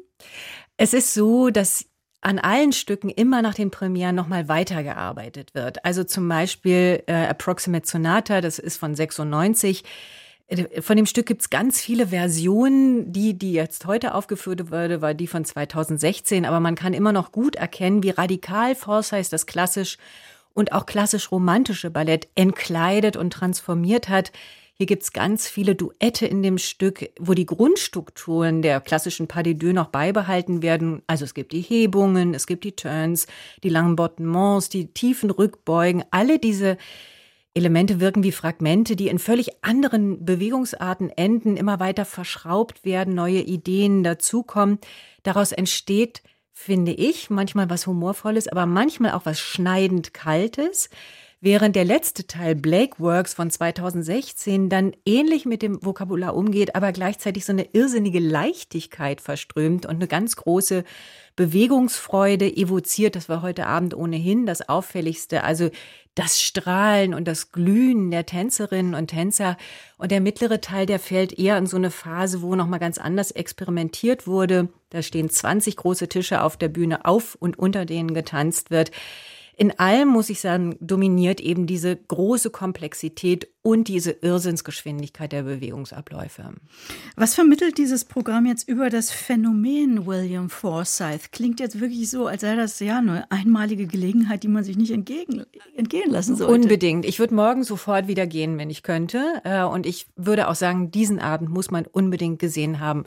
Es 0.77 0.95
ist 0.95 1.15
so, 1.15 1.51
dass 1.51 1.87
an 2.23 2.39
allen 2.39 2.73
Stücken 2.73 3.09
immer 3.09 3.43
nach 3.43 3.55
den 3.55 3.71
Premieren 3.71 4.15
nochmal 4.15 4.49
weitergearbeitet 4.49 5.55
wird. 5.55 5.85
Also 5.85 6.05
zum 6.05 6.29
Beispiel 6.29 7.03
äh, 7.07 7.27
Approximate 7.27 7.87
Sonata, 7.87 8.41
das 8.41 8.59
ist 8.59 8.79
von 8.79 8.95
96 8.95 9.83
von 10.81 10.97
dem 10.97 11.07
Stück 11.07 11.27
gibt's 11.27 11.51
ganz 11.51 11.81
viele 11.81 12.09
Versionen. 12.09 13.13
Die, 13.13 13.39
die 13.39 13.53
jetzt 13.53 13.87
heute 13.87 14.15
aufgeführt 14.15 14.71
wurde, 14.71 15.01
war 15.01 15.15
die 15.15 15.27
von 15.27 15.45
2016. 15.45 16.45
Aber 16.45 16.61
man 16.61 16.75
kann 16.75 16.95
immer 16.95 17.13
noch 17.13 17.33
gut 17.33 17.57
erkennen, 17.57 18.03
wie 18.03 18.11
radikal 18.11 18.75
Forsyth 18.75 19.33
das 19.33 19.47
klassisch 19.47 19.99
und 20.55 20.73
auch 20.73 20.87
klassisch-romantische 20.87 21.91
Ballett 21.91 22.29
entkleidet 22.35 23.17
und 23.17 23.33
transformiert 23.33 24.09
hat. 24.09 24.33
Hier 24.75 24.87
gibt's 24.87 25.13
ganz 25.13 25.49
viele 25.49 25.75
Duette 25.75 26.27
in 26.27 26.43
dem 26.43 26.59
Stück, 26.59 27.11
wo 27.21 27.35
die 27.35 27.47
Grundstrukturen 27.47 28.63
der 28.63 28.81
klassischen 28.81 29.29
Pas 29.29 29.45
de 29.45 29.55
deux 29.55 29.73
noch 29.73 29.89
beibehalten 29.89 30.63
werden. 30.63 31.03
Also 31.07 31.25
es 31.25 31.35
gibt 31.35 31.53
die 31.53 31.61
Hebungen, 31.61 32.35
es 32.35 32.47
gibt 32.47 32.65
die 32.65 32.73
Turns, 32.73 33.27
die 33.63 33.69
langen 33.69 33.97
Bottements, 33.97 34.71
die 34.71 34.89
tiefen 34.89 35.31
Rückbeugen. 35.31 36.05
Alle 36.11 36.39
diese 36.39 36.79
Elemente 37.55 38.01
wirken 38.01 38.23
wie 38.23 38.33
Fragmente, 38.33 38.97
die 38.97 39.09
in 39.09 39.19
völlig 39.19 39.51
anderen 39.63 40.25
Bewegungsarten 40.25 41.11
enden, 41.11 41.57
immer 41.57 41.81
weiter 41.81 42.05
verschraubt 42.05 42.85
werden, 42.85 43.15
neue 43.15 43.41
Ideen 43.41 44.03
dazukommen. 44.03 44.79
Daraus 45.23 45.53
entsteht, 45.53 46.23
finde 46.53 46.93
ich, 46.93 47.29
manchmal 47.29 47.69
was 47.69 47.87
Humorvolles, 47.87 48.49
aber 48.49 48.65
manchmal 48.65 49.13
auch 49.13 49.27
was 49.27 49.39
schneidend 49.39 50.15
Kaltes. 50.15 50.89
Während 51.45 51.75
der 51.75 51.85
letzte 51.85 52.29
Teil 52.29 52.55
Blake 52.55 53.01
Works 53.01 53.35
von 53.35 53.51
2016 53.51 54.69
dann 54.69 54.93
ähnlich 55.05 55.45
mit 55.45 55.61
dem 55.61 55.85
Vokabular 55.85 56.37
umgeht, 56.37 56.77
aber 56.77 56.93
gleichzeitig 56.93 57.45
so 57.45 57.51
eine 57.51 57.65
irrsinnige 57.73 58.21
Leichtigkeit 58.21 59.21
verströmt 59.21 59.85
und 59.85 59.97
eine 59.97 60.07
ganz 60.07 60.37
große 60.37 60.85
Bewegungsfreude 61.35 62.47
evoziert. 62.47 63.17
Das 63.17 63.29
war 63.29 63.43
heute 63.43 63.67
Abend 63.67 63.93
ohnehin 63.97 64.47
das 64.47 64.69
Auffälligste. 64.69 65.43
Also 65.43 65.71
das 66.15 66.41
Strahlen 66.41 67.13
und 67.13 67.27
das 67.27 67.51
Glühen 67.51 68.13
der 68.13 68.25
Tänzerinnen 68.25 68.95
und 68.95 69.09
Tänzer. 69.09 69.57
Und 69.99 70.13
der 70.13 70.21
mittlere 70.21 70.61
Teil, 70.61 70.87
der 70.87 71.01
fällt 71.01 71.37
eher 71.37 71.59
in 71.59 71.67
so 71.67 71.77
eine 71.77 71.91
Phase, 71.91 72.43
wo 72.43 72.55
nochmal 72.55 72.79
ganz 72.79 72.99
anders 72.99 73.33
experimentiert 73.33 74.29
wurde. 74.29 74.69
Da 74.91 75.03
stehen 75.03 75.29
20 75.29 75.75
große 75.75 76.09
Tische 76.09 76.41
auf 76.45 76.57
der 76.57 76.69
Bühne 76.69 77.05
auf 77.05 77.35
und 77.35 77.59
unter 77.59 77.85
denen 77.85 78.15
getanzt 78.15 78.71
wird. 78.71 78.93
In 79.57 79.79
allem, 79.79 80.09
muss 80.09 80.31
ich 80.31 80.41
sagen, 80.41 80.77
dominiert 80.81 81.41
eben 81.41 81.67
diese 81.67 81.95
große 81.95 82.51
Komplexität 82.51 83.49
und 83.63 83.87
diese 83.87 84.11
Irrsinnsgeschwindigkeit 84.11 85.31
der 85.31 85.43
Bewegungsabläufe. 85.43 86.55
Was 87.17 87.35
vermittelt 87.35 87.79
dieses 87.79 88.05
Programm 88.05 88.47
jetzt 88.47 88.69
über 88.69 88.91
das 88.91 89.11
Phänomen 89.11 90.07
William 90.07 90.51
Forsyth? 90.51 91.33
Klingt 91.33 91.61
jetzt 91.61 91.81
wirklich 91.81 92.11
so, 92.11 92.27
als 92.27 92.41
sei 92.41 92.57
das 92.57 92.81
ja 92.81 92.99
eine 92.99 93.31
einmalige 93.31 93.87
Gelegenheit, 93.87 94.43
die 94.43 94.49
man 94.49 94.65
sich 94.65 94.77
nicht 94.77 94.91
entgegen, 94.91 95.45
entgehen 95.77 96.11
lassen 96.11 96.35
sollte. 96.35 96.53
Unbedingt. 96.55 97.05
Ich 97.05 97.19
würde 97.19 97.35
morgen 97.35 97.63
sofort 97.63 98.09
wieder 98.09 98.27
gehen, 98.27 98.59
wenn 98.59 98.71
ich 98.71 98.83
könnte. 98.83 99.43
Äh, 99.45 99.63
und 99.63 99.87
ich 99.87 100.07
würde 100.17 100.49
auch 100.49 100.57
sagen, 100.57 100.91
diesen 100.91 101.21
Abend 101.21 101.51
muss 101.51 101.71
man 101.71 101.87
unbedingt 101.87 102.39
gesehen 102.39 102.81
haben. 102.81 103.05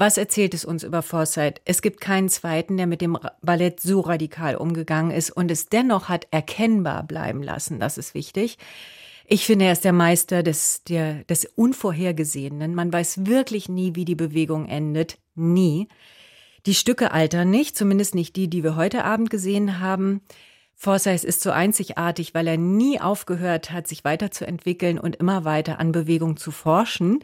Was 0.00 0.16
erzählt 0.16 0.54
es 0.54 0.64
uns 0.64 0.82
über 0.82 1.02
Forsyth? 1.02 1.60
Es 1.66 1.82
gibt 1.82 2.00
keinen 2.00 2.30
zweiten, 2.30 2.78
der 2.78 2.86
mit 2.86 3.02
dem 3.02 3.18
Ballett 3.42 3.80
so 3.80 4.00
radikal 4.00 4.56
umgegangen 4.56 5.10
ist 5.10 5.28
und 5.28 5.50
es 5.50 5.66
dennoch 5.66 6.08
hat 6.08 6.26
erkennbar 6.30 7.02
bleiben 7.02 7.42
lassen. 7.42 7.78
Das 7.80 7.98
ist 7.98 8.14
wichtig. 8.14 8.56
Ich 9.26 9.44
finde, 9.44 9.66
er 9.66 9.72
ist 9.72 9.84
der 9.84 9.92
Meister 9.92 10.42
des, 10.42 10.84
der, 10.84 11.24
des 11.24 11.44
Unvorhergesehenen. 11.44 12.74
Man 12.74 12.90
weiß 12.90 13.26
wirklich 13.26 13.68
nie, 13.68 13.94
wie 13.94 14.06
die 14.06 14.14
Bewegung 14.14 14.68
endet. 14.68 15.18
Nie. 15.34 15.86
Die 16.64 16.74
Stücke 16.74 17.12
altern 17.12 17.50
nicht, 17.50 17.76
zumindest 17.76 18.14
nicht 18.14 18.36
die, 18.36 18.48
die 18.48 18.64
wir 18.64 18.76
heute 18.76 19.04
Abend 19.04 19.28
gesehen 19.28 19.80
haben. 19.80 20.22
Forsyth 20.76 21.24
ist 21.24 21.42
so 21.42 21.50
einzigartig, 21.50 22.32
weil 22.32 22.46
er 22.46 22.56
nie 22.56 22.98
aufgehört 23.02 23.70
hat, 23.70 23.86
sich 23.86 24.02
weiterzuentwickeln 24.02 24.98
und 24.98 25.16
immer 25.16 25.44
weiter 25.44 25.78
an 25.78 25.92
Bewegung 25.92 26.38
zu 26.38 26.52
forschen. 26.52 27.22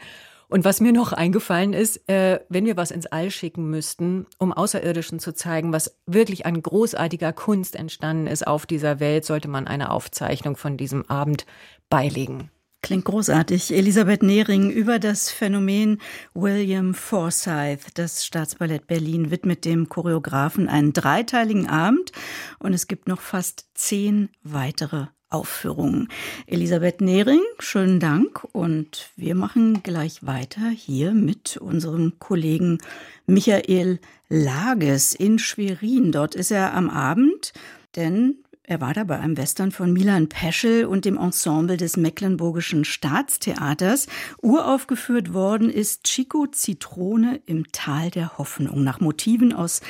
Und 0.48 0.64
was 0.64 0.80
mir 0.80 0.92
noch 0.92 1.12
eingefallen 1.12 1.72
ist, 1.72 2.08
äh, 2.08 2.40
wenn 2.48 2.66
wir 2.66 2.76
was 2.76 2.90
ins 2.90 3.06
All 3.06 3.30
schicken 3.30 3.68
müssten, 3.68 4.26
um 4.38 4.52
Außerirdischen 4.52 5.18
zu 5.18 5.34
zeigen, 5.34 5.72
was 5.72 5.96
wirklich 6.06 6.46
an 6.46 6.62
großartiger 6.62 7.32
Kunst 7.32 7.74
entstanden 7.76 8.26
ist 8.26 8.46
auf 8.46 8.66
dieser 8.66 9.00
Welt, 9.00 9.24
sollte 9.24 9.48
man 9.48 9.66
eine 9.66 9.90
Aufzeichnung 9.90 10.56
von 10.56 10.76
diesem 10.76 11.08
Abend 11.10 11.46
beilegen. 11.88 12.50
Klingt 12.86 13.06
großartig. 13.06 13.74
Elisabeth 13.74 14.22
Nehring 14.22 14.70
über 14.70 15.00
das 15.00 15.28
Phänomen 15.28 16.00
William 16.34 16.94
Forsyth. 16.94 17.80
Das 17.94 18.24
Staatsballett 18.24 18.86
Berlin 18.86 19.32
widmet 19.32 19.64
dem 19.64 19.88
Choreografen 19.88 20.68
einen 20.68 20.92
dreiteiligen 20.92 21.68
Abend 21.68 22.12
und 22.60 22.74
es 22.74 22.86
gibt 22.86 23.08
noch 23.08 23.20
fast 23.20 23.66
zehn 23.74 24.28
weitere 24.44 25.06
Aufführungen. 25.28 26.08
Elisabeth 26.46 27.00
Nehring, 27.00 27.40
schönen 27.58 28.00
Dank 28.00 28.44
und 28.52 29.10
wir 29.16 29.34
machen 29.34 29.82
gleich 29.82 30.24
weiter 30.24 30.68
hier 30.68 31.12
mit 31.12 31.56
unserem 31.56 32.18
Kollegen 32.18 32.78
Michael 33.26 33.98
Lages 34.28 35.14
in 35.14 35.38
Schwerin. 35.38 36.12
Dort 36.12 36.34
ist 36.34 36.50
er 36.50 36.74
am 36.74 36.90
Abend, 36.90 37.52
denn 37.96 38.36
er 38.68 38.80
war 38.80 38.94
da 38.94 39.04
bei 39.04 39.18
einem 39.18 39.36
Western 39.36 39.70
von 39.70 39.92
Milan 39.92 40.28
Peschel 40.28 40.86
und 40.86 41.04
dem 41.04 41.16
Ensemble 41.16 41.76
des 41.76 41.96
Mecklenburgischen 41.96 42.84
Staatstheaters. 42.84 44.08
Uraufgeführt 44.42 45.32
worden 45.32 45.70
ist 45.70 46.02
Chico 46.02 46.48
Zitrone 46.48 47.40
im 47.46 47.70
Tal 47.70 48.10
der 48.10 48.38
Hoffnung 48.38 48.82
nach 48.82 48.98
Motiven 48.98 49.52
aus 49.52 49.82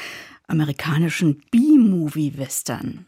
amerikanischen 0.46 1.42
B-Movie-Western. 1.50 3.06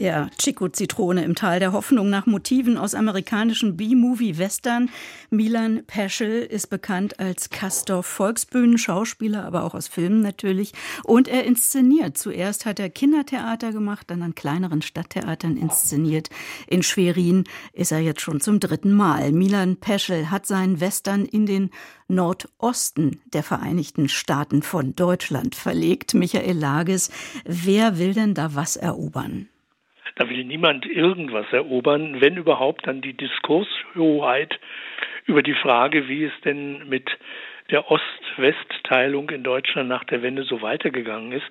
Ja, 0.00 0.30
Chico 0.38 0.66
Zitrone 0.70 1.24
im 1.24 1.34
Tal 1.34 1.60
der 1.60 1.74
Hoffnung 1.74 2.08
nach 2.08 2.24
Motiven 2.24 2.78
aus 2.78 2.94
amerikanischen 2.94 3.76
B-Movie-Western. 3.76 4.88
Milan 5.28 5.84
Peschel 5.86 6.40
ist 6.40 6.70
bekannt 6.70 7.20
als 7.20 7.50
Castor 7.50 8.02
Volksbühnen-Schauspieler, 8.02 9.44
aber 9.44 9.62
auch 9.62 9.74
aus 9.74 9.88
Filmen 9.88 10.22
natürlich. 10.22 10.72
Und 11.04 11.28
er 11.28 11.44
inszeniert. 11.44 12.16
Zuerst 12.16 12.64
hat 12.64 12.80
er 12.80 12.88
Kindertheater 12.88 13.72
gemacht, 13.72 14.06
dann 14.08 14.22
an 14.22 14.34
kleineren 14.34 14.80
Stadttheatern 14.80 15.58
inszeniert. 15.58 16.30
In 16.66 16.82
Schwerin 16.82 17.44
ist 17.74 17.92
er 17.92 18.00
jetzt 18.00 18.22
schon 18.22 18.40
zum 18.40 18.58
dritten 18.58 18.94
Mal. 18.94 19.32
Milan 19.32 19.76
Peschel 19.76 20.30
hat 20.30 20.46
seinen 20.46 20.80
Western 20.80 21.26
in 21.26 21.44
den 21.44 21.68
Nordosten 22.08 23.20
der 23.34 23.42
Vereinigten 23.42 24.08
Staaten 24.08 24.62
von 24.62 24.96
Deutschland 24.96 25.54
verlegt. 25.54 26.14
Michael 26.14 26.56
Lages, 26.56 27.10
wer 27.44 27.98
will 27.98 28.14
denn 28.14 28.32
da 28.32 28.54
was 28.54 28.76
erobern? 28.76 29.50
Da 30.16 30.28
will 30.28 30.44
niemand 30.44 30.86
irgendwas 30.86 31.46
erobern, 31.52 32.20
wenn 32.20 32.36
überhaupt 32.36 32.86
dann 32.86 33.00
die 33.00 33.14
Diskurshoheit 33.14 34.58
über 35.26 35.42
die 35.42 35.54
Frage, 35.54 36.08
wie 36.08 36.24
es 36.24 36.32
denn 36.44 36.88
mit 36.88 37.10
der 37.70 37.90
Ost-West-Teilung 37.90 39.30
in 39.30 39.44
Deutschland 39.44 39.88
nach 39.88 40.04
der 40.04 40.22
Wende 40.22 40.42
so 40.42 40.62
weitergegangen 40.62 41.32
ist. 41.32 41.46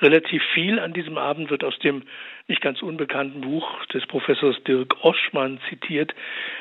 Relativ 0.00 0.42
viel 0.52 0.78
an 0.78 0.92
diesem 0.92 1.16
Abend 1.16 1.50
wird 1.50 1.64
aus 1.64 1.78
dem 1.78 2.02
nicht 2.48 2.60
ganz 2.60 2.82
unbekannten 2.82 3.42
Buch 3.42 3.84
des 3.86 4.04
Professors 4.06 4.60
Dirk 4.64 5.04
Oschmann 5.04 5.60
zitiert, 5.68 6.12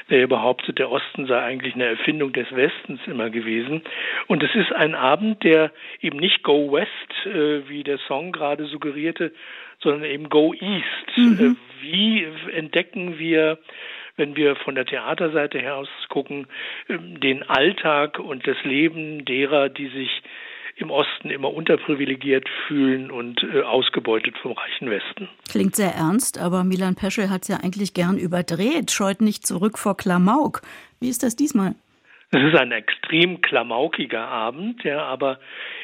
der 0.10 0.28
behauptet, 0.28 0.78
der 0.78 0.92
Osten 0.92 1.26
sei 1.26 1.42
eigentlich 1.42 1.74
eine 1.74 1.86
Erfindung 1.86 2.32
des 2.32 2.52
Westens 2.56 3.00
immer 3.08 3.32
gewesen. 3.32 3.82
Und 4.28 4.44
es 4.44 4.54
ist 4.54 4.72
ein 4.72 4.94
Abend, 4.94 5.44
der 5.44 5.72
eben 6.02 6.20
nicht 6.20 6.44
Go 6.44 6.72
West, 6.72 7.26
äh, 7.26 7.68
wie 7.68 7.84
der 7.84 7.98
Song 8.08 8.32
gerade 8.32 8.66
suggerierte, 8.66 9.32
sondern 9.82 10.04
eben 10.04 10.30
Go 10.30 10.54
East. 10.54 11.18
Mhm. 11.18 11.58
Äh, 11.58 11.82
wie 11.82 12.28
entdecken 12.52 13.18
wir 13.20 13.58
wenn 14.20 14.36
wir 14.36 14.58
von 14.58 14.76
der 14.76 14.86
Theaterseite 14.86 15.60
her 15.60 15.78
aus 15.78 15.88
gucken, 16.10 16.46
ähm, 16.90 17.20
den 17.22 17.42
Alltag 17.44 18.20
und 18.20 18.46
das 18.46 18.58
Leben 18.64 19.26
derer, 19.26 19.70
die 19.70 19.88
sich 19.88 20.22
im 20.76 20.92
Osten 20.92 21.30
immer 21.30 21.54
unterprivilegiert 21.54 22.48
fühlen 22.68 23.12
und 23.12 23.44
äh, 23.44 23.62
ausgebeutet 23.62 24.38
vom 24.38 24.54
reichen 24.54 24.90
Westen. 24.90 25.28
Klingt 25.50 25.76
sehr 25.76 25.94
ernst, 25.94 26.38
aber 26.38 26.64
Milan 26.64 26.96
Peschel 26.96 27.30
hat 27.30 27.44
es 27.44 27.48
ja 27.50 27.58
eigentlich 27.58 27.94
gern 27.94 28.18
überdreht, 28.18 28.92
scheut 28.92 29.22
nicht 29.22 29.46
zurück 29.46 29.78
vor 29.78 29.98
Klamauk. 29.98 30.62
Wie 31.00 31.10
ist 31.10 31.24
das 31.24 31.36
diesmal? 31.36 31.76
Es 32.32 32.44
ist 32.44 32.56
ein 32.56 32.72
extrem 32.72 33.42
klamaukiger 33.42 34.28
Abend, 34.28 34.84
der 34.84 35.02
aber 35.02 35.40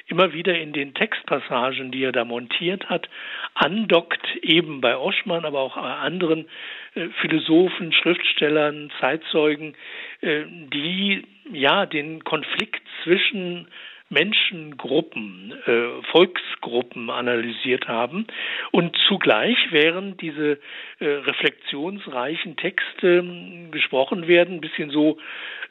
immer 0.08 0.32
wieder 0.32 0.56
in 0.56 0.74
den 0.74 0.93
Textpassagen, 0.93 1.91
die 1.91 2.04
er 2.04 2.12
da 2.12 2.24
montiert 2.24 2.88
hat, 2.88 3.10
andockt, 3.56 4.24
eben 4.43 4.80
bei 4.80 4.96
Oschmann, 4.96 5.43
aber 5.43 5.60
auch 5.60 5.76
bei 5.76 5.82
anderen 5.82 6.48
äh, 6.93 7.08
Philosophen, 7.22 7.91
Schriftstellern, 7.91 8.91
Zeitzeugen, 9.00 9.76
äh, 10.22 10.43
die 10.72 11.24
ja 11.52 11.88
den 11.88 12.24
Konflikt 12.24 12.84
zwischen 13.04 13.68
Menschengruppen, 14.10 15.53
äh, 15.66 16.03
Volksgruppen 16.12 17.10
analysiert 17.10 17.88
haben. 17.88 18.28
Und 18.72 18.95
zugleich, 19.08 19.58
während 19.72 20.22
diese 20.22 20.60
äh, 20.99 21.06
reflexionsreichen 21.06 22.56
Texte 22.56 23.18
äh, 23.18 23.72
gesprochen 23.72 24.28
werden, 24.28 24.56
ein 24.56 24.62
bisschen 24.62 24.91
so 24.91 25.18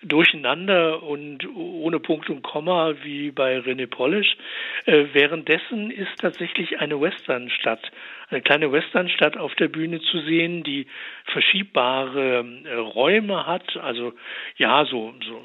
durcheinander 0.03 1.03
und 1.03 1.47
ohne 1.57 2.01
Punkt 2.01 2.29
und 2.29 2.43
Komma 2.43 2.95
wie 3.03 3.31
bei 3.31 3.59
René 3.59 3.87
Polish, 3.87 4.37
äh, 4.87 5.05
währenddessen 5.13 5.91
ist 5.91 6.19
tatsächlich 6.19 6.79
eine 6.81 7.01
Westernstadt 7.01 7.91
eine 8.31 8.43
kleine 8.43 8.73
Westernstadt 8.73 9.37
auf 9.37 9.55
der 9.55 9.69
Bühne 9.69 10.01
zu 10.01 10.21
sehen, 10.21 10.63
die 10.63 10.87
verschiebbare 11.27 12.45
äh, 12.65 12.75
Räume 12.75 13.47
hat, 13.47 13.77
also 13.77 14.13
ja, 14.57 14.85
so, 14.85 15.15
so, 15.27 15.43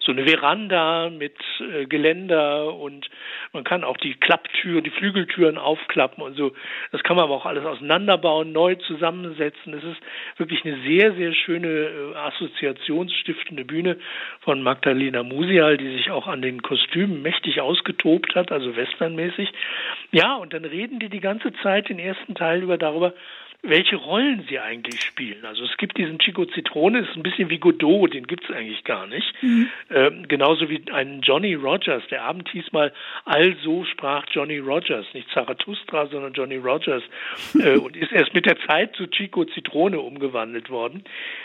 so 0.00 0.12
eine 0.12 0.24
Veranda 0.24 1.10
mit 1.10 1.36
äh, 1.60 1.86
Geländer 1.86 2.74
und 2.74 3.08
man 3.52 3.64
kann 3.64 3.84
auch 3.84 3.98
die 3.98 4.14
Klapptüren, 4.14 4.82
die 4.82 4.90
Flügeltüren 4.90 5.58
aufklappen 5.58 6.22
und 6.22 6.36
so. 6.36 6.52
Das 6.90 7.02
kann 7.02 7.16
man 7.16 7.26
aber 7.26 7.34
auch 7.34 7.44
alles 7.44 7.64
auseinanderbauen, 7.64 8.52
neu 8.52 8.76
zusammensetzen. 8.76 9.74
Es 9.74 9.84
ist 9.84 10.00
wirklich 10.38 10.64
eine 10.64 10.80
sehr, 10.82 11.12
sehr 11.14 11.34
schöne 11.34 11.68
äh, 11.68 12.16
assoziationsstiftende 12.16 13.64
Bühne 13.64 13.98
von 14.40 14.62
Magdalena 14.62 15.22
Musial, 15.22 15.76
die 15.76 15.96
sich 15.96 16.10
auch 16.10 16.26
an 16.26 16.40
den 16.40 16.62
Kostümen 16.62 17.20
mächtig 17.20 17.60
ausgetobt 17.60 18.34
hat, 18.34 18.50
also 18.52 18.74
westernmäßig. 18.74 19.52
Ja, 20.12 20.36
und 20.36 20.54
dann 20.54 20.64
reden 20.64 20.98
die 20.98 21.10
die 21.10 21.20
ganze 21.20 21.52
Zeit 21.62 21.90
in 21.90 21.98
ersten 21.98 22.34
Teil 22.34 22.62
über 22.62 22.78
darüber, 22.78 23.12
welche 23.62 23.94
Rollen 23.94 24.44
sie 24.48 24.58
eigentlich 24.58 25.00
spielen. 25.02 25.44
Also 25.44 25.64
es 25.64 25.76
gibt 25.76 25.96
diesen 25.96 26.18
Chico 26.18 26.44
Zitrone, 26.46 27.00
ist 27.00 27.16
ein 27.16 27.22
bisschen 27.22 27.48
wie 27.48 27.58
Godot, 27.58 28.12
den 28.12 28.26
gibt 28.26 28.44
es 28.44 28.50
eigentlich 28.50 28.82
gar 28.82 29.06
nicht. 29.06 29.32
Mhm. 29.40 29.68
Ähm, 29.90 30.26
genauso 30.26 30.68
wie 30.68 30.82
einen 30.90 31.20
Johnny 31.22 31.54
Rogers. 31.54 32.02
Der 32.10 32.24
Abend 32.24 32.48
hieß 32.48 32.72
mal 32.72 32.92
Also 33.24 33.84
sprach 33.84 34.24
Johnny 34.32 34.58
Rogers, 34.58 35.06
nicht 35.14 35.30
Zarathustra, 35.30 36.06
sondern 36.08 36.32
Johnny 36.32 36.56
Rogers 36.56 37.04
äh, 37.54 37.76
und 37.78 37.96
ist 37.96 38.10
erst 38.10 38.34
mit 38.34 38.46
der 38.46 38.58
Zeit 38.66 38.96
zu 38.96 39.06
Chico 39.06 39.44
Zitrone 39.44 40.00
umgewandelt 40.00 40.68
worden. 40.68 41.04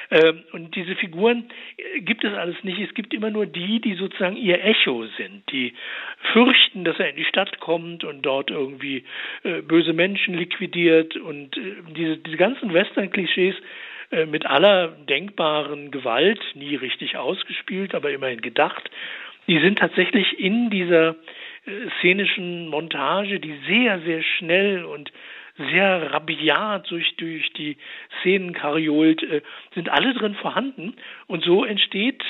Ähm, 0.09 0.43
und 0.53 0.75
diese 0.75 0.95
Figuren 0.95 1.51
äh, 1.77 2.01
gibt 2.01 2.23
es 2.23 2.33
alles 2.33 2.55
nicht. 2.63 2.79
Es 2.79 2.95
gibt 2.95 3.13
immer 3.13 3.29
nur 3.29 3.45
die, 3.45 3.79
die 3.79 3.93
sozusagen 3.93 4.37
ihr 4.37 4.63
Echo 4.63 5.05
sind, 5.17 5.43
die 5.51 5.73
fürchten, 6.33 6.83
dass 6.83 6.97
er 6.97 7.11
in 7.11 7.15
die 7.15 7.25
Stadt 7.25 7.59
kommt 7.59 8.03
und 8.03 8.23
dort 8.23 8.49
irgendwie 8.49 9.03
äh, 9.43 9.61
böse 9.61 9.93
Menschen 9.93 10.33
liquidiert 10.33 11.15
und 11.15 11.55
äh, 11.57 11.75
die 11.95 12.06
diese, 12.07 12.17
diese 12.17 12.37
ganzen 12.37 12.73
Western-Klischees 12.73 13.55
äh, 14.11 14.25
mit 14.25 14.45
aller 14.45 14.89
denkbaren 15.09 15.91
Gewalt, 15.91 16.39
nie 16.55 16.75
richtig 16.75 17.17
ausgespielt, 17.17 17.93
aber 17.93 18.11
immerhin 18.11 18.41
gedacht, 18.41 18.89
die 19.47 19.59
sind 19.59 19.79
tatsächlich 19.79 20.39
in 20.39 20.69
dieser 20.69 21.15
äh, 21.65 21.89
szenischen 21.99 22.67
Montage, 22.69 23.39
die 23.39 23.55
sehr, 23.67 23.99
sehr 24.01 24.23
schnell 24.23 24.85
und 24.85 25.11
sehr 25.71 26.13
rabiat 26.13 26.89
durch, 26.91 27.15
durch 27.15 27.51
die 27.53 27.77
Szenen 28.21 28.53
kariolt, 28.53 29.23
äh, 29.23 29.41
sind 29.73 29.89
alle 29.89 30.13
drin 30.13 30.35
vorhanden. 30.35 30.95
Und 31.27 31.43
so 31.43 31.65
entsteht 31.65 32.23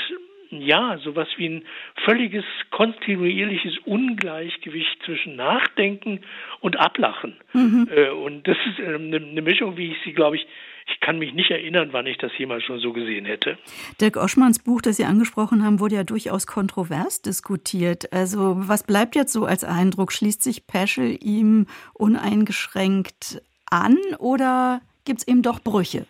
ja, 0.49 0.97
sowas 1.03 1.27
wie 1.37 1.47
ein 1.47 1.65
völliges 2.05 2.45
kontinuierliches 2.71 3.77
Ungleichgewicht 3.85 5.03
zwischen 5.05 5.35
Nachdenken 5.35 6.21
und 6.61 6.77
Ablachen. 6.77 7.35
Mhm. 7.53 7.87
Äh, 7.93 8.09
und 8.09 8.47
das 8.47 8.57
ist 8.69 8.79
eine, 8.79 9.17
eine 9.17 9.41
Mischung, 9.41 9.77
wie 9.77 9.91
ich 9.91 9.97
sie, 10.03 10.13
glaube 10.13 10.37
ich, 10.37 10.47
ich 10.89 10.99
kann 11.01 11.19
mich 11.19 11.33
nicht 11.33 11.51
erinnern, 11.51 11.89
wann 11.91 12.05
ich 12.05 12.17
das 12.17 12.31
jemals 12.37 12.63
schon 12.63 12.79
so 12.79 12.93
gesehen 12.93 13.25
hätte. 13.25 13.57
Dirk 13.99 14.15
Oschmanns 14.15 14.59
Buch, 14.59 14.81
das 14.81 14.97
Sie 14.97 15.03
angesprochen 15.03 15.63
haben, 15.63 15.79
wurde 15.79 15.95
ja 15.95 16.03
durchaus 16.03 16.47
kontrovers 16.47 17.21
diskutiert. 17.21 18.13
Also 18.13 18.55
was 18.57 18.83
bleibt 18.83 19.15
jetzt 19.15 19.33
so 19.33 19.45
als 19.45 19.63
Eindruck? 19.63 20.13
Schließt 20.13 20.41
sich 20.41 20.65
Peschel 20.65 21.17
ihm 21.21 21.67
uneingeschränkt 21.93 23.41
an 23.69 23.97
oder 24.19 24.81
gibt 25.03 25.19
es 25.19 25.27
eben 25.27 25.41
doch 25.41 25.59
Brüche? 25.59 26.05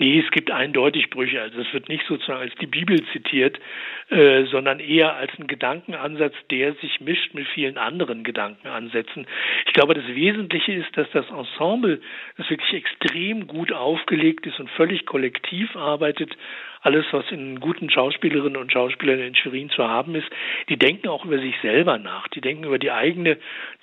Nee, 0.00 0.18
es 0.18 0.30
gibt 0.30 0.50
eindeutig 0.50 1.10
Brüche. 1.10 1.42
Also 1.42 1.60
es 1.60 1.70
wird 1.74 1.90
nicht 1.90 2.06
sozusagen 2.06 2.40
als 2.40 2.54
die 2.54 2.66
Bibel 2.66 3.04
zitiert, 3.12 3.60
äh, 4.08 4.44
sondern 4.44 4.80
eher 4.80 5.14
als 5.14 5.30
ein 5.38 5.46
Gedankenansatz, 5.46 6.32
der 6.50 6.72
sich 6.76 7.02
mischt 7.02 7.34
mit 7.34 7.46
vielen 7.48 7.76
anderen 7.76 8.24
Gedankenansätzen. 8.24 9.26
Ich 9.66 9.74
glaube, 9.74 9.92
das 9.92 10.06
Wesentliche 10.06 10.72
ist, 10.72 10.96
dass 10.96 11.06
das 11.10 11.26
Ensemble, 11.28 12.00
das 12.38 12.48
wirklich 12.48 12.72
extrem 12.72 13.46
gut 13.46 13.72
aufgelegt 13.72 14.46
ist 14.46 14.58
und 14.58 14.70
völlig 14.70 15.04
kollektiv 15.04 15.76
arbeitet, 15.76 16.34
alles, 16.82 17.04
was 17.12 17.24
in 17.30 17.60
guten 17.60 17.90
Schauspielerinnen 17.90 18.56
und 18.56 18.72
Schauspielern 18.72 19.20
in 19.20 19.34
Schwerin 19.34 19.70
zu 19.70 19.86
haben 19.86 20.14
ist, 20.14 20.28
die 20.68 20.78
denken 20.78 21.08
auch 21.08 21.24
über 21.24 21.38
sich 21.38 21.54
selber 21.60 21.98
nach. 21.98 22.28
Die 22.28 22.40
denken 22.40 22.64
über 22.64 22.78
die 22.78 22.90
eigene 22.90 23.38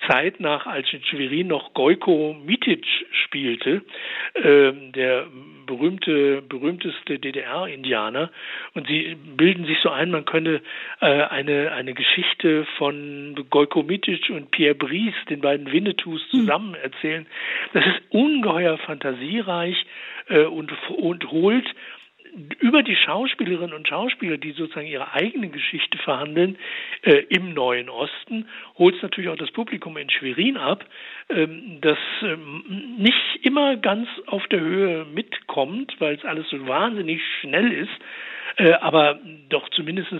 Zeit 0.08 0.40
nach, 0.40 0.66
als 0.66 0.92
in 0.92 1.04
Schwerin 1.04 1.48
noch 1.48 1.74
Gojko 1.74 2.36
Mitic 2.44 2.84
spielte, 3.10 3.82
äh, 4.34 4.72
der 4.94 5.26
berühmte, 5.66 6.42
berühmteste 6.42 7.20
DDR-Indianer. 7.20 8.30
Und 8.74 8.88
sie 8.88 9.16
bilden 9.36 9.66
sich 9.66 9.78
so 9.80 9.90
ein, 9.90 10.10
man 10.10 10.24
könne 10.24 10.60
äh, 11.00 11.06
eine, 11.06 11.72
eine 11.72 11.94
Geschichte 11.94 12.66
von 12.78 13.46
Gojko 13.48 13.84
Mitic 13.84 14.28
und 14.30 14.50
Pierre 14.50 14.74
Brice, 14.74 15.24
den 15.28 15.40
beiden 15.40 15.70
Winnetous, 15.70 16.20
hm. 16.32 16.40
zusammen 16.40 16.74
erzählen. 16.74 17.26
Das 17.74 17.86
ist 17.86 18.00
ungeheuer 18.10 18.78
fantasiereich 18.78 19.76
äh, 20.28 20.44
und, 20.44 20.72
und 20.88 21.30
holt 21.30 21.66
über 22.60 22.82
die 22.82 22.96
Schauspielerinnen 22.96 23.74
und 23.74 23.88
Schauspieler, 23.88 24.36
die 24.36 24.52
sozusagen 24.52 24.86
ihre 24.86 25.12
eigene 25.12 25.48
Geschichte 25.48 25.98
verhandeln 25.98 26.58
äh, 27.02 27.24
im 27.28 27.54
Neuen 27.54 27.88
Osten, 27.88 28.48
holt 28.76 28.96
es 28.96 29.02
natürlich 29.02 29.30
auch 29.30 29.36
das 29.36 29.50
Publikum 29.50 29.96
in 29.96 30.10
Schwerin 30.10 30.56
ab, 30.56 30.84
ähm, 31.28 31.78
das 31.80 31.98
ähm, 32.22 32.96
nicht 32.98 33.40
immer 33.42 33.76
ganz 33.76 34.08
auf 34.26 34.46
der 34.48 34.60
Höhe 34.60 35.04
mitkommt, 35.04 35.94
weil 35.98 36.14
es 36.14 36.24
alles 36.24 36.48
so 36.50 36.66
wahnsinnig 36.66 37.20
schnell 37.40 37.72
ist, 37.72 37.98
äh, 38.56 38.72
aber 38.72 39.18
doch 39.48 39.68
zumindest 39.70 40.12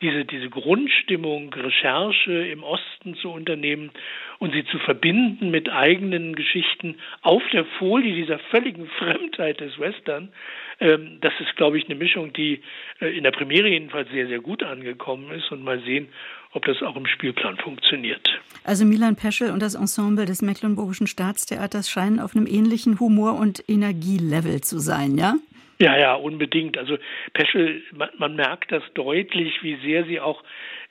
diese, 0.00 0.24
diese 0.24 0.48
Grundstimmung, 0.48 1.52
Recherche 1.52 2.32
im 2.32 2.62
Osten 2.62 3.16
zu 3.16 3.30
unternehmen 3.30 3.90
und 4.38 4.52
sie 4.52 4.64
zu 4.64 4.78
verbinden 4.78 5.50
mit 5.50 5.70
eigenen 5.70 6.34
Geschichten 6.34 6.96
auf 7.22 7.42
der 7.52 7.64
Folie 7.78 8.14
dieser 8.14 8.38
völligen 8.38 8.86
Fremdheit 8.98 9.60
des 9.60 9.78
Western, 9.78 10.32
ähm, 10.80 11.18
das 11.20 11.32
ist, 11.40 11.56
glaube 11.56 11.78
ich, 11.78 11.84
eine 11.84 11.94
Mischung, 11.94 12.32
die 12.32 12.62
äh, 13.00 13.16
in 13.16 13.24
der 13.24 13.30
Premiere 13.30 13.68
jedenfalls 13.68 14.10
sehr, 14.10 14.26
sehr 14.26 14.40
gut 14.40 14.62
angekommen 14.62 15.30
ist 15.30 15.52
und 15.52 15.62
mal 15.62 15.80
sehen, 15.82 16.08
ob 16.52 16.64
das 16.64 16.82
auch 16.82 16.96
im 16.96 17.06
Spielplan 17.06 17.58
funktioniert. 17.58 18.28
Also 18.64 18.84
Milan 18.84 19.14
Peschel 19.14 19.50
und 19.50 19.60
das 19.60 19.74
Ensemble 19.74 20.24
des 20.24 20.42
Mecklenburgischen 20.42 21.06
Staatstheaters 21.06 21.88
scheinen 21.88 22.18
auf 22.18 22.34
einem 22.34 22.46
ähnlichen 22.46 22.98
Humor- 22.98 23.38
und 23.38 23.62
Energielevel 23.68 24.60
zu 24.62 24.78
sein, 24.78 25.16
ja? 25.16 25.34
Ja, 25.80 25.96
ja, 25.98 26.14
unbedingt. 26.14 26.76
Also 26.76 26.98
Peschel, 27.32 27.82
man, 27.92 28.10
man 28.18 28.36
merkt 28.36 28.70
das 28.70 28.82
deutlich, 28.94 29.62
wie 29.62 29.76
sehr 29.76 30.04
sie 30.04 30.20
auch 30.20 30.42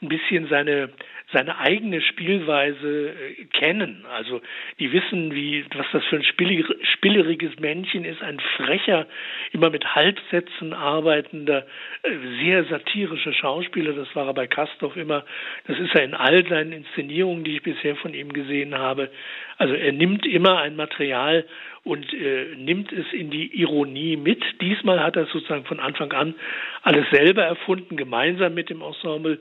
ein 0.01 0.09
bisschen 0.09 0.47
seine 0.47 0.89
seine 1.31 1.59
eigene 1.59 2.01
Spielweise 2.01 3.09
äh, 3.09 3.45
kennen. 3.45 4.05
Also 4.11 4.41
die 4.79 4.91
wissen, 4.91 5.33
wie 5.33 5.63
was 5.75 5.85
das 5.91 6.03
für 6.05 6.15
ein 6.15 6.23
spieleriges 6.23 7.59
Männchen 7.59 8.03
ist, 8.03 8.21
ein 8.23 8.39
frecher, 8.57 9.05
immer 9.51 9.69
mit 9.69 9.95
Halbsätzen 9.95 10.73
arbeitender, 10.73 11.67
äh, 12.03 12.09
sehr 12.43 12.63
satirischer 12.65 13.33
Schauspieler. 13.33 13.93
Das 13.93 14.13
war 14.15 14.27
er 14.27 14.33
bei 14.33 14.47
Kastorf 14.47 14.95
immer. 14.95 15.23
Das 15.67 15.77
ist 15.77 15.93
er 15.93 16.03
in 16.03 16.15
all 16.15 16.47
seinen 16.47 16.71
Inszenierungen, 16.71 17.43
die 17.43 17.57
ich 17.57 17.63
bisher 17.63 17.95
von 17.95 18.13
ihm 18.13 18.33
gesehen 18.33 18.75
habe. 18.75 19.11
Also 19.57 19.75
er 19.75 19.91
nimmt 19.91 20.25
immer 20.25 20.59
ein 20.59 20.75
Material 20.75 21.45
und 21.83 22.13
äh, 22.13 22.55
nimmt 22.55 22.91
es 22.91 23.05
in 23.13 23.29
die 23.29 23.59
Ironie 23.59 24.17
mit. 24.17 24.43
Diesmal 24.61 25.01
hat 25.01 25.15
er 25.15 25.25
sozusagen 25.27 25.65
von 25.65 25.79
Anfang 25.79 26.11
an 26.11 26.35
alles 26.81 27.05
selber 27.11 27.43
erfunden, 27.43 27.97
gemeinsam 27.97 28.53
mit 28.53 28.69
dem 28.69 28.81
Ensemble. 28.81 29.39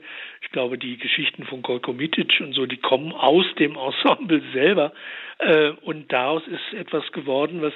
Ich 0.49 0.53
glaube, 0.53 0.79
die 0.79 0.97
Geschichten 0.97 1.43
von 1.43 1.61
Golko 1.61 1.93
Mitic 1.93 2.41
und 2.41 2.53
so, 2.53 2.65
die 2.65 2.77
kommen 2.77 3.11
aus 3.11 3.45
dem 3.59 3.77
Ensemble 3.77 4.41
selber. 4.51 4.93
Äh, 5.37 5.73
und 5.83 6.11
daraus 6.11 6.41
ist 6.47 6.73
etwas 6.73 7.11
geworden, 7.11 7.61
was 7.61 7.73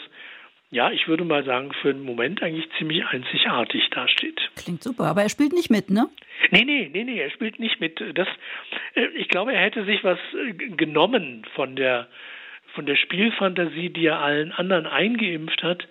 ja, 0.72 0.90
ich 0.90 1.08
würde 1.08 1.24
mal 1.24 1.46
sagen, 1.46 1.72
für 1.84 1.92
einen 1.92 2.04
Moment 2.04 2.42
eigentlich 2.42 2.68
ziemlich 2.80 3.06
einzigartig 3.06 3.92
dasteht. 3.92 4.42
Klingt 4.56 4.82
super, 4.82 5.04
aber 5.04 5.22
er 5.22 5.30
spielt 5.30 5.54
nicht 5.54 5.70
mit, 5.70 5.92
ne? 5.92 6.10
Nee, 6.50 6.64
nee, 6.66 6.90
nee, 6.92 7.04
nee, 7.04 7.20
er 7.20 7.30
spielt 7.30 7.60
nicht 7.60 7.80
mit. 7.80 8.04
Das, 8.16 8.28
äh, 8.96 9.06
ich 9.14 9.28
glaube, 9.28 9.54
er 9.54 9.62
hätte 9.62 9.86
sich 9.86 10.04
was 10.04 10.18
äh, 10.34 10.54
genommen 10.54 11.46
von 11.54 11.76
der 11.76 12.08
von 12.74 12.88
der 12.88 12.96
Spielfantasie, 12.96 13.92
die 13.92 14.08
er 14.08 14.18
allen 14.18 14.52
anderen 14.52 14.88
eingeimpft 14.88 15.62
hat, 15.62 15.88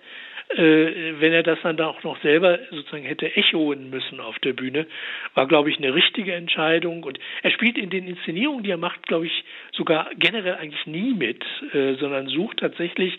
wenn 0.55 1.33
er 1.33 1.43
das 1.43 1.59
dann 1.63 1.79
auch 1.81 2.03
noch 2.03 2.21
selber 2.21 2.59
sozusagen 2.69 3.03
hätte 3.03 3.35
echoen 3.35 3.89
müssen 3.89 4.19
auf 4.19 4.37
der 4.39 4.53
Bühne, 4.53 4.85
war, 5.33 5.47
glaube 5.47 5.69
ich, 5.69 5.77
eine 5.77 5.93
richtige 5.93 6.33
Entscheidung. 6.33 7.03
Und 7.03 7.19
er 7.41 7.51
spielt 7.51 7.77
in 7.77 7.89
den 7.89 8.07
Inszenierungen, 8.07 8.63
die 8.63 8.71
er 8.71 8.77
macht, 8.77 9.07
glaube 9.07 9.25
ich, 9.25 9.43
sogar 9.71 10.09
generell 10.17 10.55
eigentlich 10.55 10.85
nie 10.85 11.13
mit, 11.13 11.43
äh, 11.73 11.95
sondern 11.95 12.27
sucht 12.27 12.59
tatsächlich 12.59 13.17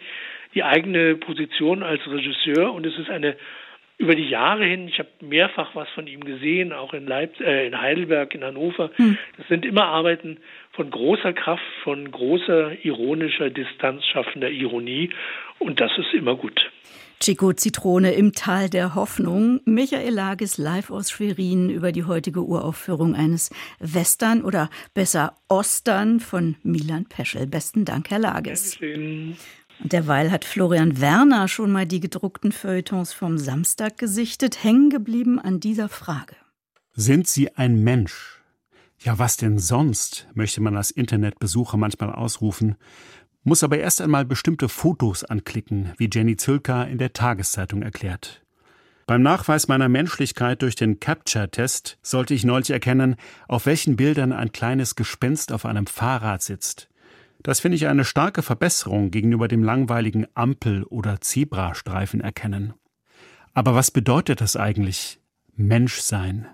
die 0.54 0.62
eigene 0.62 1.16
Position 1.16 1.82
als 1.82 2.00
Regisseur. 2.06 2.72
Und 2.72 2.86
es 2.86 2.96
ist 2.98 3.10
eine 3.10 3.36
über 3.96 4.16
die 4.16 4.28
Jahre 4.28 4.64
hin, 4.64 4.88
ich 4.88 4.98
habe 4.98 5.08
mehrfach 5.20 5.74
was 5.74 5.88
von 5.90 6.08
ihm 6.08 6.24
gesehen, 6.24 6.72
auch 6.72 6.94
in, 6.94 7.06
Leip 7.06 7.40
äh, 7.40 7.66
in 7.66 7.80
Heidelberg, 7.80 8.34
in 8.34 8.42
Hannover. 8.42 8.90
Hm. 8.96 9.16
Das 9.36 9.46
sind 9.46 9.64
immer 9.64 9.84
Arbeiten 9.84 10.38
von 10.74 10.90
großer 10.90 11.32
Kraft, 11.32 11.62
von 11.82 12.10
großer 12.10 12.84
ironischer, 12.84 13.50
distanzschaffender 13.50 14.50
Ironie 14.50 15.10
und 15.58 15.80
das 15.80 15.92
ist 15.98 16.12
immer 16.14 16.36
gut. 16.36 16.70
Chico 17.20 17.52
Zitrone 17.52 18.12
im 18.12 18.32
Tal 18.32 18.68
der 18.68 18.94
Hoffnung. 18.94 19.60
Michael 19.64 20.12
Lages 20.12 20.58
live 20.58 20.90
aus 20.90 21.10
Schwerin 21.10 21.70
über 21.70 21.92
die 21.92 22.04
heutige 22.04 22.42
Uraufführung 22.42 23.14
eines 23.14 23.50
Western 23.78 24.42
oder 24.42 24.68
besser 24.92 25.34
Ostern 25.48 26.20
von 26.20 26.56
Milan 26.62 27.06
Peschel. 27.06 27.46
Besten 27.46 27.84
Dank, 27.84 28.10
Herr 28.10 28.18
Lages. 28.18 28.72
Dankeschön. 28.72 29.36
Und 29.82 29.92
derweil 29.92 30.30
hat 30.30 30.44
Florian 30.44 31.00
Werner 31.00 31.48
schon 31.48 31.72
mal 31.72 31.86
die 31.86 32.00
gedruckten 32.00 32.52
Feuilletons 32.52 33.12
vom 33.12 33.38
Samstag 33.38 33.96
gesichtet, 33.96 34.62
hängen 34.62 34.90
geblieben 34.90 35.38
an 35.38 35.60
dieser 35.60 35.88
Frage. 35.88 36.36
Sind 36.92 37.26
Sie 37.26 37.56
ein 37.56 37.82
Mensch? 37.82 38.43
Ja, 39.04 39.18
was 39.18 39.36
denn 39.36 39.58
sonst, 39.58 40.26
möchte 40.32 40.62
man 40.62 40.78
als 40.78 40.90
Internetbesucher 40.90 41.76
manchmal 41.76 42.10
ausrufen, 42.10 42.76
muss 43.42 43.62
aber 43.62 43.76
erst 43.76 44.00
einmal 44.00 44.24
bestimmte 44.24 44.70
Fotos 44.70 45.24
anklicken, 45.24 45.92
wie 45.98 46.08
Jenny 46.10 46.36
Zülker 46.36 46.88
in 46.88 46.96
der 46.96 47.12
Tageszeitung 47.12 47.82
erklärt. 47.82 48.42
Beim 49.06 49.20
Nachweis 49.20 49.68
meiner 49.68 49.90
Menschlichkeit 49.90 50.62
durch 50.62 50.74
den 50.74 51.00
Capture-Test 51.00 51.98
sollte 52.00 52.32
ich 52.32 52.44
neulich 52.44 52.70
erkennen, 52.70 53.16
auf 53.46 53.66
welchen 53.66 53.96
Bildern 53.96 54.32
ein 54.32 54.52
kleines 54.52 54.94
Gespenst 54.94 55.52
auf 55.52 55.66
einem 55.66 55.86
Fahrrad 55.86 56.42
sitzt. 56.42 56.88
Das 57.42 57.60
finde 57.60 57.76
ich 57.76 57.86
eine 57.86 58.06
starke 58.06 58.40
Verbesserung 58.40 59.10
gegenüber 59.10 59.48
dem 59.48 59.62
langweiligen 59.62 60.26
Ampel- 60.32 60.84
oder 60.84 61.20
Zebrastreifen 61.20 62.22
erkennen. 62.22 62.72
Aber 63.52 63.74
was 63.74 63.90
bedeutet 63.90 64.40
das 64.40 64.56
eigentlich? 64.56 65.20
Menschsein. 65.54 66.48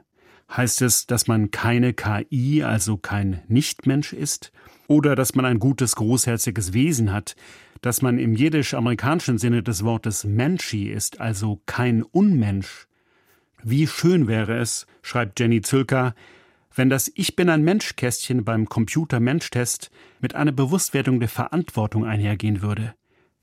Heißt 0.54 0.82
es, 0.82 1.06
dass 1.06 1.28
man 1.28 1.50
keine 1.50 1.92
KI, 1.92 2.64
also 2.64 2.96
kein 2.96 3.42
Nichtmensch 3.46 4.12
ist? 4.12 4.52
Oder 4.88 5.14
dass 5.14 5.36
man 5.36 5.44
ein 5.44 5.60
gutes, 5.60 5.94
großherziges 5.94 6.72
Wesen 6.72 7.12
hat, 7.12 7.36
dass 7.80 8.02
man 8.02 8.18
im 8.18 8.34
jiddisch-amerikanischen 8.34 9.38
Sinne 9.38 9.62
des 9.62 9.84
Wortes 9.84 10.24
Menschi 10.24 10.90
ist, 10.90 11.20
also 11.20 11.62
kein 11.66 12.02
Unmensch? 12.02 12.88
Wie 13.62 13.86
schön 13.86 14.26
wäre 14.26 14.58
es, 14.58 14.86
schreibt 15.02 15.38
Jenny 15.38 15.60
Zülker, 15.60 16.14
wenn 16.74 16.90
das 16.90 17.10
Ich 17.14 17.36
bin 17.36 17.48
ein 17.48 17.62
Mensch-Kästchen 17.62 18.44
beim 18.44 18.68
Computer-Mensch-Test 18.68 19.90
mit 20.20 20.34
einer 20.34 20.52
Bewusstwerdung 20.52 21.20
der 21.20 21.28
Verantwortung 21.28 22.04
einhergehen 22.04 22.62
würde. 22.62 22.94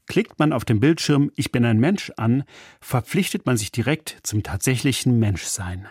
Klickt 0.07 0.39
man 0.39 0.53
auf 0.53 0.65
dem 0.65 0.79
Bildschirm 0.79 1.31
Ich 1.35 1.51
bin 1.51 1.65
ein 1.65 1.79
Mensch 1.79 2.11
an, 2.17 2.43
verpflichtet 2.81 3.45
man 3.45 3.57
sich 3.57 3.71
direkt 3.71 4.17
zum 4.23 4.43
tatsächlichen 4.43 5.19
Menschsein. 5.19 5.87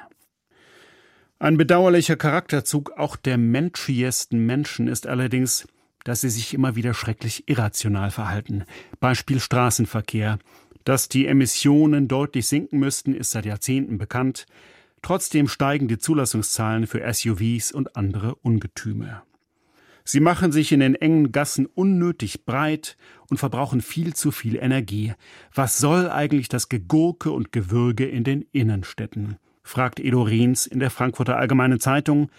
Ein 1.39 1.59
bedauerlicher 1.59 2.17
Charakterzug 2.17 2.93
auch 2.93 3.15
der 3.15 3.37
menschiesten 3.37 4.47
Menschen 4.47 4.89
ist 4.89 5.07
allerdings, 5.07 5.69
dass 6.03 6.23
sie 6.23 6.31
sich 6.31 6.55
immer 6.55 6.77
wieder 6.77 6.95
schrecklich 6.95 7.47
irrational 7.47 8.11
verhalten. 8.11 8.65
Beispiel 9.01 9.39
Straßenverkehr. 9.39 10.39
Dass 10.85 11.11
die 11.11 11.27
Emissionen 11.27 12.09
deutlich 12.09 12.47
sinken 12.47 12.79
müssten, 12.79 13.13
ist 13.13 13.33
seit 13.33 13.45
Jahrzehnten 13.45 13.99
bekannt. 13.99 14.47
Trotzdem 15.03 15.47
steigen 15.47 15.89
die 15.89 15.99
Zulassungszahlen 15.99 16.87
für 16.87 17.03
SUVs 17.13 17.71
und 17.71 17.97
andere 17.97 18.37
Ungetüme. 18.37 19.21
Sie 20.05 20.21
machen 20.21 20.53
sich 20.53 20.73
in 20.73 20.81
den 20.81 20.95
engen 20.95 21.33
Gassen 21.33 21.67
unnötig 21.67 22.47
breit 22.47 22.97
und 23.29 23.37
verbrauchen 23.37 23.83
viel 23.83 24.15
zu 24.15 24.31
viel 24.31 24.57
Energie. 24.57 25.13
Was 25.53 25.77
soll 25.77 26.09
eigentlich 26.09 26.49
das 26.49 26.71
Gegurke 26.71 27.31
und 27.31 27.53
Gewürge 27.53 28.07
in 28.07 28.25
den 28.25 28.47
Innenstädten? 28.53 29.37
Fragt 29.67 29.99
Edo 29.99 30.23
Rehns 30.23 30.67
in 30.67 30.79
der 30.79 30.91
Frankfurter 30.91 31.37
Allgemeinen 31.37 31.81
Zeitung 31.81 32.31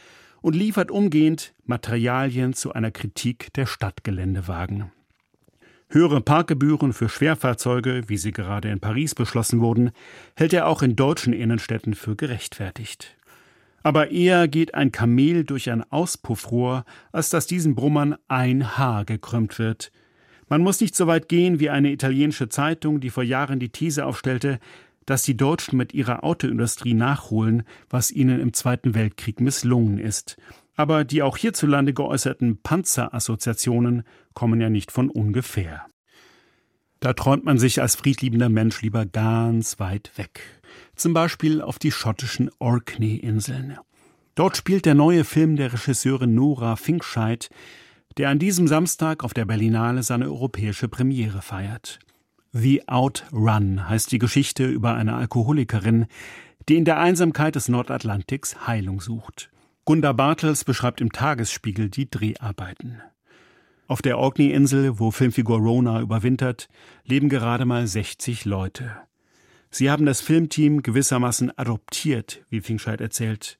und 0.42 0.56
liefert 0.56 0.92
umgehend 0.92 1.54
Materialien 1.66 2.54
zu 2.54 2.74
einer 2.74 2.90
Kritik 2.90 3.52
der 3.54 3.66
Stadtgeländewagen. 3.66 4.92
Höhere 5.90 6.22
Parkgebühren 6.22 6.94
für 6.94 7.10
Schwerfahrzeuge, 7.10 8.04
wie 8.08 8.18
sie 8.18 8.32
gerade 8.32 8.70
in 8.70 8.80
Paris 8.80 9.14
beschlossen 9.14 9.60
wurden, 9.60 9.92
hält 10.36 10.54
er 10.54 10.68
auch 10.68 10.82
in 10.82 10.96
deutschen 10.96 11.34
Innenstädten 11.34 11.96
für 11.96 12.16
gerechtfertigt. 12.16 13.18
Aber 13.84 14.12
eher 14.12 14.48
geht 14.48 14.74
ein 14.74 14.92
Kamel 14.92 15.44
durch 15.44 15.70
ein 15.70 15.84
Auspuffrohr, 15.92 16.86
als 17.12 17.30
dass 17.30 17.46
diesen 17.46 17.76
Brummern 17.76 18.16
ein 18.28 18.78
Haar 18.78 19.06
gekrümmt 19.06 19.60
wird. 19.60 19.92
Man 20.50 20.62
muss 20.62 20.80
nicht 20.80 20.96
so 20.96 21.08
weit 21.08 21.28
gehen 21.28 21.60
wie 21.60 21.70
eine 21.70 21.92
italienische 21.92 22.48
Zeitung, 22.48 23.02
die 23.02 23.10
vor 23.10 23.24
Jahren 23.24 23.60
die 23.60 23.70
These 23.70 24.06
aufstellte, 24.06 24.60
dass 25.08 25.24
die 25.24 25.38
Deutschen 25.38 25.78
mit 25.78 25.94
ihrer 25.94 26.24
Autoindustrie 26.24 26.94
nachholen, 26.94 27.64
was 27.90 28.12
ihnen 28.12 28.40
im 28.40 28.54
Zweiten 28.54 28.94
Weltkrieg 28.94 29.40
misslungen 29.40 29.98
ist. 29.98 30.38
Aber 30.76 31.06
die 31.06 31.24
auch 31.24 31.38
hierzulande 31.38 31.94
geäußerten 31.94 32.62
Panzerassoziationen 32.62 34.04
kommen 34.36 34.62
ja 34.62 34.70
nicht 34.70 34.92
von 34.92 35.10
ungefähr. 35.10 35.88
Da 37.00 37.14
träumt 37.14 37.46
man 37.46 37.58
sich 37.58 37.82
als 37.82 37.96
friedliebender 37.96 38.50
Mensch 38.50 38.82
lieber 38.82 39.06
ganz 39.06 39.80
weit 39.80 40.12
weg. 40.18 40.42
Zum 40.96 41.14
Beispiel 41.14 41.62
auf 41.62 41.80
die 41.80 41.92
schottischen 41.92 42.52
Orkney-Inseln. 42.60 43.78
Dort 44.36 44.58
spielt 44.58 44.86
der 44.86 44.94
neue 44.94 45.24
Film 45.24 45.56
der 45.56 45.74
Regisseurin 45.74 46.36
Nora 46.36 46.76
Finkscheid, 46.76 47.50
der 48.18 48.30
an 48.30 48.40
diesem 48.40 48.68
Samstag 48.68 49.24
auf 49.24 49.34
der 49.34 49.46
Berlinale 49.46 50.04
seine 50.04 50.26
europäische 50.26 50.90
Premiere 50.90 51.42
feiert. 51.42 52.00
The 52.60 52.88
Outrun 52.88 53.88
heißt 53.88 54.12
die 54.12 54.18
Geschichte 54.18 54.66
über 54.66 54.96
eine 54.96 55.14
Alkoholikerin, 55.14 56.08
die 56.68 56.76
in 56.76 56.86
der 56.86 56.98
Einsamkeit 56.98 57.54
des 57.54 57.70
Nordatlantiks 57.70 58.66
Heilung 58.66 59.00
sucht. 59.00 59.52
Gunda 59.86 60.12
Bartels 60.12 60.64
beschreibt 60.64 61.00
im 61.00 61.12
Tagesspiegel 61.12 61.90
die 61.90 62.10
Dreharbeiten. 62.10 63.00
Auf 63.86 64.02
der 64.02 64.18
Orkney-Insel, 64.18 64.98
wo 64.98 65.12
Filmfigur 65.12 65.60
Rona 65.60 66.02
überwintert, 66.02 66.68
leben 67.06 67.30
gerade 67.30 67.66
mal 67.66 67.86
60 67.86 68.46
Leute. 68.46 68.92
Sie 69.70 69.92
haben 69.92 70.08
das 70.08 70.22
Filmteam 70.22 70.82
gewissermaßen 70.82 71.56
adoptiert, 71.60 72.44
wie 72.50 72.62
Finkscheid 72.62 73.02
erzählt. 73.02 73.60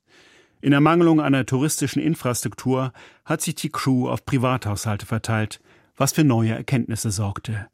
In 0.60 0.74
Ermangelung 0.74 1.22
einer 1.22 1.46
touristischen 1.46 2.02
Infrastruktur 2.02 2.94
hat 3.26 3.42
sich 3.44 3.54
die 3.54 3.70
Crew 3.70 4.10
auf 4.10 4.26
Privathaushalte 4.26 5.06
verteilt, 5.06 5.62
was 5.98 6.14
für 6.14 6.24
neue 6.24 6.54
Erkenntnisse 6.54 7.12
sorgte. 7.12 7.68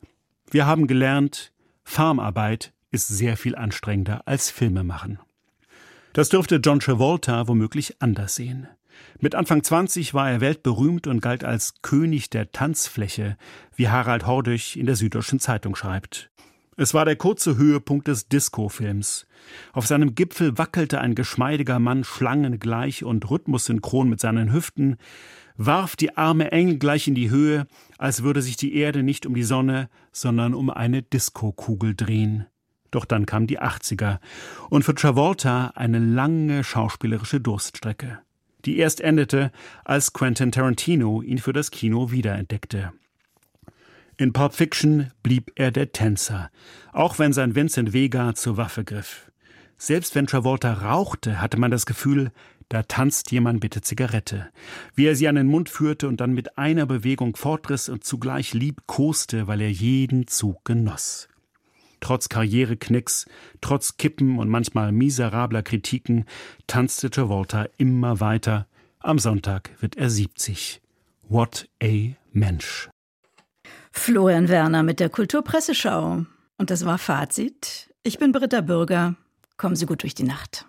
Wir 0.54 0.68
haben 0.68 0.86
gelernt, 0.86 1.52
Farmarbeit 1.84 2.74
ist 2.92 3.08
sehr 3.08 3.38
viel 3.38 3.56
anstrengender 3.56 4.22
als 4.28 4.52
Filme 4.52 4.84
machen. 4.84 5.18
Das 6.14 6.30
dürfte 6.30 6.58
John 6.58 6.80
Travolta 6.80 7.48
womöglich 7.48 8.00
anders 8.04 8.36
sehen. 8.36 8.68
Mit 9.20 9.34
Anfang 9.34 9.64
20 9.64 10.14
war 10.14 10.30
er 10.30 10.42
weltberühmt 10.42 11.08
und 11.08 11.24
galt 11.24 11.44
als 11.44 11.82
König 11.82 12.30
der 12.30 12.52
Tanzfläche, 12.52 13.36
wie 13.76 13.90
Harald 13.90 14.28
Hordich 14.28 14.78
in 14.78 14.86
der 14.86 14.96
Süddeutschen 14.96 15.40
Zeitung 15.40 15.76
schreibt. 15.76 16.30
Es 16.78 16.94
war 16.94 17.06
der 17.06 17.16
kurze 17.16 17.58
Höhepunkt 17.58 18.08
des 18.08 18.28
Disco-Films. 18.28 19.26
Auf 19.74 19.88
seinem 19.88 20.14
Gipfel 20.14 20.60
wackelte 20.60 21.02
ein 21.02 21.16
geschmeidiger 21.16 21.80
Mann 21.80 22.04
schlangengleich 22.04 23.04
und 23.04 23.28
rhythmussynchron 23.28 24.08
mit 24.08 24.20
seinen 24.20 24.54
Hüften, 24.54 24.98
warf 25.58 25.96
die 25.96 26.18
Arme 26.18 26.52
engelgleich 26.52 27.08
in 27.08 27.16
die 27.16 27.30
Höhe, 27.30 27.68
als 27.98 28.24
würde 28.24 28.42
sich 28.42 28.58
die 28.58 28.76
Erde 28.76 29.04
nicht 29.04 29.26
um 29.26 29.36
die 29.36 29.44
Sonne, 29.44 29.90
sondern 30.12 30.54
um 30.54 30.70
eine 30.70 31.02
Diskokugel 31.02 31.96
drehen. 31.96 32.46
Doch 32.92 33.06
dann 33.06 33.26
kamen 33.26 33.48
die 33.48 33.60
80er 33.60 34.20
und 34.70 34.84
für 34.84 34.94
Travolta 34.94 35.74
eine 35.76 36.00
lange 36.00 36.64
schauspielerische 36.64 37.40
Durststrecke, 37.40 38.20
die 38.66 38.78
erst 38.78 39.02
endete, 39.02 39.52
als 39.84 40.14
Quentin 40.14 40.52
Tarantino 40.52 41.22
ihn 41.22 41.40
für 41.40 41.54
das 41.54 41.72
Kino 41.72 42.12
wiederentdeckte. 42.12 42.94
In 44.18 44.32
Pulp 44.32 44.54
Fiction 44.54 45.12
blieb 45.24 45.52
er 45.56 45.72
der 45.72 45.92
Tänzer, 45.92 46.52
auch 46.92 47.18
wenn 47.18 47.34
sein 47.34 47.56
Vincent 47.56 47.94
Vega 47.94 48.36
zur 48.36 48.58
Waffe 48.58 48.84
griff. 48.84 49.32
Selbst 49.78 50.14
wenn 50.14 50.28
Travolta 50.28 50.72
rauchte, 50.72 51.42
hatte 51.42 51.60
man 51.60 51.72
das 51.72 51.88
Gefühl, 51.88 52.32
da 52.74 52.82
tanzt 52.82 53.32
jemand 53.32 53.60
bitte 53.60 53.82
Zigarette. 53.82 54.50
Wie 54.96 55.06
er 55.06 55.16
sie 55.16 55.28
an 55.28 55.36
den 55.36 55.46
Mund 55.46 55.70
führte 55.70 56.08
und 56.08 56.20
dann 56.20 56.34
mit 56.34 56.58
einer 56.58 56.88
Bewegung 56.88 57.36
fortriss 57.36 57.88
und 57.88 58.04
zugleich 58.04 58.56
liebkoste, 58.56 59.46
weil 59.46 59.62
er 59.62 59.70
jeden 59.70 60.26
Zug 60.26 60.66
genoss. 60.66 61.28
Trotz 62.00 62.30
Karriereknicks, 62.30 63.28
trotz 63.62 63.98
Kippen 63.98 64.40
und 64.40 64.50
manchmal 64.50 64.92
miserabler 64.92 65.62
Kritiken 65.62 66.26
tanzte 66.66 67.12
Travolta 67.12 67.68
immer 67.78 68.20
weiter. 68.20 68.68
Am 68.98 69.20
Sonntag 69.20 69.70
wird 69.80 69.96
er 69.96 70.10
70. 70.10 70.82
What 71.30 71.70
a 71.82 72.16
Mensch. 72.32 72.90
Florian 73.92 74.50
Werner 74.50 74.82
mit 74.82 75.00
der 75.00 75.10
Kulturpresseschau. 75.10 76.26
Und 76.58 76.72
das 76.72 76.86
war 76.86 76.98
Fazit. 76.98 77.94
Ich 78.02 78.18
bin 78.18 78.32
Britta 78.32 78.62
Bürger. 78.62 79.16
Kommen 79.58 79.76
Sie 79.76 79.86
gut 79.86 80.02
durch 80.02 80.16
die 80.16 80.24
Nacht. 80.24 80.66